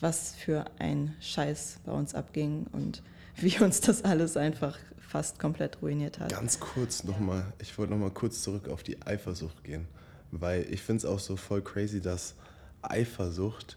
was 0.00 0.34
für 0.34 0.64
ein 0.78 1.14
Scheiß 1.20 1.80
bei 1.84 1.92
uns 1.92 2.14
abging 2.14 2.66
und 2.72 3.02
wie 3.36 3.58
uns 3.62 3.80
das 3.80 4.04
alles 4.04 4.36
einfach 4.36 4.78
fast 4.98 5.38
komplett 5.38 5.82
ruiniert 5.82 6.20
hat. 6.20 6.30
Ganz 6.30 6.60
kurz 6.60 7.04
nochmal, 7.04 7.52
ich 7.58 7.76
wollte 7.78 7.92
nochmal 7.92 8.12
kurz 8.12 8.42
zurück 8.42 8.68
auf 8.68 8.82
die 8.82 9.02
Eifersucht 9.02 9.64
gehen, 9.64 9.88
weil 10.30 10.66
ich 10.70 10.82
finde 10.82 10.98
es 10.98 11.04
auch 11.04 11.18
so 11.18 11.36
voll 11.36 11.62
crazy, 11.62 12.00
dass 12.00 12.34
Eifersucht 12.82 13.76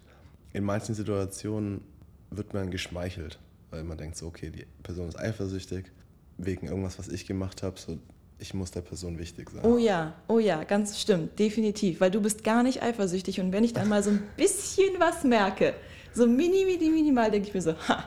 in 0.54 0.64
manchen 0.64 0.94
Situationen 0.94 1.82
wird 2.30 2.54
man 2.54 2.70
geschmeichelt, 2.70 3.40
weil 3.72 3.84
man 3.84 3.98
denkt 3.98 4.18
so, 4.18 4.28
okay, 4.28 4.52
die 4.52 4.66
Person 4.84 5.08
ist 5.08 5.18
eifersüchtig 5.18 5.92
wegen 6.38 6.68
irgendwas, 6.68 7.00
was 7.00 7.08
ich 7.08 7.26
gemacht 7.26 7.64
habe, 7.64 7.80
so 7.80 7.98
ich 8.40 8.54
muss 8.54 8.72
der 8.72 8.82
Person 8.82 9.18
wichtig 9.18 9.50
sein. 9.50 9.64
Oh 9.64 9.78
ja, 9.78 10.14
oh 10.28 10.40
ja, 10.40 10.64
ganz 10.64 11.00
stimmt, 11.00 11.40
definitiv, 11.40 12.02
weil 12.02 12.12
du 12.12 12.22
bist 12.22 12.44
gar 12.44 12.64
nicht 12.64 12.82
eifersüchtig 12.82 13.40
und 13.40 13.52
wenn 13.52 13.64
ich 13.64 13.74
dann 13.74 13.88
mal 13.90 14.04
so 14.04 14.10
ein 14.10 14.24
bisschen 14.36 15.00
was 15.00 15.24
merke, 15.24 15.74
so 16.14 16.28
mini, 16.28 16.66
mini, 16.66 16.90
minimal, 16.90 17.32
denke 17.32 17.48
ich 17.48 17.54
mir 17.54 17.62
so, 17.62 17.76
ha, 17.88 18.04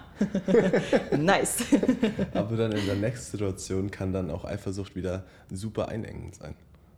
nice. 1.17 1.65
Aber 2.35 2.57
dann 2.57 2.73
in 2.73 2.87
der 2.87 2.97
nächsten 2.97 3.33
Situation 3.33 3.91
kann 3.91 4.13
dann 4.13 4.31
auch 4.31 4.45
Eifersucht 4.45 4.95
wieder 4.95 5.25
super 5.51 5.89
einengend 5.89 6.37
sein. 6.37 6.55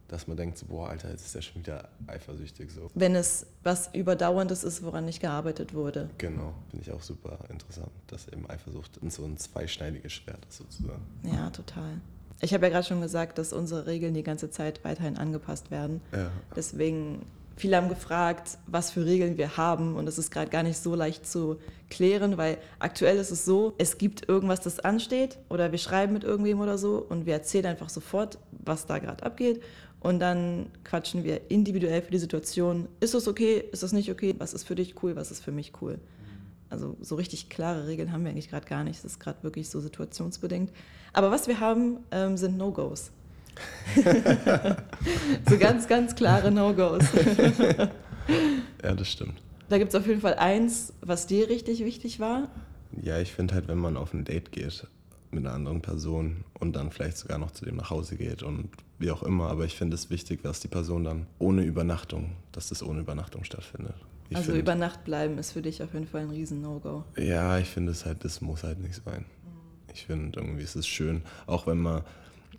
Dass 0.08 0.26
man 0.26 0.38
denkt, 0.38 0.56
so, 0.56 0.66
boah, 0.66 0.88
Alter, 0.88 1.10
jetzt 1.10 1.26
ist 1.26 1.34
er 1.34 1.42
schon 1.42 1.62
wieder 1.62 1.88
eifersüchtig. 2.06 2.70
So. 2.70 2.90
Wenn 2.94 3.14
es 3.14 3.46
was 3.62 3.90
Überdauerndes 3.94 4.64
ist, 4.64 4.82
woran 4.82 5.04
nicht 5.04 5.20
gearbeitet 5.20 5.74
wurde. 5.74 6.08
Genau, 6.16 6.54
finde 6.70 6.86
ich 6.86 6.92
auch 6.92 7.02
super 7.02 7.38
interessant, 7.50 7.90
dass 8.06 8.26
eben 8.28 8.48
Eifersucht 8.48 8.98
so 9.08 9.24
ein 9.24 9.36
zweischneidiges 9.36 10.12
Schwert 10.12 10.46
ist 10.48 10.58
sozusagen. 10.58 11.02
Ja, 11.24 11.50
total. 11.50 12.00
Ich 12.40 12.54
habe 12.54 12.66
ja 12.66 12.72
gerade 12.72 12.86
schon 12.86 13.00
gesagt, 13.00 13.38
dass 13.38 13.52
unsere 13.52 13.86
Regeln 13.86 14.14
die 14.14 14.22
ganze 14.22 14.50
Zeit 14.50 14.84
weiterhin 14.84 15.18
angepasst 15.18 15.70
werden. 15.70 16.00
Ja. 16.12 16.30
Deswegen, 16.54 17.26
viele 17.56 17.76
haben 17.76 17.88
gefragt, 17.88 18.58
was 18.66 18.92
für 18.92 19.04
Regeln 19.04 19.38
wir 19.38 19.56
haben. 19.56 19.96
Und 19.96 20.06
das 20.06 20.18
ist 20.18 20.30
gerade 20.30 20.50
gar 20.50 20.62
nicht 20.62 20.78
so 20.78 20.94
leicht 20.94 21.26
zu 21.26 21.58
klären, 21.90 22.36
weil 22.36 22.58
aktuell 22.78 23.16
ist 23.16 23.32
es 23.32 23.44
so, 23.44 23.74
es 23.78 23.98
gibt 23.98 24.28
irgendwas, 24.28 24.60
das 24.60 24.78
ansteht 24.80 25.38
oder 25.48 25.72
wir 25.72 25.78
schreiben 25.78 26.12
mit 26.12 26.22
irgendwem 26.22 26.60
oder 26.60 26.78
so 26.78 27.04
und 27.08 27.26
wir 27.26 27.34
erzählen 27.34 27.66
einfach 27.66 27.88
sofort, 27.88 28.38
was 28.64 28.86
da 28.86 28.98
gerade 28.98 29.24
abgeht. 29.24 29.60
Und 30.00 30.20
dann 30.20 30.66
quatschen 30.84 31.24
wir 31.24 31.50
individuell 31.50 32.02
für 32.02 32.12
die 32.12 32.18
Situation. 32.18 32.86
Ist 33.00 33.14
das 33.14 33.26
okay? 33.26 33.64
Ist 33.72 33.82
das 33.82 33.92
nicht 33.92 34.12
okay? 34.12 34.32
Was 34.38 34.54
ist 34.54 34.62
für 34.62 34.76
dich 34.76 35.02
cool? 35.02 35.16
Was 35.16 35.32
ist 35.32 35.42
für 35.42 35.50
mich 35.50 35.72
cool? 35.82 35.98
Also 36.70 36.96
so 37.00 37.14
richtig 37.14 37.48
klare 37.48 37.86
Regeln 37.86 38.12
haben 38.12 38.24
wir 38.24 38.30
eigentlich 38.30 38.50
gerade 38.50 38.66
gar 38.66 38.84
nicht. 38.84 38.98
Es 38.98 39.04
ist 39.04 39.20
gerade 39.20 39.42
wirklich 39.42 39.68
so 39.70 39.80
situationsbedingt. 39.80 40.70
Aber 41.12 41.30
was 41.30 41.48
wir 41.48 41.60
haben, 41.60 41.98
ähm, 42.10 42.36
sind 42.36 42.56
No-Gos. 42.56 43.10
so 45.48 45.58
ganz, 45.58 45.88
ganz 45.88 46.14
klare 46.14 46.50
No-Gos. 46.50 47.04
ja, 48.82 48.94
das 48.94 49.10
stimmt. 49.10 49.40
Da 49.68 49.78
gibt 49.78 49.92
es 49.92 49.94
auf 49.94 50.06
jeden 50.06 50.20
Fall 50.20 50.34
eins, 50.34 50.92
was 51.00 51.26
dir 51.26 51.48
richtig 51.48 51.84
wichtig 51.84 52.20
war. 52.20 52.48
Ja, 53.02 53.18
ich 53.18 53.32
finde 53.32 53.54
halt, 53.54 53.68
wenn 53.68 53.78
man 53.78 53.96
auf 53.96 54.14
ein 54.14 54.24
Date 54.24 54.52
geht 54.52 54.86
mit 55.30 55.44
einer 55.44 55.54
anderen 55.54 55.82
Person 55.82 56.44
und 56.58 56.74
dann 56.74 56.90
vielleicht 56.90 57.18
sogar 57.18 57.38
noch 57.38 57.50
zu 57.50 57.64
dem 57.64 57.76
nach 57.76 57.90
Hause 57.90 58.16
geht 58.16 58.42
und 58.42 58.70
wie 58.98 59.10
auch 59.10 59.22
immer, 59.22 59.48
aber 59.48 59.64
ich 59.64 59.76
finde 59.76 59.94
es 59.94 60.08
wichtig, 60.10 60.42
dass 60.42 60.60
die 60.60 60.68
Person 60.68 61.04
dann 61.04 61.26
ohne 61.38 61.62
Übernachtung, 61.62 62.32
dass 62.52 62.70
das 62.70 62.82
ohne 62.82 63.00
Übernachtung 63.00 63.44
stattfindet. 63.44 63.94
Ich 64.30 64.36
also 64.36 64.52
find, 64.52 64.62
über 64.62 64.74
Nacht 64.74 65.04
bleiben 65.04 65.38
ist 65.38 65.52
für 65.52 65.62
dich 65.62 65.82
auf 65.82 65.94
jeden 65.94 66.06
Fall 66.06 66.22
ein 66.22 66.30
riesen 66.30 66.60
No-Go. 66.60 67.04
Ja, 67.16 67.58
ich 67.58 67.68
finde 67.68 67.92
es 67.92 68.04
halt, 68.04 68.24
das 68.24 68.40
muss 68.40 68.62
halt 68.62 68.78
nicht 68.80 69.00
sein. 69.04 69.24
Ich 69.92 70.06
finde 70.06 70.38
irgendwie 70.38 70.62
ist 70.62 70.76
es 70.76 70.86
schön, 70.86 71.22
auch 71.46 71.66
wenn 71.66 71.78
man, 71.78 72.02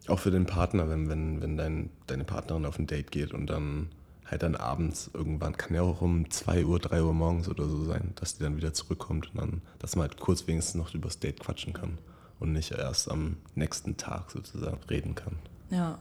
auch 0.08 0.20
für 0.20 0.32
den 0.32 0.46
Partner, 0.46 0.90
wenn, 0.90 1.10
wenn, 1.10 1.42
wenn 1.42 1.58
dein, 1.58 1.90
deine 2.08 2.24
Partnerin 2.24 2.66
auf 2.66 2.80
ein 2.80 2.88
Date 2.88 3.12
geht 3.12 3.34
und 3.34 3.48
dann 3.48 3.90
halt 4.26 4.44
dann 4.44 4.56
abends 4.56 5.10
irgendwann, 5.14 5.58
kann 5.58 5.74
ja 5.74 5.82
auch 5.82 6.02
um 6.02 6.30
2 6.30 6.66
Uhr, 6.66 6.80
3 6.80 7.04
Uhr 7.04 7.14
morgens 7.14 7.50
oder 7.50 7.68
so 7.68 7.84
sein, 7.86 8.14
dass 8.16 8.38
die 8.38 8.44
dann 8.44 8.58
wieder 8.58 8.74
zurückkommt 8.74 9.32
und 9.32 9.40
dann, 9.40 9.62
dass 9.80 9.96
man 9.96 10.08
halt 10.08 10.20
kurz 10.20 10.48
wenigstens 10.48 10.76
noch 10.76 10.94
übers 10.94 11.20
Date 11.20 11.40
quatschen 11.40 11.74
kann 11.74 11.98
und 12.40 12.54
nicht 12.54 12.72
erst 12.72 13.10
am 13.10 13.38
nächsten 13.56 13.98
Tag 13.98 14.32
sozusagen 14.32 14.80
reden 14.90 15.16
kann. 15.16 15.38
Ja. 15.72 16.00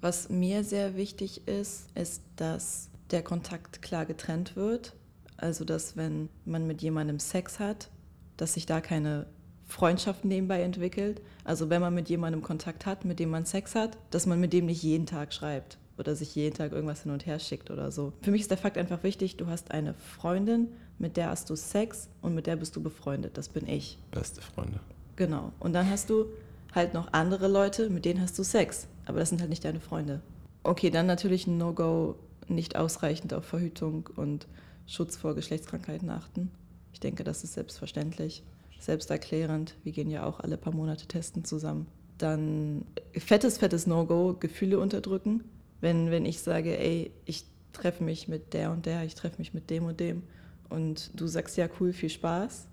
Was 0.00 0.28
mir 0.28 0.62
sehr 0.62 0.96
wichtig 0.96 1.48
ist, 1.48 1.88
ist, 1.96 2.22
dass 2.36 2.88
der 3.10 3.22
Kontakt 3.22 3.82
klar 3.82 4.06
getrennt 4.06 4.56
wird. 4.56 4.94
Also, 5.36 5.64
dass 5.64 5.96
wenn 5.96 6.28
man 6.44 6.66
mit 6.66 6.82
jemandem 6.82 7.18
Sex 7.18 7.58
hat, 7.60 7.90
dass 8.36 8.54
sich 8.54 8.66
da 8.66 8.80
keine 8.80 9.26
Freundschaft 9.66 10.24
nebenbei 10.24 10.62
entwickelt. 10.62 11.20
Also, 11.44 11.70
wenn 11.70 11.80
man 11.80 11.94
mit 11.94 12.08
jemandem 12.08 12.42
Kontakt 12.42 12.86
hat, 12.86 13.04
mit 13.04 13.18
dem 13.18 13.30
man 13.30 13.44
Sex 13.44 13.74
hat, 13.74 13.96
dass 14.10 14.26
man 14.26 14.40
mit 14.40 14.52
dem 14.52 14.66
nicht 14.66 14.82
jeden 14.82 15.06
Tag 15.06 15.32
schreibt 15.32 15.78
oder 15.98 16.14
sich 16.14 16.34
jeden 16.34 16.56
Tag 16.56 16.72
irgendwas 16.72 17.02
hin 17.02 17.12
und 17.12 17.26
her 17.26 17.38
schickt 17.38 17.70
oder 17.70 17.90
so. 17.90 18.12
Für 18.22 18.30
mich 18.30 18.42
ist 18.42 18.50
der 18.50 18.58
Fakt 18.58 18.78
einfach 18.78 19.02
wichtig, 19.02 19.36
du 19.36 19.48
hast 19.48 19.72
eine 19.72 19.94
Freundin, 19.94 20.68
mit 20.98 21.16
der 21.16 21.30
hast 21.30 21.50
du 21.50 21.56
Sex 21.56 22.08
und 22.22 22.34
mit 22.34 22.46
der 22.46 22.56
bist 22.56 22.76
du 22.76 22.82
befreundet. 22.82 23.36
Das 23.36 23.48
bin 23.48 23.68
ich. 23.68 23.98
Beste 24.10 24.40
Freunde. 24.40 24.80
Genau. 25.16 25.52
Und 25.58 25.72
dann 25.72 25.90
hast 25.90 26.10
du 26.10 26.26
halt 26.74 26.94
noch 26.94 27.12
andere 27.12 27.48
Leute, 27.48 27.90
mit 27.90 28.04
denen 28.04 28.20
hast 28.20 28.38
du 28.38 28.42
Sex. 28.42 28.86
Aber 29.06 29.18
das 29.18 29.28
sind 29.28 29.40
halt 29.40 29.50
nicht 29.50 29.64
deine 29.64 29.80
Freunde. 29.80 30.20
Okay, 30.62 30.90
dann 30.90 31.06
natürlich 31.06 31.46
ein 31.46 31.58
No-Go, 31.58 32.16
nicht 32.50 32.76
ausreichend 32.76 33.34
auf 33.34 33.44
Verhütung 33.44 34.08
und 34.16 34.46
Schutz 34.86 35.16
vor 35.16 35.34
Geschlechtskrankheiten 35.34 36.10
achten. 36.10 36.50
Ich 36.92 37.00
denke, 37.00 37.24
das 37.24 37.44
ist 37.44 37.54
selbstverständlich, 37.54 38.42
selbsterklärend. 38.80 39.74
Wir 39.84 39.92
gehen 39.92 40.10
ja 40.10 40.24
auch 40.24 40.40
alle 40.40 40.56
paar 40.56 40.74
Monate 40.74 41.06
testen 41.06 41.44
zusammen. 41.44 41.86
Dann 42.16 42.84
fettes, 43.16 43.58
fettes 43.58 43.86
No-Go, 43.86 44.36
Gefühle 44.38 44.78
unterdrücken. 44.78 45.44
Wenn, 45.80 46.10
wenn 46.10 46.24
ich 46.24 46.40
sage, 46.40 46.76
ey, 46.78 47.12
ich 47.24 47.44
treffe 47.72 48.02
mich 48.02 48.26
mit 48.26 48.54
der 48.54 48.72
und 48.72 48.86
der, 48.86 49.04
ich 49.04 49.14
treffe 49.14 49.38
mich 49.38 49.54
mit 49.54 49.70
dem 49.70 49.84
und 49.84 50.00
dem 50.00 50.22
und 50.68 51.10
du 51.18 51.26
sagst, 51.26 51.56
ja, 51.56 51.68
cool, 51.78 51.92
viel 51.92 52.10
Spaß. 52.10 52.66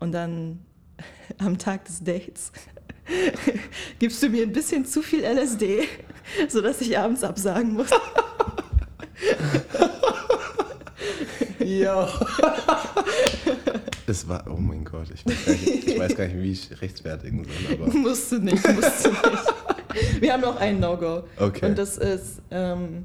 Und 0.00 0.12
dann 0.12 0.60
am 1.38 1.58
Tag 1.58 1.84
des 1.86 2.04
Dates 2.04 2.52
gibst 3.98 4.22
du 4.22 4.28
mir 4.28 4.42
ein 4.42 4.52
bisschen 4.52 4.84
zu 4.84 5.02
viel 5.02 5.24
LSD, 5.24 5.88
sodass 6.48 6.80
ich 6.80 6.98
abends 6.98 7.24
absagen 7.24 7.72
muss. 7.72 7.90
ja. 11.64 12.08
Es 14.06 14.26
war, 14.26 14.44
oh 14.48 14.56
mein 14.56 14.84
Gott, 14.84 15.08
ich 15.12 15.26
weiß, 15.26 15.46
nicht, 15.48 15.88
ich 15.88 15.98
weiß, 15.98 16.16
gar 16.16 16.26
nicht, 16.26 16.38
wie 16.38 16.52
ich 16.52 16.80
rechtfertigen 16.80 17.44
soll. 17.44 17.74
Aber. 17.74 17.92
Musst 17.94 18.32
du 18.32 18.38
nicht, 18.38 18.66
musst 18.74 19.04
du 19.04 19.10
nicht. 19.10 20.22
Wir 20.22 20.32
haben 20.32 20.40
noch 20.40 20.56
ein 20.56 20.80
No-Go. 20.80 21.24
Okay. 21.38 21.66
Und 21.66 21.78
das 21.78 21.98
ist, 21.98 22.40
ähm, 22.50 23.04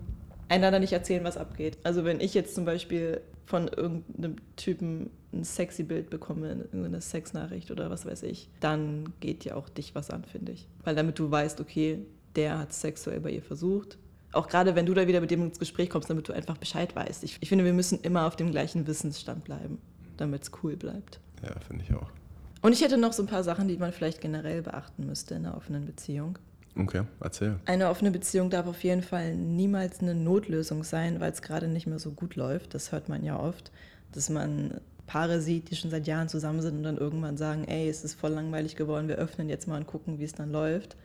einander 0.53 0.79
nicht 0.79 0.93
erzählen, 0.93 1.23
was 1.23 1.37
abgeht. 1.37 1.77
Also 1.83 2.05
wenn 2.05 2.19
ich 2.19 2.33
jetzt 2.33 2.55
zum 2.55 2.65
Beispiel 2.65 3.21
von 3.45 3.67
irgendeinem 3.67 4.37
Typen 4.55 5.09
ein 5.33 5.43
sexy 5.43 5.83
Bild 5.83 6.09
bekomme, 6.09 6.51
irgendeine 6.51 7.01
Sexnachricht 7.01 7.71
oder 7.71 7.89
was 7.89 8.05
weiß 8.05 8.23
ich, 8.23 8.49
dann 8.59 9.13
geht 9.19 9.45
ja 9.45 9.55
auch 9.55 9.67
dich 9.69 9.95
was 9.95 10.09
an, 10.09 10.23
finde 10.23 10.53
ich. 10.53 10.67
Weil 10.83 10.95
damit 10.95 11.19
du 11.19 11.29
weißt, 11.29 11.59
okay, 11.59 11.99
der 12.35 12.59
hat 12.59 12.73
sexuell 12.73 13.19
bei 13.19 13.31
ihr 13.31 13.41
versucht. 13.41 13.97
Auch 14.33 14.47
gerade 14.47 14.75
wenn 14.75 14.85
du 14.85 14.93
da 14.93 15.07
wieder 15.07 15.21
mit 15.21 15.31
dem 15.31 15.43
ins 15.43 15.59
Gespräch 15.59 15.89
kommst, 15.89 16.09
damit 16.09 16.27
du 16.27 16.33
einfach 16.33 16.57
Bescheid 16.57 16.95
weißt. 16.95 17.23
Ich, 17.23 17.37
ich 17.39 17.49
finde, 17.49 17.65
wir 17.65 17.73
müssen 17.73 18.01
immer 18.01 18.25
auf 18.27 18.35
dem 18.35 18.51
gleichen 18.51 18.85
Wissensstand 18.87 19.43
bleiben, 19.43 19.79
damit 20.17 20.43
es 20.43 20.51
cool 20.63 20.75
bleibt. 20.75 21.19
Ja, 21.43 21.53
finde 21.67 21.85
ich 21.87 21.93
auch. 21.93 22.09
Und 22.61 22.73
ich 22.73 22.81
hätte 22.81 22.97
noch 22.97 23.13
so 23.13 23.23
ein 23.23 23.27
paar 23.27 23.43
Sachen, 23.43 23.67
die 23.67 23.77
man 23.77 23.91
vielleicht 23.91 24.21
generell 24.21 24.61
beachten 24.61 25.05
müsste 25.05 25.35
in 25.35 25.45
einer 25.45 25.57
offenen 25.57 25.85
Beziehung. 25.85 26.39
Okay, 26.75 27.03
erzähl. 27.19 27.59
Eine 27.65 27.89
offene 27.89 28.09
Beziehung 28.09 28.49
darf 28.49 28.65
auf 28.65 28.83
jeden 28.83 29.03
Fall 29.03 29.35
niemals 29.35 29.99
eine 29.99 30.15
Notlösung 30.15 30.83
sein, 30.83 31.19
weil 31.19 31.31
es 31.31 31.41
gerade 31.41 31.67
nicht 31.67 31.85
mehr 31.85 31.99
so 31.99 32.11
gut 32.11 32.35
läuft. 32.35 32.73
Das 32.73 32.91
hört 32.91 33.09
man 33.09 33.23
ja 33.23 33.39
oft, 33.39 33.71
dass 34.11 34.29
man 34.29 34.79
Paare 35.05 35.41
sieht, 35.41 35.69
die 35.69 35.75
schon 35.75 35.91
seit 35.91 36.07
Jahren 36.07 36.29
zusammen 36.29 36.61
sind 36.61 36.77
und 36.77 36.83
dann 36.83 36.97
irgendwann 36.97 37.37
sagen, 37.37 37.65
ey, 37.65 37.89
es 37.89 38.03
ist 38.03 38.15
voll 38.15 38.31
langweilig 38.31 38.75
geworden, 38.75 39.07
wir 39.07 39.17
öffnen 39.17 39.49
jetzt 39.49 39.67
mal 39.67 39.77
und 39.77 39.85
gucken, 39.85 40.17
wie 40.17 40.23
es 40.23 40.33
dann 40.33 40.51
läuft. 40.51 40.95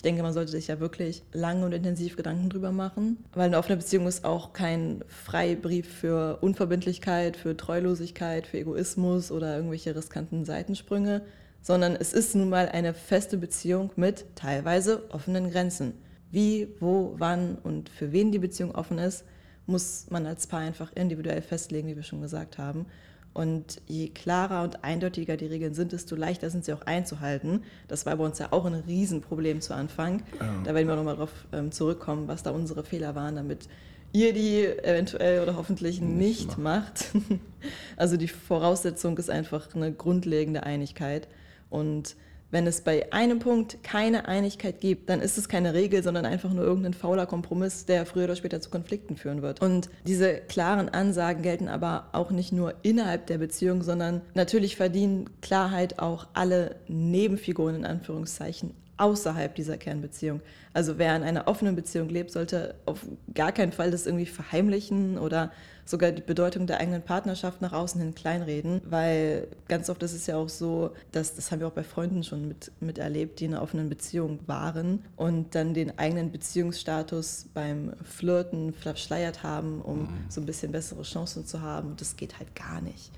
Ich 0.00 0.02
denke, 0.02 0.22
man 0.22 0.32
sollte 0.32 0.52
sich 0.52 0.68
ja 0.68 0.80
wirklich 0.80 1.24
lange 1.34 1.66
und 1.66 1.72
intensiv 1.72 2.16
Gedanken 2.16 2.48
drüber 2.48 2.72
machen, 2.72 3.22
weil 3.34 3.44
eine 3.44 3.58
offene 3.58 3.76
Beziehung 3.76 4.06
ist 4.06 4.24
auch 4.24 4.54
kein 4.54 5.04
Freibrief 5.08 5.86
für 5.86 6.38
Unverbindlichkeit, 6.40 7.36
für 7.36 7.54
Treulosigkeit, 7.54 8.46
für 8.46 8.56
Egoismus 8.56 9.30
oder 9.30 9.54
irgendwelche 9.54 9.94
riskanten 9.94 10.46
Seitensprünge, 10.46 11.20
sondern 11.60 11.96
es 11.96 12.14
ist 12.14 12.34
nun 12.34 12.48
mal 12.48 12.70
eine 12.70 12.94
feste 12.94 13.36
Beziehung 13.36 13.90
mit 13.96 14.24
teilweise 14.36 15.02
offenen 15.10 15.50
Grenzen. 15.50 15.92
Wie, 16.30 16.68
wo, 16.80 17.16
wann 17.18 17.56
und 17.56 17.90
für 17.90 18.10
wen 18.10 18.32
die 18.32 18.38
Beziehung 18.38 18.74
offen 18.74 18.96
ist, 18.96 19.26
muss 19.66 20.06
man 20.08 20.24
als 20.24 20.46
Paar 20.46 20.60
einfach 20.60 20.90
individuell 20.94 21.42
festlegen, 21.42 21.88
wie 21.88 21.96
wir 21.96 22.04
schon 22.04 22.22
gesagt 22.22 22.56
haben. 22.56 22.86
Und 23.32 23.80
je 23.86 24.08
klarer 24.08 24.64
und 24.64 24.82
eindeutiger 24.82 25.36
die 25.36 25.46
Regeln 25.46 25.72
sind, 25.72 25.92
desto 25.92 26.16
leichter 26.16 26.50
sind 26.50 26.64
sie 26.64 26.72
auch 26.72 26.82
einzuhalten. 26.82 27.62
Das 27.86 28.04
war 28.04 28.16
bei 28.16 28.24
uns 28.24 28.38
ja 28.40 28.48
auch 28.50 28.64
ein 28.64 28.74
Riesenproblem 28.74 29.60
zu 29.60 29.74
Anfang. 29.74 30.22
Oh. 30.34 30.44
Da 30.64 30.74
werden 30.74 30.88
wir 30.88 30.96
nochmal 30.96 31.14
darauf 31.14 31.46
ähm, 31.52 31.70
zurückkommen, 31.70 32.26
was 32.26 32.42
da 32.42 32.50
unsere 32.50 32.82
Fehler 32.82 33.14
waren, 33.14 33.36
damit 33.36 33.68
ihr 34.12 34.32
die 34.32 34.64
eventuell 34.64 35.42
oder 35.42 35.56
hoffentlich 35.56 36.00
nicht, 36.00 36.48
nicht 36.48 36.58
macht. 36.58 37.06
also 37.96 38.16
die 38.16 38.26
Voraussetzung 38.28 39.16
ist 39.18 39.30
einfach 39.30 39.72
eine 39.74 39.92
grundlegende 39.92 40.64
Einigkeit. 40.64 41.28
Und 41.68 42.16
wenn 42.50 42.66
es 42.66 42.80
bei 42.80 43.12
einem 43.12 43.38
Punkt 43.38 43.82
keine 43.82 44.26
Einigkeit 44.26 44.80
gibt, 44.80 45.08
dann 45.08 45.20
ist 45.20 45.38
es 45.38 45.48
keine 45.48 45.74
Regel, 45.74 46.02
sondern 46.02 46.26
einfach 46.26 46.52
nur 46.52 46.64
irgendein 46.64 46.94
fauler 46.94 47.26
Kompromiss, 47.26 47.86
der 47.86 48.06
früher 48.06 48.24
oder 48.24 48.36
später 48.36 48.60
zu 48.60 48.70
Konflikten 48.70 49.16
führen 49.16 49.42
wird. 49.42 49.60
Und 49.60 49.88
diese 50.06 50.34
klaren 50.34 50.88
Ansagen 50.88 51.42
gelten 51.42 51.68
aber 51.68 52.08
auch 52.12 52.30
nicht 52.30 52.52
nur 52.52 52.74
innerhalb 52.82 53.26
der 53.26 53.38
Beziehung, 53.38 53.82
sondern 53.82 54.22
natürlich 54.34 54.76
verdienen 54.76 55.30
Klarheit 55.40 55.98
auch 55.98 56.26
alle 56.34 56.76
Nebenfiguren 56.88 57.76
in 57.76 57.84
Anführungszeichen 57.84 58.74
außerhalb 59.00 59.54
dieser 59.54 59.76
Kernbeziehung. 59.76 60.40
Also 60.72 60.98
wer 60.98 61.16
in 61.16 61.22
einer 61.22 61.48
offenen 61.48 61.74
Beziehung 61.74 62.08
lebt, 62.08 62.30
sollte 62.30 62.74
auf 62.86 63.06
gar 63.34 63.50
keinen 63.52 63.72
Fall 63.72 63.90
das 63.90 64.06
irgendwie 64.06 64.26
verheimlichen 64.26 65.18
oder 65.18 65.50
sogar 65.84 66.12
die 66.12 66.22
Bedeutung 66.22 66.66
der 66.66 66.78
eigenen 66.78 67.02
Partnerschaft 67.02 67.60
nach 67.60 67.72
außen 67.72 68.00
hin 68.00 68.14
kleinreden, 68.14 68.80
weil 68.84 69.48
ganz 69.66 69.90
oft 69.90 70.02
ist 70.04 70.12
es 70.12 70.26
ja 70.26 70.36
auch 70.36 70.48
so, 70.48 70.92
dass 71.10 71.34
das 71.34 71.50
haben 71.50 71.60
wir 71.60 71.66
auch 71.66 71.72
bei 71.72 71.82
Freunden 71.82 72.22
schon 72.22 72.46
mit, 72.46 72.70
miterlebt, 72.80 73.40
die 73.40 73.46
in 73.46 73.54
einer 73.54 73.62
offenen 73.62 73.88
Beziehung 73.88 74.38
waren 74.46 75.02
und 75.16 75.54
dann 75.54 75.74
den 75.74 75.98
eigenen 75.98 76.30
Beziehungsstatus 76.30 77.46
beim 77.52 77.92
Flirten 78.04 78.72
verschleiert 78.72 79.42
haben, 79.42 79.80
um 79.80 80.02
mhm. 80.02 80.08
so 80.28 80.40
ein 80.40 80.46
bisschen 80.46 80.70
bessere 80.70 81.02
Chancen 81.02 81.44
zu 81.44 81.60
haben. 81.60 81.90
Und 81.90 82.00
das 82.00 82.16
geht 82.16 82.38
halt 82.38 82.54
gar 82.54 82.80
nicht. 82.80 83.10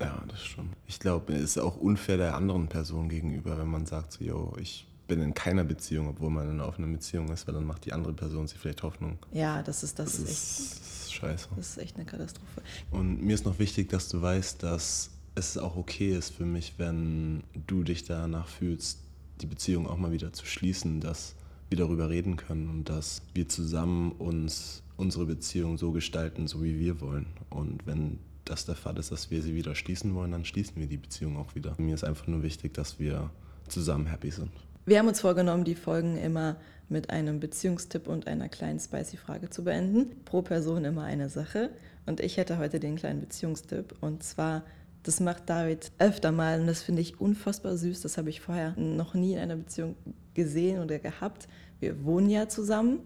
Ja, 0.00 0.22
das 0.28 0.40
stimmt. 0.40 0.74
Ich 0.86 0.98
glaube, 0.98 1.34
es 1.34 1.42
ist 1.42 1.58
auch 1.58 1.76
unfair 1.76 2.16
der 2.16 2.34
anderen 2.34 2.68
Person 2.68 3.08
gegenüber, 3.08 3.58
wenn 3.58 3.68
man 3.68 3.86
sagt, 3.86 4.12
so, 4.12 4.24
yo, 4.24 4.56
ich 4.58 4.86
bin 5.06 5.20
in 5.20 5.34
keiner 5.34 5.64
Beziehung, 5.64 6.08
obwohl 6.08 6.30
man 6.30 6.44
in 6.44 6.52
einer 6.52 6.66
offenen 6.66 6.92
Beziehung 6.92 7.28
ist, 7.28 7.46
weil 7.46 7.54
dann 7.54 7.64
macht 7.64 7.84
die 7.84 7.92
andere 7.92 8.12
Person 8.12 8.46
sich 8.46 8.58
vielleicht 8.58 8.82
Hoffnung. 8.82 9.18
Ja, 9.32 9.62
das 9.62 9.82
ist 9.82 9.98
das, 9.98 10.12
das 10.12 10.18
ist, 10.20 10.28
echt, 10.30 10.80
das 10.80 11.02
ist 11.02 11.12
scheiße. 11.14 11.48
Das 11.56 11.68
ist 11.70 11.78
echt 11.78 11.96
eine 11.96 12.04
Katastrophe. 12.04 12.62
Und 12.90 13.22
mir 13.22 13.34
ist 13.34 13.44
noch 13.44 13.58
wichtig, 13.58 13.88
dass 13.90 14.08
du 14.08 14.22
weißt, 14.22 14.62
dass 14.62 15.10
es 15.34 15.58
auch 15.58 15.76
okay 15.76 16.16
ist 16.16 16.30
für 16.30 16.46
mich, 16.46 16.74
wenn 16.78 17.42
du 17.66 17.82
dich 17.82 18.04
danach 18.04 18.48
fühlst, 18.48 19.00
die 19.40 19.46
Beziehung 19.46 19.86
auch 19.86 19.98
mal 19.98 20.12
wieder 20.12 20.32
zu 20.32 20.46
schließen, 20.46 21.00
dass 21.00 21.34
wir 21.68 21.78
darüber 21.78 22.08
reden 22.08 22.36
können 22.36 22.68
und 22.68 22.88
dass 22.88 23.22
wir 23.34 23.48
zusammen 23.48 24.12
uns 24.12 24.82
unsere 24.96 25.26
Beziehung 25.26 25.76
so 25.76 25.92
gestalten, 25.92 26.46
so 26.46 26.62
wie 26.62 26.78
wir 26.78 27.00
wollen. 27.00 27.26
Und 27.50 27.86
wenn 27.86 28.20
das 28.44 28.66
der 28.66 28.76
Fall 28.76 28.96
ist, 28.98 29.10
dass 29.10 29.30
wir 29.30 29.42
sie 29.42 29.54
wieder 29.54 29.74
schließen 29.74 30.14
wollen, 30.14 30.30
dann 30.30 30.44
schließen 30.44 30.76
wir 30.76 30.86
die 30.86 30.98
Beziehung 30.98 31.36
auch 31.36 31.54
wieder. 31.54 31.74
Mir 31.78 31.94
ist 31.94 32.04
einfach 32.04 32.26
nur 32.26 32.42
wichtig, 32.42 32.74
dass 32.74 32.98
wir 33.00 33.30
zusammen 33.68 34.06
happy 34.06 34.30
sind. 34.30 34.50
Wir 34.86 34.98
haben 34.98 35.08
uns 35.08 35.22
vorgenommen, 35.22 35.64
die 35.64 35.76
Folgen 35.76 36.18
immer 36.18 36.56
mit 36.90 37.08
einem 37.08 37.40
Beziehungstipp 37.40 38.06
und 38.06 38.26
einer 38.26 38.50
kleinen 38.50 38.78
spicy 38.78 39.16
Frage 39.16 39.48
zu 39.48 39.64
beenden. 39.64 40.22
Pro 40.26 40.42
Person 40.42 40.84
immer 40.84 41.04
eine 41.04 41.30
Sache. 41.30 41.70
Und 42.04 42.20
ich 42.20 42.36
hätte 42.36 42.58
heute 42.58 42.80
den 42.80 42.96
kleinen 42.96 43.20
Beziehungstipp. 43.20 43.94
Und 44.02 44.22
zwar, 44.22 44.62
das 45.02 45.20
macht 45.20 45.48
David 45.48 45.90
öfter 45.98 46.32
mal 46.32 46.60
und 46.60 46.66
das 46.66 46.82
finde 46.82 47.00
ich 47.00 47.18
unfassbar 47.18 47.78
süß. 47.78 48.02
Das 48.02 48.18
habe 48.18 48.28
ich 48.28 48.42
vorher 48.42 48.74
noch 48.76 49.14
nie 49.14 49.32
in 49.32 49.38
einer 49.38 49.56
Beziehung 49.56 49.96
gesehen 50.34 50.82
oder 50.82 50.98
gehabt. 50.98 51.48
Wir 51.80 52.04
wohnen 52.04 52.28
ja 52.28 52.50
zusammen 52.50 53.00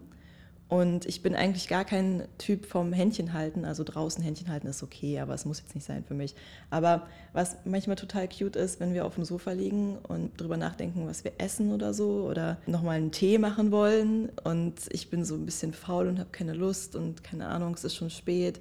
und 0.69 1.07
ich 1.07 1.23
bin 1.23 1.35
eigentlich 1.35 1.67
gar 1.67 1.83
kein 1.83 2.27
Typ 2.37 2.67
vom 2.67 2.93
Händchen 2.93 3.33
halten. 3.33 3.65
Also 3.65 3.83
draußen 3.83 4.23
Händchen 4.23 4.49
halten 4.49 4.67
ist 4.67 4.83
okay, 4.83 5.19
aber 5.19 5.33
es 5.33 5.43
muss 5.43 5.59
jetzt 5.59 5.73
nicht 5.73 5.85
sein 5.85 6.03
für 6.03 6.13
mich. 6.13 6.35
Aber 6.69 7.07
was 7.33 7.57
manchmal 7.65 7.95
total 7.95 8.29
cute 8.29 8.55
ist, 8.55 8.79
wenn 8.79 8.93
wir 8.93 9.05
auf 9.05 9.15
dem 9.15 9.25
Sofa 9.25 9.51
liegen 9.51 9.97
und 9.97 10.39
drüber 10.39 10.57
nachdenken, 10.57 11.07
was 11.07 11.23
wir 11.23 11.33
essen 11.39 11.73
oder 11.73 11.95
so 11.95 12.27
oder 12.29 12.57
nochmal 12.67 12.97
einen 12.97 13.11
Tee 13.11 13.39
machen 13.39 13.71
wollen 13.71 14.29
und 14.43 14.75
ich 14.91 15.09
bin 15.09 15.25
so 15.25 15.33
ein 15.33 15.45
bisschen 15.45 15.73
faul 15.73 16.07
und 16.07 16.19
habe 16.19 16.29
keine 16.31 16.53
Lust 16.53 16.95
und 16.95 17.23
keine 17.23 17.47
Ahnung, 17.47 17.73
es 17.73 17.83
ist 17.83 17.95
schon 17.95 18.11
spät, 18.11 18.59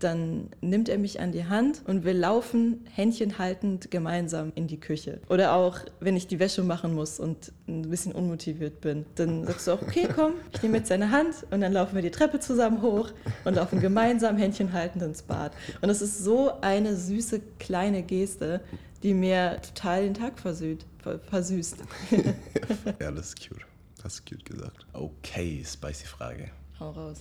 dann 0.00 0.48
nimmt 0.60 0.88
er 0.88 0.98
mich 0.98 1.20
an 1.20 1.32
die 1.32 1.44
Hand 1.44 1.82
und 1.86 2.04
wir 2.04 2.14
laufen 2.14 2.84
Händchen 2.92 3.38
haltend 3.38 3.90
gemeinsam 3.90 4.52
in 4.54 4.66
die 4.66 4.80
Küche. 4.80 5.20
Oder 5.28 5.54
auch, 5.54 5.78
wenn 6.00 6.16
ich 6.16 6.26
die 6.26 6.38
Wäsche 6.38 6.62
machen 6.62 6.94
muss 6.94 7.20
und 7.20 7.52
ein 7.68 7.88
bisschen 7.88 8.12
unmotiviert 8.12 8.80
bin, 8.80 9.04
dann 9.14 9.46
sagst 9.46 9.66
du 9.66 9.72
auch, 9.72 9.82
okay, 9.82 10.08
komm, 10.14 10.32
ich 10.52 10.62
nehme 10.62 10.78
jetzt 10.78 10.88
seine 10.88 11.10
Hand 11.10 11.46
und 11.50 11.60
dann 11.60 11.72
laufen 11.72 11.94
wir 11.94 12.02
die 12.02 12.10
Treppe 12.10 12.40
zusammen 12.40 12.82
hoch 12.82 13.10
und 13.44 13.54
laufen 13.54 13.80
gemeinsam 13.80 14.36
Händchen 14.36 14.72
haltend 14.72 15.02
ins 15.02 15.22
Bad. 15.22 15.52
Und 15.80 15.88
das 15.88 16.02
ist 16.02 16.24
so 16.24 16.52
eine 16.60 16.96
süße 16.96 17.40
kleine 17.58 18.02
Geste, 18.02 18.60
die 19.02 19.14
mir 19.14 19.60
total 19.62 20.02
den 20.02 20.14
Tag 20.14 20.38
versüßt. 20.38 20.84
versüßt. 21.30 21.76
ja, 23.00 23.10
das 23.10 23.28
ist 23.28 23.48
cute. 23.48 23.64
Das 24.02 24.14
ist 24.14 24.26
cute 24.26 24.44
gesagt. 24.44 24.86
Okay, 24.92 25.62
spicy 25.64 26.06
Frage. 26.06 26.50
Hau 26.78 26.90
raus. 26.90 27.20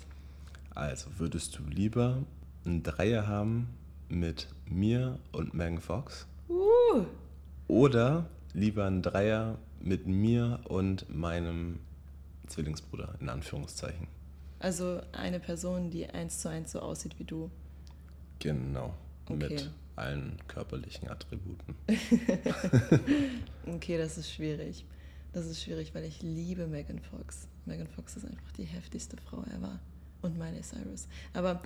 Also, 0.76 1.08
würdest 1.18 1.58
du 1.58 1.64
lieber 1.64 2.24
einen 2.66 2.84
Dreier 2.84 3.28
haben 3.28 3.70
mit 4.10 4.48
mir 4.66 5.20
und 5.32 5.54
Megan 5.54 5.80
Fox? 5.80 6.28
Uh. 6.48 7.06
Oder 7.68 8.28
lieber 8.54 8.86
einen 8.86 9.02
Dreier 9.02 9.58
mit 9.80 10.08
mir 10.08 10.60
und 10.66 11.10
meinem 11.14 11.80
Zwillingsbruder, 12.48 13.16
in 13.20 13.30
Anführungszeichen. 13.30 14.08
Also 14.60 15.02
eine 15.14 15.40
Person, 15.40 15.90
die 15.90 16.08
eins 16.08 16.40
zu 16.40 16.50
eins 16.50 16.72
so 16.72 16.80
aussieht 16.80 17.18
wie 17.18 17.24
du. 17.24 17.50
Genau. 18.40 18.94
Okay. 19.26 19.38
Mit 19.38 19.72
allen 19.96 20.38
körperlichen 20.48 21.10
Attributen. 21.10 21.76
okay, 23.68 23.98
das 23.98 24.18
ist 24.18 24.32
schwierig. 24.32 24.86
Das 25.34 25.46
ist 25.46 25.62
schwierig, 25.62 25.94
weil 25.94 26.06
ich 26.06 26.22
liebe 26.22 26.68
Megan 26.68 27.00
Fox. 27.00 27.48
Megan 27.66 27.88
Fox 27.88 28.18
ist 28.18 28.26
einfach 28.26 28.52
die 28.54 28.64
heftigste 28.64 29.18
Frau 29.18 29.44
ever. 29.44 29.80
Und 30.22 30.38
Miley 30.38 30.62
Cyrus. 30.62 31.08
Aber, 31.34 31.62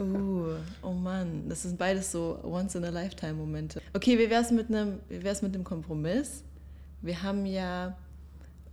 uh, 0.00 0.56
oh 0.82 0.92
Mann, 0.92 1.48
das 1.48 1.62
sind 1.62 1.78
beides 1.78 2.10
so 2.10 2.40
Once-in-a-Lifetime-Momente. 2.42 3.80
Okay, 3.92 4.18
wie 4.18 4.28
wäre 4.30 4.42
es 4.42 4.50
mit 5.42 5.54
einem 5.54 5.64
Kompromiss? 5.64 6.42
Wir 7.02 7.22
haben 7.22 7.46
ja 7.46 7.96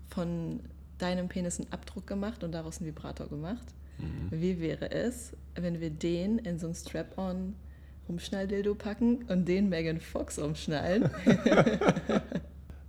von 0.10 0.60
deinem 0.98 1.28
Penis 1.28 1.60
einen 1.60 1.72
Abdruck 1.72 2.08
gemacht 2.08 2.44
und 2.44 2.52
daraus 2.52 2.80
einen 2.80 2.88
Vibrator 2.88 3.28
gemacht. 3.28 3.66
Mhm. 4.00 4.28
Wie 4.32 4.60
wäre 4.60 4.92
es, 4.92 5.34
wenn 5.56 5.80
wir 5.80 5.90
den 5.90 6.40
in 6.40 6.60
so 6.60 6.68
ein 6.68 6.76
Strap-on 6.76 7.56
Umschnalldildo 8.08 8.76
packen 8.76 9.24
und 9.24 9.48
den 9.48 9.70
Megan 9.70 10.00
Fox 10.00 10.40
umschnallen? 10.40 11.10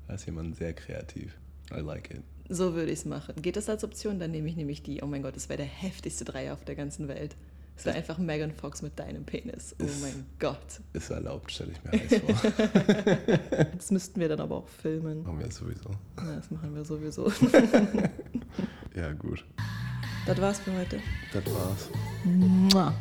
da 0.07 0.15
ist 0.15 0.27
jemand 0.27 0.57
sehr 0.57 0.73
kreativ. 0.73 1.37
I 1.71 1.81
like 1.81 2.11
it. 2.11 2.23
So 2.49 2.75
würde 2.75 2.91
ich 2.93 3.01
es 3.01 3.05
machen. 3.05 3.35
Geht 3.43 3.57
das 3.57 3.69
als 3.69 3.85
Option? 3.85 4.19
Dann 4.19 4.31
nehme 4.31 4.49
ich 4.49 4.57
nämlich 4.57 4.83
die. 4.83 5.03
Oh 5.03 5.07
mein 5.07 5.23
Gott, 5.23 5.37
das 5.37 5.49
wäre 5.49 5.59
der 5.59 5.67
heftigste 5.67 6.25
Dreier 6.25 6.55
auf 6.55 6.65
der 6.65 6.75
ganzen 6.75 7.09
Welt. 7.09 7.37
Es 7.79 7.85
wäre 7.85 7.97
einfach 7.97 8.19
Megan 8.19 8.51
Fox 8.51 8.83
mit 8.83 8.99
deinem 8.99 9.25
Penis. 9.25 9.77
Oh 9.81 9.85
ist, 9.85 10.01
mein 10.01 10.27
Gott. 10.41 10.81
Ist 10.95 11.11
erlaubt, 11.11 11.53
stelle 11.53 11.71
ich 11.73 11.85
mir 11.85 11.93
alles 11.93 12.41
vor. 12.41 12.53
das 13.77 13.91
müssten 13.93 14.19
wir 14.19 14.29
dann 14.29 14.41
aber 14.41 14.57
auch 14.57 14.69
filmen. 14.69 15.23
Machen 15.23 15.39
wir 15.39 15.53
sowieso. 15.53 15.91
Ja, 16.17 16.37
das 16.37 16.51
machen 16.51 16.75
wir 16.75 16.85
sowieso. 16.85 17.31
ja, 18.97 19.13
gut. 19.13 19.45
Das 20.27 20.41
war's 20.41 20.59
für 20.59 20.73
heute. 20.77 20.99
Das 21.33 21.45
war's. 21.47 21.89
Mua. 22.25 22.93